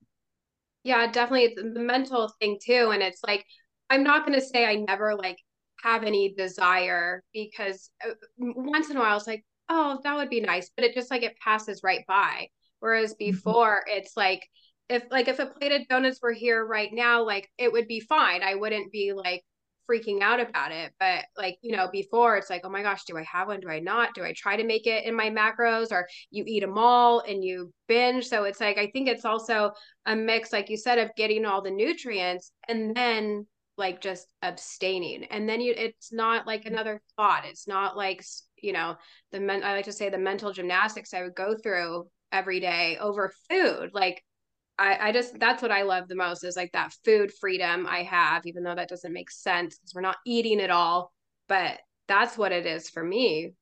Yeah, 0.83 1.09
definitely. 1.11 1.45
It's 1.45 1.61
the 1.61 1.79
mental 1.79 2.31
thing 2.39 2.59
too. 2.63 2.91
And 2.93 3.01
it's 3.01 3.23
like, 3.25 3.45
I'm 3.89 4.03
not 4.03 4.25
going 4.25 4.39
to 4.39 4.45
say 4.45 4.65
I 4.65 4.75
never 4.75 5.15
like 5.15 5.37
have 5.81 6.03
any 6.03 6.33
desire 6.33 7.23
because 7.33 7.89
uh, 8.05 8.13
once 8.37 8.89
in 8.89 8.97
a 8.97 8.99
while 8.99 9.17
it's 9.17 9.27
like, 9.27 9.45
oh, 9.69 9.99
that 10.03 10.15
would 10.15 10.29
be 10.29 10.41
nice. 10.41 10.69
But 10.75 10.85
it 10.85 10.93
just 10.93 11.11
like 11.11 11.23
it 11.23 11.37
passes 11.39 11.81
right 11.83 12.05
by. 12.07 12.47
Whereas 12.79 13.13
mm-hmm. 13.13 13.31
before 13.31 13.83
mm-hmm. 13.87 13.97
it's 13.97 14.17
like, 14.17 14.47
if 14.89 15.03
like 15.09 15.29
if 15.29 15.39
a 15.39 15.45
plate 15.45 15.71
of 15.71 15.87
donuts 15.87 16.19
were 16.21 16.33
here 16.33 16.65
right 16.65 16.89
now, 16.91 17.25
like 17.25 17.49
it 17.57 17.71
would 17.71 17.87
be 17.87 18.01
fine. 18.01 18.43
I 18.43 18.55
wouldn't 18.55 18.91
be 18.91 19.13
like 19.13 19.43
freaking 19.89 20.21
out 20.21 20.39
about 20.39 20.71
it. 20.71 20.93
But 20.99 21.25
like, 21.37 21.57
you 21.61 21.75
know, 21.75 21.89
before 21.91 22.37
it's 22.37 22.49
like, 22.49 22.61
oh 22.63 22.69
my 22.69 22.81
gosh, 22.81 23.03
do 23.05 23.17
I 23.17 23.23
have 23.23 23.47
one? 23.47 23.59
Do 23.59 23.69
I 23.69 23.79
not? 23.79 24.13
Do 24.13 24.23
I 24.23 24.33
try 24.35 24.55
to 24.55 24.63
make 24.63 24.87
it 24.87 25.05
in 25.05 25.15
my 25.15 25.29
macros 25.29 25.91
or 25.91 26.07
you 26.31 26.43
eat 26.47 26.61
them 26.61 26.77
all 26.77 27.19
and 27.21 27.43
you 27.43 27.71
binge? 27.87 28.27
So 28.27 28.43
it's 28.43 28.61
like, 28.61 28.77
I 28.77 28.87
think 28.87 29.07
it's 29.07 29.25
also 29.25 29.71
a 30.05 30.15
mix, 30.15 30.53
like 30.53 30.69
you 30.69 30.77
said, 30.77 30.99
of 30.99 31.15
getting 31.15 31.45
all 31.45 31.61
the 31.61 31.71
nutrients 31.71 32.51
and 32.67 32.95
then 32.95 33.45
like 33.77 34.01
just 34.01 34.27
abstaining. 34.41 35.25
And 35.25 35.47
then 35.49 35.61
you, 35.61 35.73
it's 35.75 36.13
not 36.13 36.45
like 36.47 36.61
mm-hmm. 36.61 36.73
another 36.73 37.01
thought. 37.15 37.45
It's 37.45 37.67
not 37.67 37.97
like, 37.97 38.23
you 38.61 38.73
know, 38.73 38.95
the 39.31 39.39
men, 39.39 39.63
I 39.63 39.73
like 39.73 39.85
to 39.85 39.91
say 39.91 40.09
the 40.09 40.17
mental 40.17 40.53
gymnastics 40.53 41.13
I 41.13 41.23
would 41.23 41.35
go 41.35 41.55
through 41.55 42.07
every 42.31 42.59
day 42.59 42.97
over 42.99 43.33
food. 43.49 43.91
Like, 43.93 44.23
I, 44.79 45.09
I 45.09 45.11
just 45.11 45.39
that's 45.39 45.61
what 45.61 45.71
I 45.71 45.83
love 45.83 46.07
the 46.07 46.15
most 46.15 46.43
is 46.43 46.55
like 46.55 46.71
that 46.71 46.93
food 47.05 47.31
freedom 47.39 47.85
I 47.87 48.03
have, 48.03 48.45
even 48.45 48.63
though 48.63 48.75
that 48.75 48.89
doesn't 48.89 49.13
make 49.13 49.29
sense 49.29 49.77
because 49.77 49.93
we're 49.93 50.01
not 50.01 50.17
eating 50.25 50.59
it 50.59 50.71
all, 50.71 51.13
but 51.47 51.79
that's 52.07 52.37
what 52.37 52.51
it 52.51 52.65
is 52.65 52.89
for 52.89 53.03
me. 53.03 53.53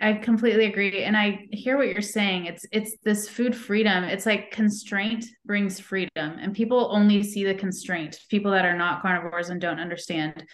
I 0.00 0.12
completely 0.14 0.66
agree. 0.66 1.02
And 1.02 1.16
I 1.16 1.46
hear 1.50 1.76
what 1.76 1.88
you're 1.88 2.02
saying. 2.02 2.46
It's 2.46 2.64
it's 2.70 2.96
this 3.02 3.28
food 3.28 3.56
freedom. 3.56 4.04
It's 4.04 4.26
like 4.26 4.52
constraint 4.52 5.24
brings 5.44 5.80
freedom. 5.80 6.10
And 6.16 6.54
people 6.54 6.88
only 6.92 7.22
see 7.22 7.44
the 7.44 7.54
constraint, 7.54 8.18
people 8.28 8.52
that 8.52 8.64
are 8.64 8.76
not 8.76 9.02
carnivores 9.02 9.50
and 9.50 9.60
don't 9.60 9.80
understand. 9.80 10.44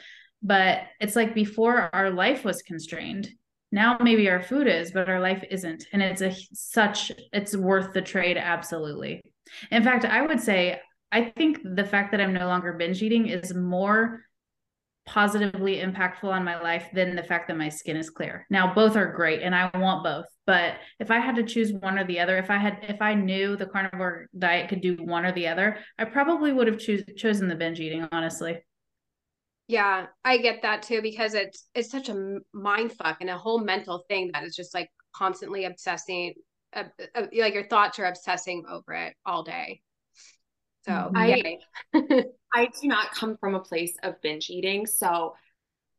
But 0.43 0.85
it's 1.01 1.17
like 1.17 1.35
before 1.35 1.91
our 1.93 2.11
life 2.11 2.45
was 2.45 2.63
constrained 2.63 3.29
now 3.73 3.99
maybe 4.01 4.29
our 4.29 4.43
food 4.43 4.67
is 4.67 4.91
but 4.93 5.09
our 5.09 5.21
life 5.21 5.45
isn't. 5.51 5.85
And 5.93 6.03
it's 6.03 6.23
a 6.23 6.35
such 6.53 7.13
it's 7.33 7.57
worth 7.57 7.93
the 7.93 8.03
trade 8.03 8.37
absolutely. 8.37 9.23
In 9.71 9.83
fact 9.83 10.05
i 10.05 10.23
would 10.23 10.41
say 10.41 10.81
i 11.13 11.25
think 11.37 11.61
the 11.63 11.85
fact 11.85 12.11
that 12.13 12.21
i'm 12.21 12.33
no 12.33 12.47
longer 12.47 12.73
binge 12.73 13.03
eating 13.03 13.29
is 13.29 13.55
more 13.55 14.23
positively 15.07 15.77
impactful 15.77 16.25
on 16.25 16.45
my 16.45 16.61
life 16.61 16.89
than 16.93 17.15
the 17.15 17.23
fact 17.23 17.47
that 17.47 17.57
my 17.57 17.69
skin 17.69 17.97
is 17.97 18.11
clear. 18.11 18.45
Now 18.51 18.75
both 18.75 18.97
are 18.97 19.13
great 19.13 19.41
and 19.41 19.55
i 19.55 19.71
want 19.79 20.03
both. 20.03 20.27
But 20.47 20.75
if 21.01 21.11
i 21.11 21.19
had 21.19 21.37
to 21.37 21.45
choose 21.45 21.73
one 21.73 21.99
or 21.99 22.05
the 22.05 22.21
other 22.21 22.39
if 22.39 22.51
i 22.51 22.57
had 22.57 22.79
if 22.89 23.01
i 23.01 23.15
knew 23.15 23.57
the 23.57 23.67
carnivore 23.67 24.27
diet 24.37 24.69
could 24.69 24.81
do 24.81 24.97
one 24.97 25.25
or 25.25 25.33
the 25.33 25.49
other 25.49 25.79
i 25.99 26.05
probably 26.05 26.53
would 26.53 26.67
have 26.67 26.79
choose, 26.79 27.05
chosen 27.17 27.49
the 27.49 27.55
binge 27.55 27.81
eating 27.81 28.09
honestly 28.13 28.59
yeah, 29.69 30.07
I 30.25 30.39
get 30.39 30.63
that 30.63 30.83
too 30.83 31.03
because 31.03 31.35
it's 31.35 31.69
it's 31.75 31.91
such 31.91 32.09
a 32.09 32.39
mind 32.53 32.93
fuck 32.93 33.19
and 33.21 33.31
a 33.31 33.39
whole 33.39 33.59
mental 33.59 34.05
thing 34.09 34.31
that 34.33 34.45
is 34.45 34.55
just 34.55 34.75
like 34.75 34.91
constantly 35.15 35.65
obsessing. 35.65 36.35
Uh, 36.73 36.85
uh, 37.15 37.27
like 37.37 37.55
your 37.55 37.67
thoughts 37.67 37.99
are 37.99 38.05
obsessing 38.05 38.65
over 38.71 38.93
it 38.93 39.15
all 39.25 39.43
day. 39.43 39.81
So. 40.85 41.11
I 41.15 41.59
I 42.55 42.71
do 42.81 42.89
not 42.89 43.13
come 43.13 43.37
from 43.39 43.55
a 43.55 43.61
place 43.61 43.97
of 44.03 44.21
binge 44.23 44.51
eating, 44.51 44.87
so 44.87 45.35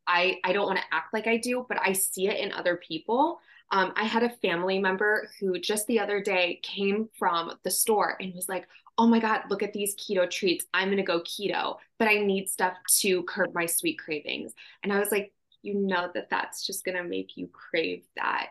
I 0.07 0.37
I 0.45 0.53
don't 0.53 0.65
want 0.65 0.79
to 0.79 0.85
act 0.91 1.13
like 1.13 1.27
I 1.27 1.37
do, 1.37 1.65
but 1.67 1.77
I 1.81 1.91
see 1.91 2.27
it 2.27 2.39
in 2.39 2.53
other 2.53 2.77
people. 2.77 3.39
Um, 3.71 3.93
I 3.95 4.05
had 4.05 4.23
a 4.23 4.29
family 4.29 4.79
member 4.79 5.29
who 5.39 5.59
just 5.59 5.87
the 5.87 5.99
other 5.99 6.21
day 6.21 6.59
came 6.63 7.09
from 7.17 7.53
the 7.63 7.71
store 7.71 8.15
and 8.19 8.33
was 8.33 8.47
like, 8.47 8.67
oh 8.97 9.07
my 9.07 9.19
God, 9.19 9.41
look 9.49 9.61
at 9.61 9.73
these 9.73 9.95
keto 9.95 10.29
treats. 10.29 10.65
I'm 10.73 10.87
going 10.87 10.97
to 10.97 11.03
go 11.03 11.21
keto, 11.21 11.75
but 11.99 12.07
I 12.07 12.15
need 12.15 12.49
stuff 12.49 12.73
to 12.99 13.23
curb 13.23 13.53
my 13.53 13.65
sweet 13.65 13.99
cravings. 13.99 14.53
And 14.83 14.91
I 14.91 14.99
was 14.99 15.11
like, 15.11 15.33
you 15.61 15.75
know 15.75 16.09
that 16.13 16.29
that's 16.29 16.65
just 16.65 16.85
going 16.85 16.97
to 16.97 17.03
make 17.03 17.35
you 17.35 17.47
crave 17.47 18.03
that 18.15 18.49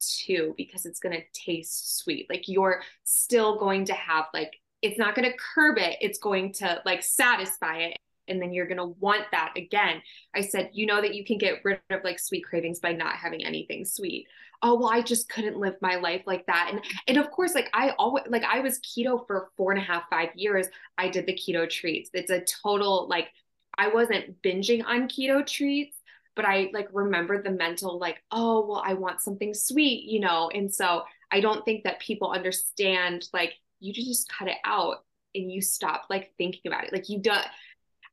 too 0.00 0.54
because 0.56 0.86
it's 0.86 1.00
going 1.00 1.16
to 1.16 1.24
taste 1.32 1.98
sweet. 1.98 2.26
Like 2.30 2.48
you're 2.48 2.82
still 3.04 3.58
going 3.58 3.84
to 3.86 3.94
have 3.94 4.26
like 4.32 4.56
it's 4.82 4.98
not 4.98 5.14
going 5.14 5.30
to 5.30 5.36
curb 5.54 5.78
it, 5.78 5.96
it's 6.00 6.18
going 6.18 6.52
to 6.54 6.80
like 6.84 7.02
satisfy 7.02 7.78
it 7.78 7.98
and 8.28 8.40
then 8.40 8.52
you're 8.52 8.66
going 8.66 8.76
to 8.78 8.96
want 9.00 9.24
that 9.32 9.52
again. 9.56 10.02
I 10.34 10.40
said, 10.40 10.70
you 10.72 10.86
know 10.86 11.00
that 11.00 11.14
you 11.14 11.24
can 11.24 11.38
get 11.38 11.64
rid 11.64 11.80
of 11.90 12.04
like 12.04 12.18
sweet 12.18 12.44
cravings 12.44 12.80
by 12.80 12.92
not 12.92 13.16
having 13.16 13.44
anything 13.44 13.84
sweet. 13.84 14.26
Oh 14.62 14.74
well 14.74 14.88
i 14.88 15.02
just 15.02 15.28
couldn't 15.28 15.58
live 15.58 15.74
my 15.82 15.96
life 15.96 16.22
like 16.26 16.46
that. 16.46 16.70
And 16.72 16.80
and 17.06 17.18
of 17.18 17.30
course 17.30 17.54
like 17.54 17.68
i 17.74 17.90
always 17.98 18.24
like 18.28 18.42
i 18.44 18.60
was 18.60 18.80
keto 18.80 19.26
for 19.26 19.50
four 19.56 19.70
and 19.70 19.80
a 19.80 19.84
half 19.84 20.04
five 20.08 20.30
years. 20.34 20.66
I 20.96 21.08
did 21.08 21.26
the 21.26 21.34
keto 21.34 21.68
treats. 21.68 22.10
It's 22.14 22.30
a 22.30 22.40
total 22.40 23.06
like 23.08 23.28
i 23.76 23.88
wasn't 23.88 24.40
binging 24.42 24.82
on 24.86 25.08
keto 25.08 25.46
treats 25.46 25.98
but 26.34 26.46
i 26.46 26.70
like 26.72 26.88
remembered 26.94 27.44
the 27.44 27.50
mental 27.50 27.98
like 27.98 28.22
oh 28.30 28.66
well 28.66 28.82
i 28.82 28.94
want 28.94 29.20
something 29.20 29.52
sweet 29.52 30.04
you 30.04 30.20
know? 30.20 30.50
And 30.54 30.74
so 30.74 31.02
i 31.30 31.40
don't 31.40 31.64
think 31.66 31.84
that 31.84 32.00
people 32.00 32.30
understand 32.30 33.28
like 33.34 33.52
you 33.80 33.92
just 33.92 34.32
cut 34.32 34.48
it 34.48 34.56
out 34.64 35.04
and 35.36 35.52
you 35.52 35.60
stop 35.60 36.06
like 36.10 36.32
thinking 36.38 36.62
about 36.66 36.84
it. 36.84 36.92
Like 36.92 37.08
you 37.08 37.20
don't 37.20 37.46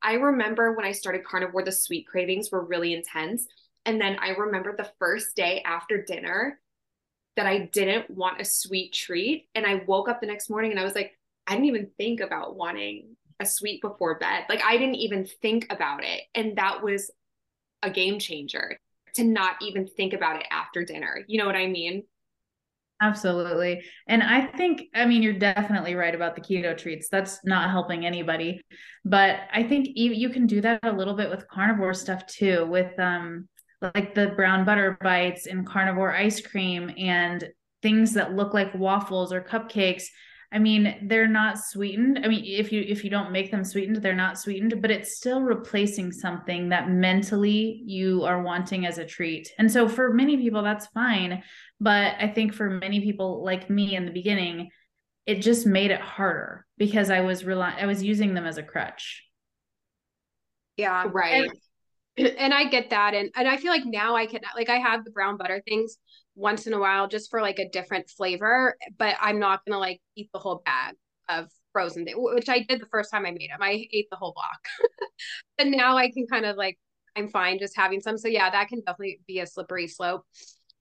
i 0.04 0.14
remember 0.14 0.74
when 0.74 0.86
i 0.86 0.92
started 0.92 1.24
carnivore 1.24 1.64
the 1.64 1.72
sweet 1.72 2.06
cravings 2.08 2.52
were 2.52 2.66
really 2.66 2.94
intense 2.94 3.48
and 3.86 4.00
then 4.00 4.18
I 4.22 4.30
remember 4.30 4.76
the 4.76 4.90
first 5.00 5.36
day 5.36 5.62
after 5.66 6.02
dinner 6.02 6.60
that 7.36 7.48
I 7.48 7.70
didn't 7.74 8.10
want 8.10 8.40
a 8.40 8.46
sweet 8.46 8.94
treat. 8.94 9.48
And 9.56 9.66
I 9.66 9.84
woke 9.88 10.08
up 10.08 10.22
the 10.22 10.28
next 10.28 10.50
morning 10.50 10.72
and 10.72 10.80
I 10.80 10.84
was 10.84 10.96
like, 10.96 11.18
I 11.48 11.54
didn't 11.54 11.68
even 11.68 11.92
think 11.98 12.20
about 12.22 12.56
wanting 12.56 13.16
a 13.40 13.46
sweet 13.46 13.82
before 13.82 14.20
bed. 14.20 14.46
Like 14.48 14.62
I 14.64 14.78
didn't 14.78 14.96
even 14.96 15.26
think 15.26 15.68
about 15.70 16.04
it. 16.04 16.22
And 16.36 16.58
that 16.58 16.84
was 16.84 17.12
a 17.82 17.90
game 17.90 18.20
changer 18.20 18.80
to 19.16 19.24
not 19.24 19.56
even 19.62 19.88
think 19.88 20.14
about 20.14 20.38
it 20.38 20.46
after 20.50 20.86
dinner. 20.86 21.24
You 21.28 21.40
know 21.40 21.46
what 21.46 21.56
I 21.56 21.68
mean? 21.68 22.04
Absolutely. 23.04 23.84
And 24.08 24.24
I 24.24 24.48
think, 24.48 24.84
I 24.96 25.06
mean, 25.06 25.22
you're 25.24 25.34
definitely 25.34 25.96
right 25.96 26.16
about 26.16 26.36
the 26.36 26.42
keto 26.42 26.78
treats. 26.78 27.10
That's 27.10 27.40
not 27.44 27.70
helping 27.70 28.06
anybody. 28.06 28.62
But 29.04 29.42
I 29.52 29.64
think 29.64 29.90
you 29.96 30.30
can 30.30 30.48
do 30.48 30.62
that 30.62 30.80
a 30.84 30.92
little 30.92 31.14
bit 31.14 31.30
with 31.30 31.48
carnivore 31.50 31.94
stuff 31.94 32.26
too, 32.28 32.66
with 32.66 32.98
um, 33.00 33.50
like 33.82 34.16
the 34.16 34.28
brown 34.30 34.64
butter 34.64 34.98
bites 35.02 35.46
and 35.48 35.68
carnivore 35.68 36.16
ice 36.16 36.42
cream 36.42 36.92
and 36.98 37.44
things 37.82 38.14
that 38.14 38.34
look 38.34 38.54
like 38.54 38.74
waffles 38.74 39.34
or 39.34 39.42
cupcakes 39.42 40.06
i 40.54 40.58
mean 40.60 40.96
they're 41.10 41.28
not 41.28 41.58
sweetened 41.58 42.20
i 42.24 42.28
mean 42.30 42.46
if 42.46 42.72
you 42.72 42.82
if 42.88 43.04
you 43.04 43.10
don't 43.10 43.32
make 43.32 43.52
them 43.52 43.64
sweetened 43.64 43.98
they're 43.98 44.16
not 44.16 44.40
sweetened 44.40 44.82
but 44.82 44.90
it's 44.92 45.18
still 45.18 45.42
replacing 45.42 46.12
something 46.12 46.70
that 46.70 46.90
mentally 46.90 47.84
you 47.86 48.24
are 48.24 48.42
wanting 48.42 48.86
as 48.86 48.98
a 49.00 49.06
treat 49.06 49.50
and 49.60 49.70
so 49.70 49.90
for 49.90 50.14
many 50.14 50.38
people 50.38 50.64
that's 50.64 50.88
fine 50.88 51.44
but 51.84 52.16
i 52.20 52.28
think 52.28 52.54
for 52.54 52.70
many 52.70 53.02
people 53.02 53.44
like 53.44 53.70
me 53.70 53.96
in 53.96 54.06
the 54.06 54.12
beginning 54.12 54.70
it 55.26 55.42
just 55.42 55.66
made 55.66 55.92
it 55.92 56.02
harder 56.02 56.66
because 56.78 57.10
i 57.10 57.22
was 57.22 57.46
relying 57.46 57.78
i 57.80 57.86
was 57.86 58.02
using 58.02 58.34
them 58.34 58.46
as 58.46 58.58
a 58.58 58.64
crutch 58.64 59.24
yeah 60.78 61.08
right 61.12 61.46
and- 61.46 61.58
and 62.38 62.54
I 62.54 62.66
get 62.66 62.90
that. 62.92 63.14
And 63.14 63.32
and 63.36 63.48
I 63.48 63.58
feel 63.58 63.72
like 63.72 63.86
now 63.86 64.16
I 64.16 64.26
can 64.26 64.42
like 64.56 64.70
I 64.70 64.78
have 64.78 65.04
the 65.04 65.12
brown 65.12 65.38
butter 65.38 65.62
things 65.68 65.98
once 66.36 66.68
in 66.68 66.74
a 66.74 66.80
while 66.80 67.08
just 67.08 67.30
for 67.30 67.42
like 67.42 67.60
a 67.60 67.70
different 67.70 68.10
flavor, 68.10 68.76
but 68.98 69.16
I'm 69.20 69.40
not 69.40 69.62
gonna 69.66 69.80
like 69.80 70.00
eat 70.16 70.30
the 70.34 70.40
whole 70.40 70.62
bag 70.66 70.96
of 71.30 71.50
frozen 71.72 72.06
thing, 72.06 72.16
which 72.18 72.50
I 72.50 72.60
did 72.60 72.82
the 72.82 72.88
first 72.88 73.12
time 73.12 73.26
I 73.26 73.32
made 73.32 73.50
them. 73.50 73.62
I 73.62 73.86
ate 73.92 74.08
the 74.12 74.18
whole 74.18 74.34
block. 74.34 74.90
and 75.58 75.72
now 75.72 75.98
I 75.98 76.12
can 76.12 76.28
kind 76.28 76.46
of 76.46 76.56
like 76.56 76.78
I'm 77.16 77.30
fine 77.30 77.60
just 77.60 77.76
having 77.76 78.00
some. 78.00 78.18
So 78.18 78.28
yeah, 78.28 78.50
that 78.50 78.68
can 78.68 78.80
definitely 78.82 79.20
be 79.28 79.40
a 79.40 79.48
slippery 79.48 79.88
slope 79.88 80.24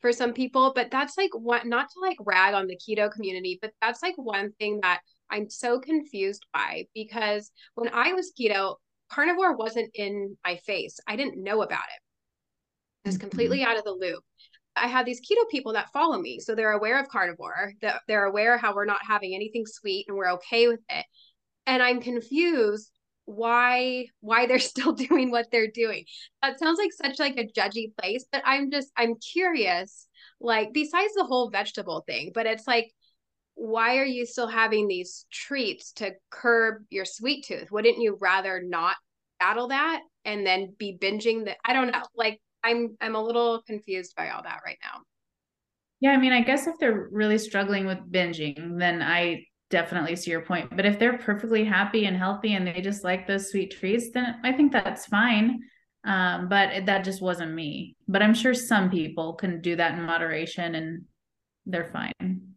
for 0.03 0.13
some 0.13 0.35
people. 0.35 0.73
But 0.75 0.91
that's 0.91 1.17
like 1.17 1.31
what 1.33 1.67
not 1.67 1.89
to 1.89 2.01
like 2.01 2.19
rag 2.21 2.55
on 2.55 2.67
the 2.67 2.77
keto 2.77 3.11
community, 3.11 3.59
but 3.63 3.73
that's 3.81 4.03
like 4.03 4.15
one 4.17 4.53
thing 4.59 4.81
that 4.83 5.01
I'm 5.31 5.49
so 5.49 5.81
confused 5.81 6.45
by 6.53 6.87
because 6.95 7.51
when 7.75 7.89
I 7.95 8.13
was 8.13 8.33
keto, 8.39 8.77
carnivore 9.11 9.57
wasn't 9.57 9.91
in 9.95 10.37
my 10.45 10.57
face. 10.67 10.99
I 11.07 11.17
didn't 11.17 11.43
know 11.43 11.63
about 11.63 11.79
it. 11.79 12.03
I 13.05 13.09
was 13.09 13.15
mm-hmm. 13.15 13.23
completely 13.23 13.63
out 13.63 13.79
of 13.79 13.85
the 13.85 13.93
loop. 13.93 14.23
I 14.75 14.89
had 14.89 15.07
these 15.07 15.21
keto 15.21 15.49
people 15.51 15.75
that 15.75 15.93
follow 15.93 16.19
me. 16.19 16.41
So 16.41 16.55
they're 16.55 16.73
aware 16.73 17.01
of 17.01 17.09
carnivore, 17.09 17.73
that 17.83 18.03
they're 18.09 18.25
aware 18.25 18.57
how 18.57 18.75
we're 18.75 18.85
not 18.85 19.01
having 19.07 19.35
anything 19.35 19.65
sweet 19.67 20.07
and 20.09 20.17
we're 20.17 20.33
okay 20.33 20.69
with 20.69 20.81
it. 20.89 21.05
And 21.67 21.83
I'm 21.83 22.01
confused 22.01 22.91
why 23.35 24.07
why 24.21 24.47
they're 24.47 24.59
still 24.75 24.93
doing 24.93 25.31
what 25.31 25.51
they're 25.51 25.71
doing. 25.71 26.05
That 26.43 26.59
sounds 26.59 26.79
like 26.79 26.93
such 26.93 27.19
like 27.19 27.37
a 27.37 27.47
judgy 27.47 27.95
place, 27.97 28.25
but 28.31 28.43
I'm 28.45 28.71
just 28.71 28.91
I'm 28.97 29.15
curious 29.17 30.09
like 30.41 30.73
besides 30.73 31.15
the 31.15 31.25
whole 31.25 31.51
vegetable 31.51 32.05
thing, 32.07 32.33
but 32.35 32.47
it's 32.47 32.67
like 32.67 32.93
why 33.55 33.99
are 33.99 34.07
you 34.07 34.25
still 34.25 34.49
having 34.49 34.89
these 34.89 35.27
treats 35.31 35.93
to 35.93 36.13
curb 36.31 36.83
your 36.91 37.05
sweet 37.05 37.45
tooth? 37.45 37.71
Wouldn't 37.71 37.99
you 37.99 38.17
rather 38.21 38.63
not 38.65 38.97
battle 39.39 39.69
that 39.69 40.01
and 40.25 40.47
then 40.47 40.75
be 40.79 40.97
binging 41.01 41.45
that? 41.45 41.59
I 41.65 41.73
don't 41.73 41.93
know. 41.93 42.03
Like 42.17 42.41
I'm 42.65 42.97
I'm 43.01 43.15
a 43.15 43.23
little 43.23 43.63
confused 43.63 44.15
by 44.17 44.31
all 44.31 44.43
that 44.43 44.61
right 44.65 44.79
now. 44.83 45.03
Yeah, 46.01 46.11
I 46.13 46.17
mean, 46.17 46.33
I 46.33 46.43
guess 46.43 46.67
if 46.67 46.75
they're 46.81 47.09
really 47.13 47.39
struggling 47.39 47.87
with 47.87 47.99
binging, 48.11 48.79
then 48.79 49.03
I 49.03 49.45
definitely 49.73 50.15
see 50.15 50.31
your 50.31 50.43
point. 50.43 50.71
But 50.77 50.87
if 50.87 51.01
they're 51.01 51.19
perfectly 51.19 51.65
happy 51.65 52.05
and 52.05 52.17
healthy 52.17 52.55
and 52.55 52.65
they 52.65 52.81
just 52.81 53.03
like 53.03 53.27
those 53.27 53.51
sweet 53.51 53.73
treats, 53.73 54.11
then 54.13 54.37
I 54.45 54.53
think 54.53 54.71
that's 54.71 55.07
fine. 55.07 55.63
Um, 56.05 56.49
but 56.49 56.87
that 56.87 57.05
just 57.05 57.21
wasn't 57.21 57.55
me. 57.55 57.97
But 58.07 58.23
I'm 58.23 58.35
sure 58.35 58.55
some 58.55 58.91
people 58.91 59.35
can 59.35 59.61
do 59.61 59.75
that 59.77 59.95
in 59.95 60.03
moderation 60.03 60.77
and 60.77 61.07
they're 61.67 61.91
fine 61.93 62.53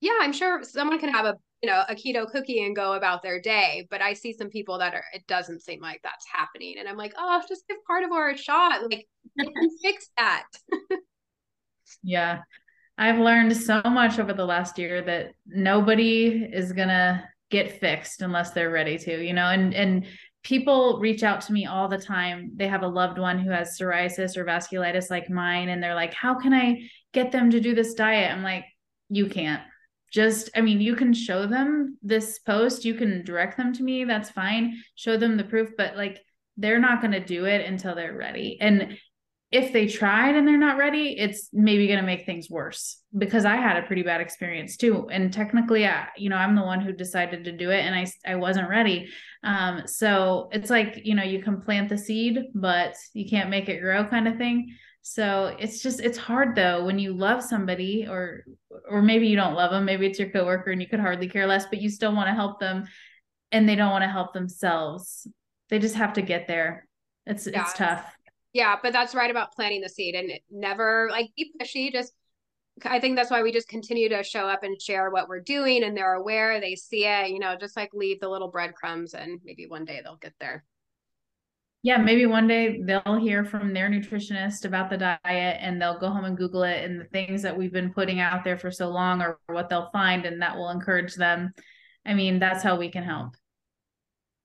yeah, 0.00 0.16
I'm 0.20 0.32
sure 0.32 0.62
someone 0.62 0.98
can 0.98 1.10
have 1.10 1.26
a 1.26 1.34
you 1.62 1.68
know, 1.68 1.82
a 1.90 1.94
keto 1.94 2.26
cookie 2.26 2.64
and 2.64 2.74
go 2.74 2.94
about 2.94 3.22
their 3.22 3.38
day. 3.38 3.86
But 3.90 4.00
I 4.00 4.14
see 4.14 4.32
some 4.32 4.48
people 4.48 4.78
that 4.78 4.94
are, 4.94 5.04
it 5.12 5.26
doesn't 5.26 5.60
seem 5.60 5.82
like 5.82 6.00
that's 6.02 6.24
happening. 6.26 6.76
And 6.78 6.88
I'm 6.88 6.96
like, 6.96 7.12
oh, 7.18 7.42
just 7.46 7.68
give 7.68 7.76
carnivore 7.86 8.30
a 8.30 8.36
shot. 8.36 8.80
Like, 8.90 9.06
fix 9.82 10.08
that. 10.16 10.44
yeah. 12.02 12.38
I've 13.00 13.18
learned 13.18 13.56
so 13.56 13.80
much 13.82 14.18
over 14.18 14.34
the 14.34 14.44
last 14.44 14.78
year 14.78 15.00
that 15.00 15.32
nobody 15.46 16.46
is 16.52 16.72
going 16.72 16.88
to 16.88 17.24
get 17.50 17.80
fixed 17.80 18.20
unless 18.20 18.50
they're 18.50 18.70
ready 18.70 18.98
to, 18.98 19.24
you 19.24 19.32
know, 19.32 19.46
and, 19.46 19.72
and 19.72 20.04
people 20.42 20.98
reach 21.00 21.22
out 21.22 21.40
to 21.42 21.52
me 21.54 21.64
all 21.64 21.88
the 21.88 21.96
time. 21.96 22.52
They 22.56 22.68
have 22.68 22.82
a 22.82 22.88
loved 22.88 23.18
one 23.18 23.38
who 23.38 23.48
has 23.50 23.78
psoriasis 23.78 24.36
or 24.36 24.44
vasculitis 24.44 25.08
like 25.08 25.30
mine, 25.30 25.70
and 25.70 25.82
they're 25.82 25.94
like, 25.94 26.12
How 26.12 26.34
can 26.34 26.52
I 26.52 26.90
get 27.14 27.32
them 27.32 27.50
to 27.50 27.60
do 27.60 27.74
this 27.74 27.94
diet? 27.94 28.30
I'm 28.30 28.42
like, 28.42 28.66
You 29.08 29.26
can't. 29.26 29.62
Just, 30.12 30.50
I 30.54 30.60
mean, 30.60 30.82
you 30.82 30.94
can 30.94 31.14
show 31.14 31.46
them 31.46 31.96
this 32.02 32.38
post, 32.40 32.84
you 32.84 32.94
can 32.94 33.24
direct 33.24 33.56
them 33.56 33.72
to 33.72 33.82
me, 33.82 34.04
that's 34.04 34.30
fine. 34.30 34.76
Show 34.94 35.16
them 35.16 35.38
the 35.38 35.44
proof, 35.44 35.70
but 35.78 35.96
like, 35.96 36.20
they're 36.58 36.80
not 36.80 37.00
going 37.00 37.12
to 37.12 37.24
do 37.24 37.46
it 37.46 37.64
until 37.64 37.94
they're 37.94 38.16
ready. 38.16 38.58
And 38.60 38.98
if 39.50 39.72
they 39.72 39.88
tried 39.88 40.36
and 40.36 40.46
they're 40.46 40.56
not 40.56 40.78
ready, 40.78 41.18
it's 41.18 41.48
maybe 41.52 41.88
going 41.88 41.98
to 41.98 42.06
make 42.06 42.24
things 42.24 42.48
worse 42.48 43.02
because 43.18 43.44
I 43.44 43.56
had 43.56 43.76
a 43.76 43.86
pretty 43.86 44.02
bad 44.02 44.20
experience 44.20 44.76
too. 44.76 45.08
And 45.10 45.32
technically, 45.32 45.86
I, 45.88 46.06
you 46.16 46.30
know, 46.30 46.36
I'm 46.36 46.54
the 46.54 46.62
one 46.62 46.80
who 46.80 46.92
decided 46.92 47.44
to 47.44 47.52
do 47.52 47.70
it 47.70 47.84
and 47.84 47.94
I, 47.94 48.06
I 48.24 48.36
wasn't 48.36 48.68
ready. 48.68 49.08
Um, 49.42 49.82
so 49.86 50.50
it's 50.52 50.70
like, 50.70 51.00
you 51.04 51.16
know, 51.16 51.24
you 51.24 51.42
can 51.42 51.60
plant 51.60 51.88
the 51.88 51.98
seed, 51.98 52.38
but 52.54 52.94
you 53.12 53.28
can't 53.28 53.50
make 53.50 53.68
it 53.68 53.80
grow 53.80 54.04
kind 54.04 54.28
of 54.28 54.36
thing. 54.36 54.76
So 55.02 55.56
it's 55.58 55.82
just, 55.82 55.98
it's 55.98 56.18
hard 56.18 56.54
though, 56.54 56.84
when 56.84 57.00
you 57.00 57.12
love 57.12 57.42
somebody 57.42 58.06
or, 58.08 58.44
or 58.88 59.02
maybe 59.02 59.26
you 59.26 59.34
don't 59.34 59.54
love 59.54 59.72
them, 59.72 59.84
maybe 59.84 60.06
it's 60.06 60.20
your 60.20 60.30
coworker 60.30 60.70
and 60.70 60.80
you 60.80 60.86
could 60.86 61.00
hardly 61.00 61.26
care 61.26 61.48
less, 61.48 61.66
but 61.66 61.80
you 61.80 61.90
still 61.90 62.14
want 62.14 62.28
to 62.28 62.34
help 62.34 62.60
them 62.60 62.86
and 63.50 63.68
they 63.68 63.74
don't 63.74 63.90
want 63.90 64.04
to 64.04 64.08
help 64.08 64.32
themselves. 64.32 65.26
They 65.70 65.80
just 65.80 65.96
have 65.96 66.12
to 66.12 66.22
get 66.22 66.46
there. 66.46 66.86
It's, 67.26 67.48
yeah. 67.48 67.62
it's 67.62 67.72
tough. 67.72 68.04
Yeah, 68.52 68.76
but 68.82 68.92
that's 68.92 69.14
right 69.14 69.30
about 69.30 69.52
planting 69.52 69.80
the 69.80 69.88
seed 69.88 70.14
and 70.14 70.32
never 70.50 71.08
like 71.10 71.30
be 71.36 71.52
pushy. 71.60 71.92
Just 71.92 72.12
I 72.84 73.00
think 73.00 73.16
that's 73.16 73.30
why 73.30 73.42
we 73.42 73.52
just 73.52 73.68
continue 73.68 74.08
to 74.08 74.22
show 74.22 74.48
up 74.48 74.62
and 74.62 74.80
share 74.80 75.10
what 75.10 75.28
we're 75.28 75.40
doing 75.40 75.84
and 75.84 75.96
they're 75.96 76.14
aware, 76.14 76.60
they 76.60 76.74
see 76.74 77.04
it, 77.04 77.30
you 77.30 77.38
know, 77.38 77.56
just 77.58 77.76
like 77.76 77.90
leave 77.92 78.20
the 78.20 78.28
little 78.28 78.50
breadcrumbs 78.50 79.14
and 79.14 79.40
maybe 79.44 79.66
one 79.66 79.84
day 79.84 80.00
they'll 80.02 80.16
get 80.16 80.34
there. 80.40 80.64
Yeah, 81.82 81.96
maybe 81.96 82.26
one 82.26 82.46
day 82.46 82.82
they'll 82.82 83.18
hear 83.18 83.44
from 83.44 83.72
their 83.72 83.88
nutritionist 83.88 84.66
about 84.66 84.90
the 84.90 84.98
diet 84.98 85.18
and 85.60 85.80
they'll 85.80 85.98
go 85.98 86.10
home 86.10 86.24
and 86.24 86.36
Google 86.36 86.62
it 86.62 86.84
and 86.84 87.00
the 87.00 87.06
things 87.06 87.42
that 87.42 87.56
we've 87.56 87.72
been 87.72 87.92
putting 87.92 88.20
out 88.20 88.44
there 88.44 88.58
for 88.58 88.70
so 88.70 88.88
long 88.88 89.22
or 89.22 89.38
what 89.46 89.68
they'll 89.68 89.90
find 89.90 90.26
and 90.26 90.42
that 90.42 90.56
will 90.56 90.70
encourage 90.70 91.14
them. 91.14 91.52
I 92.04 92.14
mean, 92.14 92.38
that's 92.38 92.62
how 92.62 92.76
we 92.76 92.90
can 92.90 93.02
help. 93.02 93.34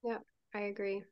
Yeah, 0.03 0.19
I 0.53 0.61
agree. 0.61 1.03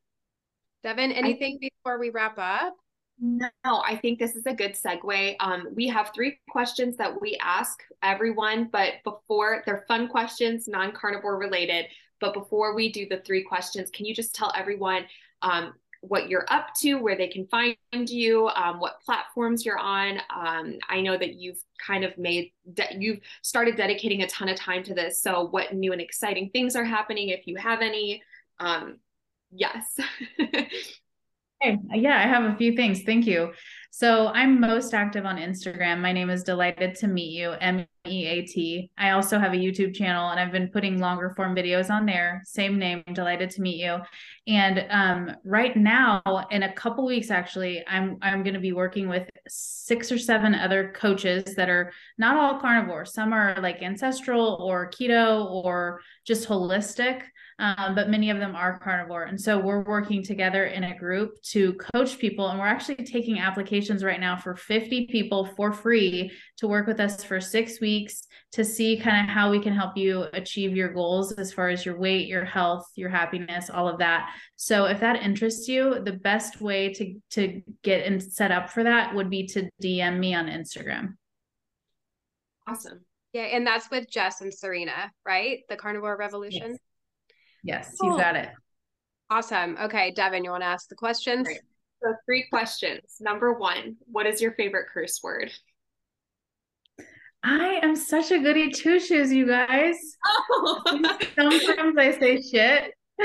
Devan, 0.85 1.15
anything 1.15 1.59
I, 1.61 1.69
before 1.69 1.99
we 1.99 2.09
wrap 2.09 2.37
up? 2.37 2.73
No, 3.19 3.49
I 3.63 3.97
think 4.01 4.19
this 4.19 4.35
is 4.35 4.45
a 4.45 4.53
good 4.53 4.73
segue. 4.73 5.35
Um, 5.39 5.67
we 5.73 5.87
have 5.87 6.11
three 6.13 6.39
questions 6.49 6.97
that 6.97 7.21
we 7.21 7.37
ask 7.41 7.81
everyone, 8.01 8.69
but 8.71 8.95
before 9.03 9.63
they're 9.65 9.85
fun 9.87 10.07
questions, 10.07 10.67
non 10.67 10.91
carnivore 10.91 11.37
related. 11.37 11.85
But 12.19 12.33
before 12.33 12.73
we 12.73 12.91
do 12.91 13.07
the 13.07 13.19
three 13.19 13.43
questions, 13.43 13.89
can 13.91 14.05
you 14.05 14.15
just 14.15 14.33
tell 14.33 14.51
everyone 14.55 15.05
um, 15.41 15.73
what 16.01 16.27
you're 16.27 16.45
up 16.49 16.73
to, 16.75 16.95
where 16.95 17.15
they 17.15 17.27
can 17.27 17.47
find 17.47 17.77
you, 17.93 18.49
um, 18.49 18.79
what 18.79 19.01
platforms 19.05 19.65
you're 19.65 19.79
on? 19.79 20.19
Um, 20.35 20.77
I 20.89 20.99
know 20.99 21.17
that 21.17 21.35
you've 21.35 21.61
kind 21.85 22.03
of 22.03 22.17
made 22.17 22.51
that 22.75 23.01
you've 23.01 23.19
started 23.41 23.77
dedicating 23.77 24.23
a 24.23 24.27
ton 24.27 24.49
of 24.49 24.57
time 24.57 24.83
to 24.83 24.93
this. 24.93 25.21
So, 25.21 25.47
what 25.47 25.73
new 25.73 25.93
and 25.93 26.01
exciting 26.01 26.49
things 26.49 26.75
are 26.75 26.83
happening 26.83 27.29
if 27.29 27.47
you 27.47 27.55
have 27.57 27.81
any? 27.81 28.21
Um, 28.59 28.97
yes. 29.51 29.97
Okay. 31.65 31.77
Yeah, 31.93 32.17
I 32.17 32.27
have 32.27 32.43
a 32.43 32.57
few 32.57 32.75
things. 32.75 33.03
Thank 33.03 33.25
you. 33.25 33.53
So 33.91 34.29
I'm 34.29 34.59
most 34.59 34.93
active 34.93 35.25
on 35.25 35.37
Instagram. 35.37 36.01
My 36.01 36.11
name 36.11 36.29
is 36.29 36.43
Delighted 36.43 36.95
to 36.95 37.07
Meat 37.07 37.31
You, 37.31 37.51
M 37.51 37.85
E 38.07 38.25
A 38.25 38.41
T. 38.41 38.89
I 38.97 39.11
also 39.11 39.37
have 39.37 39.53
a 39.53 39.57
YouTube 39.57 39.93
channel 39.93 40.31
and 40.31 40.39
I've 40.39 40.51
been 40.51 40.69
putting 40.69 40.99
longer 40.99 41.31
form 41.35 41.55
videos 41.55 41.89
on 41.91 42.05
there. 42.05 42.41
Same 42.43 42.79
name, 42.79 43.03
Delighted 43.13 43.51
to 43.51 43.61
Meat 43.61 43.77
You. 43.77 43.99
And 44.47 44.85
um, 44.89 45.35
right 45.45 45.77
now, 45.77 46.21
in 46.49 46.63
a 46.63 46.73
couple 46.73 47.05
weeks, 47.05 47.29
actually, 47.29 47.83
I'm 47.87 48.17
I'm 48.21 48.43
going 48.43 48.55
to 48.55 48.59
be 48.59 48.73
working 48.73 49.07
with 49.07 49.29
six 49.47 50.11
or 50.11 50.17
seven 50.17 50.55
other 50.55 50.91
coaches 50.95 51.55
that 51.55 51.69
are 51.69 51.93
not 52.17 52.35
all 52.35 52.59
carnivore. 52.59 53.05
Some 53.05 53.31
are 53.31 53.55
like 53.61 53.81
ancestral 53.81 54.57
or 54.59 54.89
keto 54.89 55.45
or 55.45 56.01
just 56.25 56.49
holistic 56.49 57.21
um, 57.63 57.95
but 57.95 58.09
many 58.09 58.29
of 58.29 58.39
them 58.39 58.57
are 58.57 58.77
carnivore. 58.77 59.23
And 59.23 59.39
so 59.39 59.57
we're 59.57 59.83
working 59.83 60.21
together 60.21 60.65
in 60.65 60.83
a 60.83 60.97
group 60.97 61.41
to 61.43 61.73
coach 61.75 62.19
people. 62.19 62.49
And 62.49 62.59
we're 62.59 62.67
actually 62.67 62.95
taking 62.95 63.39
applications 63.39 64.03
right 64.03 64.19
now 64.19 64.35
for 64.35 64.53
50 64.53 65.07
people 65.07 65.45
for 65.55 65.71
free 65.71 66.29
to 66.57 66.67
work 66.67 66.87
with 66.87 66.99
us 66.99 67.23
for 67.23 67.39
six 67.39 67.79
weeks 67.79 68.27
to 68.51 68.65
see 68.65 68.97
kind 68.97 69.25
of 69.25 69.33
how 69.33 69.49
we 69.49 69.61
can 69.61 69.73
help 69.73 69.95
you 69.95 70.25
achieve 70.33 70.75
your 70.75 70.91
goals 70.91 71.31
as 71.31 71.53
far 71.53 71.69
as 71.69 71.85
your 71.85 71.97
weight, 71.97 72.27
your 72.27 72.43
health, 72.43 72.85
your 72.95 73.09
happiness, 73.09 73.69
all 73.69 73.87
of 73.87 73.97
that. 73.99 74.29
So 74.57 74.83
if 74.83 74.99
that 74.99 75.21
interests 75.21 75.69
you, 75.69 76.01
the 76.03 76.11
best 76.11 76.59
way 76.59 76.93
to, 76.95 77.15
to 77.31 77.61
get 77.81 78.05
and 78.05 78.21
set 78.21 78.51
up 78.51 78.71
for 78.71 78.83
that 78.83 79.15
would 79.15 79.29
be 79.29 79.47
to 79.47 79.69
DM 79.81 80.19
me 80.19 80.35
on 80.35 80.47
Instagram. 80.47 81.13
Awesome. 82.67 83.05
Yeah, 83.31 83.43
and 83.43 83.65
that's 83.65 83.89
with 83.89 84.09
Jess 84.09 84.41
and 84.41 84.53
Serena, 84.53 85.11
right? 85.25 85.61
The 85.69 85.77
Carnivore 85.77 86.17
Revolution. 86.17 86.71
Yes. 86.71 86.79
Yes, 87.63 87.95
you 88.01 88.17
got 88.17 88.35
it. 88.35 88.49
Awesome. 89.29 89.77
Okay, 89.81 90.13
Devan, 90.15 90.43
you 90.43 90.51
want 90.51 90.63
to 90.63 90.67
ask 90.67 90.89
the 90.89 90.95
questions? 90.95 91.47
Great. 91.47 91.61
So, 92.03 92.13
three 92.25 92.45
questions. 92.49 93.17
Number 93.21 93.53
one, 93.53 93.95
what 94.05 94.25
is 94.25 94.41
your 94.41 94.51
favorite 94.51 94.87
curse 94.93 95.21
word? 95.23 95.51
I 97.43 97.79
am 97.81 97.95
such 97.95 98.31
a 98.31 98.39
goody 98.39 98.71
two 98.71 98.99
shoes, 98.99 99.31
you 99.31 99.47
guys. 99.47 99.97
Oh. 100.55 101.17
Sometimes 101.35 101.97
I 101.97 102.17
say 102.17 102.41
shit. 102.41 102.93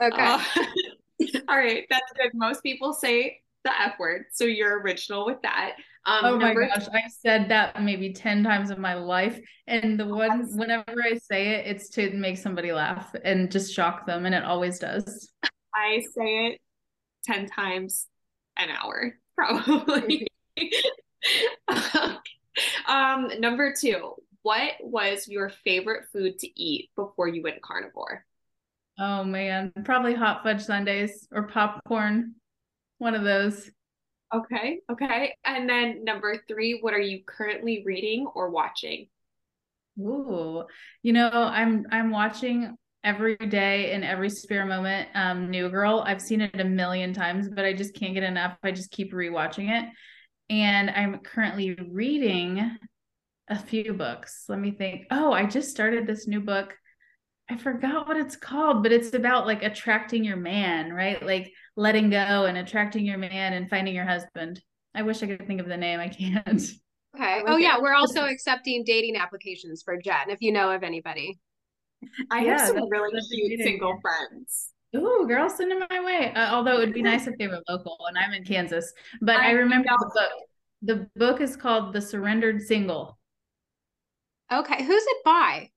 okay. 0.00 0.24
Uh, 0.24 0.42
all 1.48 1.56
right, 1.56 1.84
that's 1.90 2.12
good. 2.16 2.30
Most 2.32 2.62
people 2.62 2.92
say 2.92 3.40
the 3.64 3.80
F 3.80 3.98
word, 3.98 4.24
so 4.32 4.44
you're 4.44 4.80
original 4.80 5.26
with 5.26 5.40
that. 5.42 5.72
Um, 6.06 6.24
oh 6.24 6.38
my 6.38 6.54
gosh, 6.54 6.88
i 6.92 7.02
I've 7.04 7.12
said 7.12 7.50
that 7.50 7.82
maybe 7.82 8.12
10 8.12 8.42
times 8.42 8.70
in 8.70 8.80
my 8.80 8.94
life. 8.94 9.38
And 9.66 10.00
the 10.00 10.06
one, 10.06 10.48
whenever 10.56 11.02
I 11.02 11.18
say 11.18 11.50
it, 11.50 11.66
it's 11.66 11.90
to 11.90 12.10
make 12.12 12.38
somebody 12.38 12.72
laugh 12.72 13.14
and 13.22 13.50
just 13.50 13.74
shock 13.74 14.06
them. 14.06 14.24
And 14.24 14.34
it 14.34 14.42
always 14.42 14.78
does. 14.78 15.30
I 15.74 16.00
say 16.14 16.46
it 16.46 16.60
10 17.24 17.46
times 17.46 18.06
an 18.58 18.70
hour, 18.70 19.14
probably. 19.36 20.26
um, 22.88 23.28
number 23.38 23.74
two, 23.78 24.14
what 24.42 24.72
was 24.80 25.28
your 25.28 25.50
favorite 25.50 26.06
food 26.12 26.38
to 26.38 26.60
eat 26.60 26.90
before 26.96 27.28
you 27.28 27.42
went 27.42 27.62
carnivore? 27.62 28.24
Oh 28.98 29.24
man, 29.24 29.72
probably 29.84 30.14
hot 30.14 30.42
fudge 30.42 30.62
sundaes 30.62 31.26
or 31.32 31.44
popcorn. 31.44 32.34
One 33.00 33.14
of 33.14 33.24
those. 33.24 33.70
Okay. 34.32 34.80
Okay. 34.92 35.34
And 35.42 35.66
then 35.66 36.04
number 36.04 36.36
three, 36.46 36.80
what 36.82 36.92
are 36.92 37.00
you 37.00 37.22
currently 37.26 37.82
reading 37.84 38.26
or 38.34 38.50
watching? 38.50 39.08
Ooh, 39.98 40.64
you 41.02 41.14
know, 41.14 41.30
I'm 41.30 41.86
I'm 41.90 42.10
watching 42.10 42.76
every 43.02 43.36
day 43.36 43.92
in 43.92 44.04
every 44.04 44.28
spare 44.28 44.66
moment. 44.66 45.08
Um, 45.14 45.50
New 45.50 45.70
Girl. 45.70 46.04
I've 46.06 46.20
seen 46.20 46.42
it 46.42 46.60
a 46.60 46.64
million 46.64 47.14
times, 47.14 47.48
but 47.48 47.64
I 47.64 47.72
just 47.72 47.94
can't 47.94 48.12
get 48.12 48.22
enough. 48.22 48.58
I 48.62 48.70
just 48.70 48.90
keep 48.90 49.14
rewatching 49.14 49.70
it. 49.70 49.88
And 50.50 50.90
I'm 50.90 51.20
currently 51.20 51.74
reading 51.74 52.76
a 53.48 53.58
few 53.58 53.94
books. 53.94 54.44
Let 54.46 54.58
me 54.58 54.72
think. 54.72 55.06
Oh, 55.10 55.32
I 55.32 55.46
just 55.46 55.70
started 55.70 56.06
this 56.06 56.28
new 56.28 56.40
book. 56.40 56.76
I 57.50 57.56
forgot 57.56 58.06
what 58.06 58.16
it's 58.16 58.36
called, 58.36 58.84
but 58.84 58.92
it's 58.92 59.12
about 59.12 59.44
like 59.44 59.64
attracting 59.64 60.22
your 60.22 60.36
man, 60.36 60.92
right? 60.92 61.20
Like 61.20 61.52
letting 61.74 62.08
go 62.08 62.16
and 62.16 62.56
attracting 62.56 63.04
your 63.04 63.18
man 63.18 63.54
and 63.54 63.68
finding 63.68 63.92
your 63.94 64.04
husband. 64.04 64.62
I 64.94 65.02
wish 65.02 65.22
I 65.22 65.26
could 65.26 65.46
think 65.48 65.60
of 65.60 65.66
the 65.66 65.76
name. 65.76 65.98
I 65.98 66.08
can't. 66.08 66.62
Okay. 67.16 67.42
Oh 67.44 67.56
yeah, 67.56 67.76
we're 67.80 67.94
also 67.94 68.24
accepting 68.26 68.84
dating 68.84 69.16
applications 69.16 69.82
for 69.82 69.96
Jen 69.96 70.30
if 70.30 70.40
you 70.40 70.52
know 70.52 70.70
of 70.70 70.84
anybody. 70.84 71.40
I 72.30 72.44
yeah, 72.44 72.58
have 72.58 72.68
some 72.68 72.88
really 72.88 73.20
cute 73.32 73.60
single 73.62 73.98
friends. 74.00 74.68
Ooh, 74.96 75.26
girls, 75.26 75.56
send 75.56 75.72
them 75.72 75.82
my 75.90 76.04
way. 76.04 76.32
Uh, 76.32 76.54
although 76.54 76.76
it 76.76 76.78
would 76.78 76.94
be 76.94 77.02
nice 77.02 77.26
if 77.26 77.36
they 77.36 77.48
were 77.48 77.62
local, 77.68 77.96
and 78.08 78.16
I'm 78.16 78.32
in 78.32 78.44
Kansas. 78.44 78.92
But 79.20 79.36
I, 79.36 79.48
I 79.48 79.50
remember 79.52 79.88
know. 79.88 79.96
the 79.98 80.10
book. 80.14 80.30
The 80.82 81.10
book 81.18 81.40
is 81.40 81.56
called 81.56 81.92
The 81.92 82.00
Surrendered 82.00 82.62
Single. 82.62 83.18
Okay, 84.52 84.84
who's 84.84 85.02
it 85.02 85.24
by? 85.24 85.70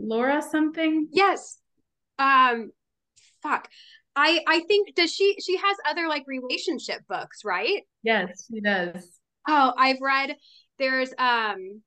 Laura 0.00 0.42
something. 0.42 1.08
Yes. 1.12 1.58
Um, 2.18 2.70
fuck. 3.42 3.68
I 4.16 4.40
I 4.46 4.60
think 4.66 4.94
does 4.94 5.12
she 5.12 5.36
she 5.40 5.56
has 5.56 5.76
other 5.88 6.08
like 6.08 6.24
relationship 6.26 7.02
books, 7.08 7.44
right? 7.44 7.82
Yes, 8.02 8.46
she 8.52 8.60
does. 8.60 9.20
Oh, 9.48 9.72
I've 9.76 10.00
read 10.00 10.36
there's 10.78 11.12
um 11.18 11.82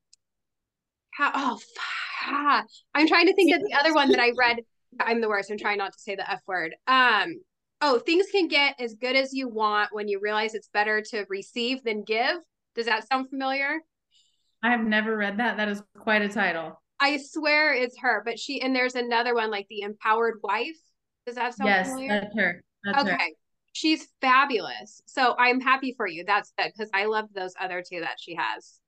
oh, 1.19 1.59
fuck. 1.75 2.67
I'm 2.95 3.07
trying 3.07 3.27
to 3.27 3.35
think 3.35 3.53
of 3.55 3.61
the 3.61 3.73
other 3.73 3.93
one 3.93 4.09
that 4.09 4.19
I 4.19 4.31
read. 4.37 4.57
I'm 4.99 5.21
the 5.21 5.27
worst. 5.27 5.51
I'm 5.51 5.57
trying 5.57 5.79
not 5.79 5.93
to 5.93 5.99
say 5.99 6.15
the 6.15 6.29
F 6.29 6.41
word. 6.47 6.75
Um, 6.87 7.41
oh, 7.81 7.99
things 7.99 8.27
can 8.31 8.47
get 8.47 8.75
as 8.79 8.93
good 8.93 9.15
as 9.15 9.33
you 9.33 9.49
want 9.49 9.89
when 9.91 10.07
you 10.07 10.19
realize 10.19 10.53
it's 10.53 10.69
better 10.71 11.01
to 11.09 11.25
receive 11.29 11.83
than 11.83 12.03
give. 12.03 12.37
Does 12.75 12.85
that 12.85 13.07
sound 13.07 13.29
familiar? 13.29 13.79
I 14.61 14.71
have 14.71 14.85
never 14.85 15.17
read 15.17 15.39
that. 15.39 15.57
That 15.57 15.67
is 15.67 15.81
quite 15.97 16.21
a 16.21 16.29
title. 16.29 16.79
I 16.99 17.17
swear 17.17 17.73
it's 17.73 17.99
her, 17.99 18.21
but 18.25 18.39
she 18.39 18.61
and 18.61 18.75
there's 18.75 18.95
another 18.95 19.35
one 19.35 19.51
like 19.51 19.67
the 19.69 19.81
empowered 19.81 20.39
wife. 20.43 20.77
Does 21.25 21.35
that 21.35 21.53
sound 21.55 21.69
yes, 21.69 21.89
familiar? 21.89 22.09
that's 22.09 22.35
her. 22.37 22.63
That's 22.83 23.03
okay. 23.03 23.11
Her. 23.11 23.29
She's 23.73 24.07
fabulous. 24.21 25.01
So 25.05 25.35
I'm 25.37 25.59
happy 25.59 25.93
for 25.97 26.07
you. 26.07 26.23
That's 26.25 26.53
good 26.57 26.71
because 26.75 26.91
I 26.93 27.05
love 27.05 27.25
those 27.33 27.53
other 27.59 27.83
two 27.87 28.01
that 28.01 28.17
she 28.19 28.35
has. 28.35 28.79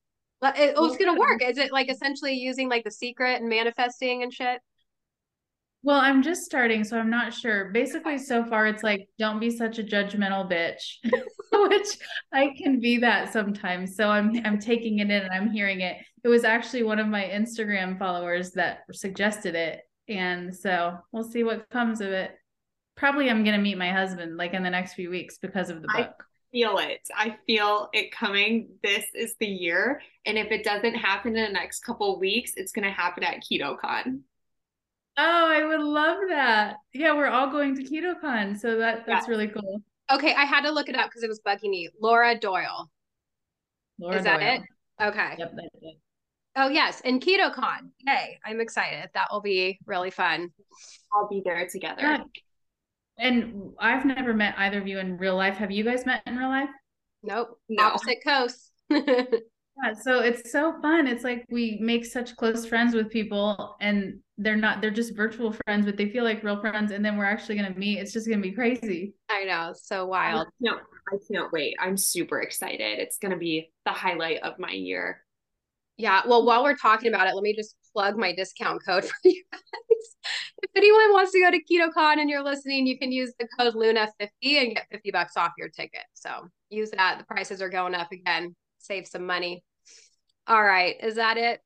But 0.41 0.60
it, 0.60 0.76
oh, 0.78 0.86
it's 0.86 0.97
gonna 0.97 1.20
work. 1.20 1.41
Is 1.43 1.58
it 1.58 1.72
like 1.72 1.89
essentially 1.89 2.34
using 2.34 2.70
like 2.70 2.84
the 2.84 2.91
secret 2.91 3.41
and 3.41 3.49
manifesting 3.49 4.24
and 4.24 4.34
shit? 4.34 4.60
Well, 5.86 5.99
I'm 5.99 6.24
just 6.24 6.41
starting, 6.41 6.84
so 6.84 6.97
I'm 6.97 7.12
not 7.12 7.32
sure. 7.32 7.70
Basically, 7.72 8.18
so 8.18 8.43
far 8.43 8.66
it's 8.66 8.82
like, 8.82 9.08
don't 9.20 9.39
be 9.39 9.51
such 9.51 9.78
a 9.78 9.84
judgmental 9.84 10.49
bitch, 10.49 10.97
which 11.70 11.99
I 12.34 12.56
can 12.58 12.80
be 12.80 12.97
that 12.97 13.32
sometimes. 13.32 13.95
So 13.95 14.10
I'm 14.10 14.34
I'm 14.43 14.60
taking 14.60 14.99
it 14.99 15.12
in 15.12 15.22
and 15.24 15.32
I'm 15.32 15.51
hearing 15.51 15.82
it. 15.82 15.97
It 16.26 16.30
was 16.30 16.43
actually 16.43 16.82
one 16.82 16.97
of 16.97 17.05
my 17.05 17.21
Instagram 17.21 17.99
followers 17.99 18.49
that 18.53 18.80
suggested 18.91 19.53
it, 19.53 19.82
and 20.09 20.55
so 20.55 20.97
we'll 21.11 21.23
see 21.23 21.43
what 21.43 21.69
comes 21.69 22.01
of 22.01 22.07
it. 22.07 22.32
Probably 22.95 23.30
I'm 23.30 23.43
gonna 23.43 23.59
meet 23.59 23.78
my 23.78 23.91
husband 23.91 24.36
like 24.36 24.55
in 24.55 24.63
the 24.63 24.71
next 24.71 24.95
few 24.95 25.11
weeks 25.11 25.38
because 25.38 25.69
of 25.69 25.84
the 25.84 25.88
book. 25.88 26.15
I 26.19 26.51
feel 26.51 26.80
it. 26.80 27.07
I 27.15 27.38
feel 27.45 27.89
it 27.93 28.11
coming. 28.11 28.69
This 28.82 29.05
is 29.13 29.36
the 29.39 29.45
year, 29.45 30.01
and 30.26 30.36
if 30.36 30.49
it 30.49 30.63
doesn't 30.63 30.95
happen 30.95 31.38
in 31.38 31.45
the 31.45 31.51
next 31.51 31.82
couple 31.82 32.19
weeks, 32.19 32.53
it's 32.55 32.71
gonna 32.71 32.91
happen 32.91 33.23
at 33.23 33.43
KetoCon. 33.43 34.21
Oh, 35.17 35.47
I 35.51 35.63
would 35.63 35.82
love 35.82 36.17
that. 36.30 36.78
Yeah, 36.91 37.13
we're 37.13 37.28
all 37.28 37.51
going 37.51 37.76
to 37.76 37.84
KetoCon, 37.84 38.57
so 38.57 38.80
that 38.80 39.05
that's 39.05 39.28
yeah. 39.28 39.32
really 39.32 39.49
cool. 39.49 39.84
Okay, 40.11 40.34
I 40.34 40.45
had 40.45 40.61
to 40.61 40.71
look 40.71 40.89
it 40.89 40.95
up 40.95 41.11
because 41.11 41.21
it 41.21 41.30
was 41.30 41.39
bugging 41.45 41.69
me. 41.69 41.89
Laura 42.01 42.36
Doyle. 42.36 42.89
Laura 43.99 44.17
Is 44.17 44.23
that 44.23 44.41
it? 44.41 44.61
Okay. 44.99 45.36
Yep, 45.38 45.51
that's 45.55 45.69
it. 45.84 45.97
Oh 46.56 46.70
yes, 46.70 47.01
and 47.03 47.22
KetoCon. 47.22 47.89
Yay! 48.08 48.39
I'm 48.45 48.62
excited. 48.62 49.10
That 49.14 49.28
will 49.32 49.41
be 49.41 49.78
really 49.86 50.12
fun. 50.12 50.51
I'll 51.14 51.28
be 51.28 51.41
there 51.43 51.68
together. 51.68 52.01
Yeah. 52.01 52.24
And 53.18 53.72
I've 53.80 54.06
never 54.06 54.34
met 54.34 54.56
either 54.58 54.80
of 54.80 54.88
you 54.88 54.99
in 54.99 55.18
real 55.18 55.36
life. 55.36 55.56
Have 55.58 55.72
you 55.72 55.84
guys 55.84 56.06
met 56.06 56.22
in 56.26 56.38
real 56.38 56.49
life? 56.49 56.70
Nope. 57.24 57.60
No. 57.70 57.84
Opposite 57.84 58.18
coast. 58.24 58.72
yeah, 58.89 59.93
so 60.01 60.20
it's 60.20 60.51
so 60.51 60.80
fun. 60.82 61.08
It's 61.08 61.24
like 61.24 61.45
we 61.49 61.78
make 61.82 62.06
such 62.06 62.36
close 62.36 62.66
friends 62.66 62.93
with 62.93 63.10
people 63.10 63.76
and 63.82 64.20
they're 64.38 64.56
not 64.56 64.82
they're 64.82 64.91
just 64.91 65.16
virtual 65.16 65.56
friends, 65.66 65.86
but 65.86 65.97
they 65.97 66.10
feel 66.10 66.24
like 66.24 66.43
real 66.43 66.60
friends 66.60 66.91
and 66.91 67.03
then 67.03 67.18
we're 67.18 67.26
actually 67.26 67.56
gonna 67.56 67.76
meet. 67.76 67.99
It's 67.99 68.14
just 68.14 68.30
gonna 68.30 68.41
be 68.41 68.51
crazy. 68.51 69.14
I 69.30 69.45
know, 69.45 69.74
so 69.76 70.06
wild. 70.06 70.47
No, 70.60 70.74
I 70.74 71.18
can't 71.32 71.51
wait. 71.51 71.76
I'm 71.80 71.97
super 71.97 72.41
excited. 72.41 72.99
It's 72.99 73.18
gonna 73.18 73.38
be 73.38 73.72
the 73.86 73.91
highlight 73.91 74.41
of 74.43 74.60
my 74.60 74.72
year. 74.72 75.24
Yeah. 75.98 76.22
Well, 76.28 76.46
while 76.46 76.64
we're 76.64 76.76
talking 76.76 77.14
about 77.14 77.28
it, 77.28 77.36
let 77.36 77.43
me 77.43 77.56
just 77.56 77.76
plug 77.93 78.18
my 78.18 78.34
discount 78.34 78.82
code 78.86 79.06
for 79.06 79.16
you 79.24 79.43
guys. 79.52 79.62
if 80.64 80.72
anyone 80.76 81.14
wants 81.14 81.32
to 81.32 81.39
go 81.39 81.52
to 81.52 81.60
KetoCon 81.60 82.20
and 82.20 82.30
you're 82.30 82.43
listening, 82.43 82.86
you 82.86 82.98
can 82.98 83.12
use 83.12 83.34
the 83.39 83.48
code 83.58 83.76
Luna50 83.76 84.30
and 84.41 84.76
get 84.76 84.88
50 84.91 85.12
bucks 85.12 85.38
off 85.38 85.52
your 85.58 85.70
ticket. 85.70 86.04
So 86.14 86.50
use 86.70 86.91
that. 86.91 87.20
The 87.20 87.26
prices 87.26 87.62
are 87.62 87.70
going 87.70 87.96
up 87.96 88.12
again. 88.12 88.56
Save 88.80 89.08
some 89.08 89.26
money. 89.26 89.64
All 90.48 90.64
right. 90.64 90.96
Is 91.02 91.16
that 91.16 91.38
it? 91.38 91.62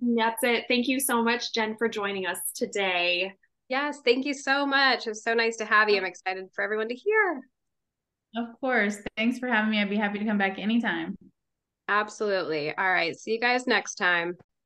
That's 0.00 0.42
it. 0.42 0.64
Thank 0.68 0.88
you 0.88 1.00
so 1.00 1.22
much, 1.22 1.52
Jen, 1.52 1.76
for 1.76 1.88
joining 1.88 2.26
us 2.26 2.38
today. 2.54 3.32
Yes, 3.68 4.00
thank 4.04 4.26
you 4.26 4.34
so 4.34 4.66
much. 4.66 5.06
It 5.06 5.10
was 5.10 5.22
so 5.22 5.34
nice 5.34 5.56
to 5.56 5.64
have 5.64 5.88
you. 5.88 5.96
I'm 5.96 6.04
excited 6.04 6.44
for 6.54 6.62
everyone 6.62 6.88
to 6.88 6.94
hear. 6.94 7.42
Of 8.36 8.60
course. 8.60 8.98
Thanks 9.16 9.38
for 9.38 9.48
having 9.48 9.70
me. 9.70 9.80
I'd 9.80 9.88
be 9.88 9.96
happy 9.96 10.18
to 10.18 10.24
come 10.24 10.38
back 10.38 10.58
anytime. 10.58 11.16
Absolutely. 11.88 12.76
All 12.76 12.90
right. 12.90 13.18
See 13.18 13.32
you 13.32 13.40
guys 13.40 13.66
next 13.66 13.96
time. 13.96 14.36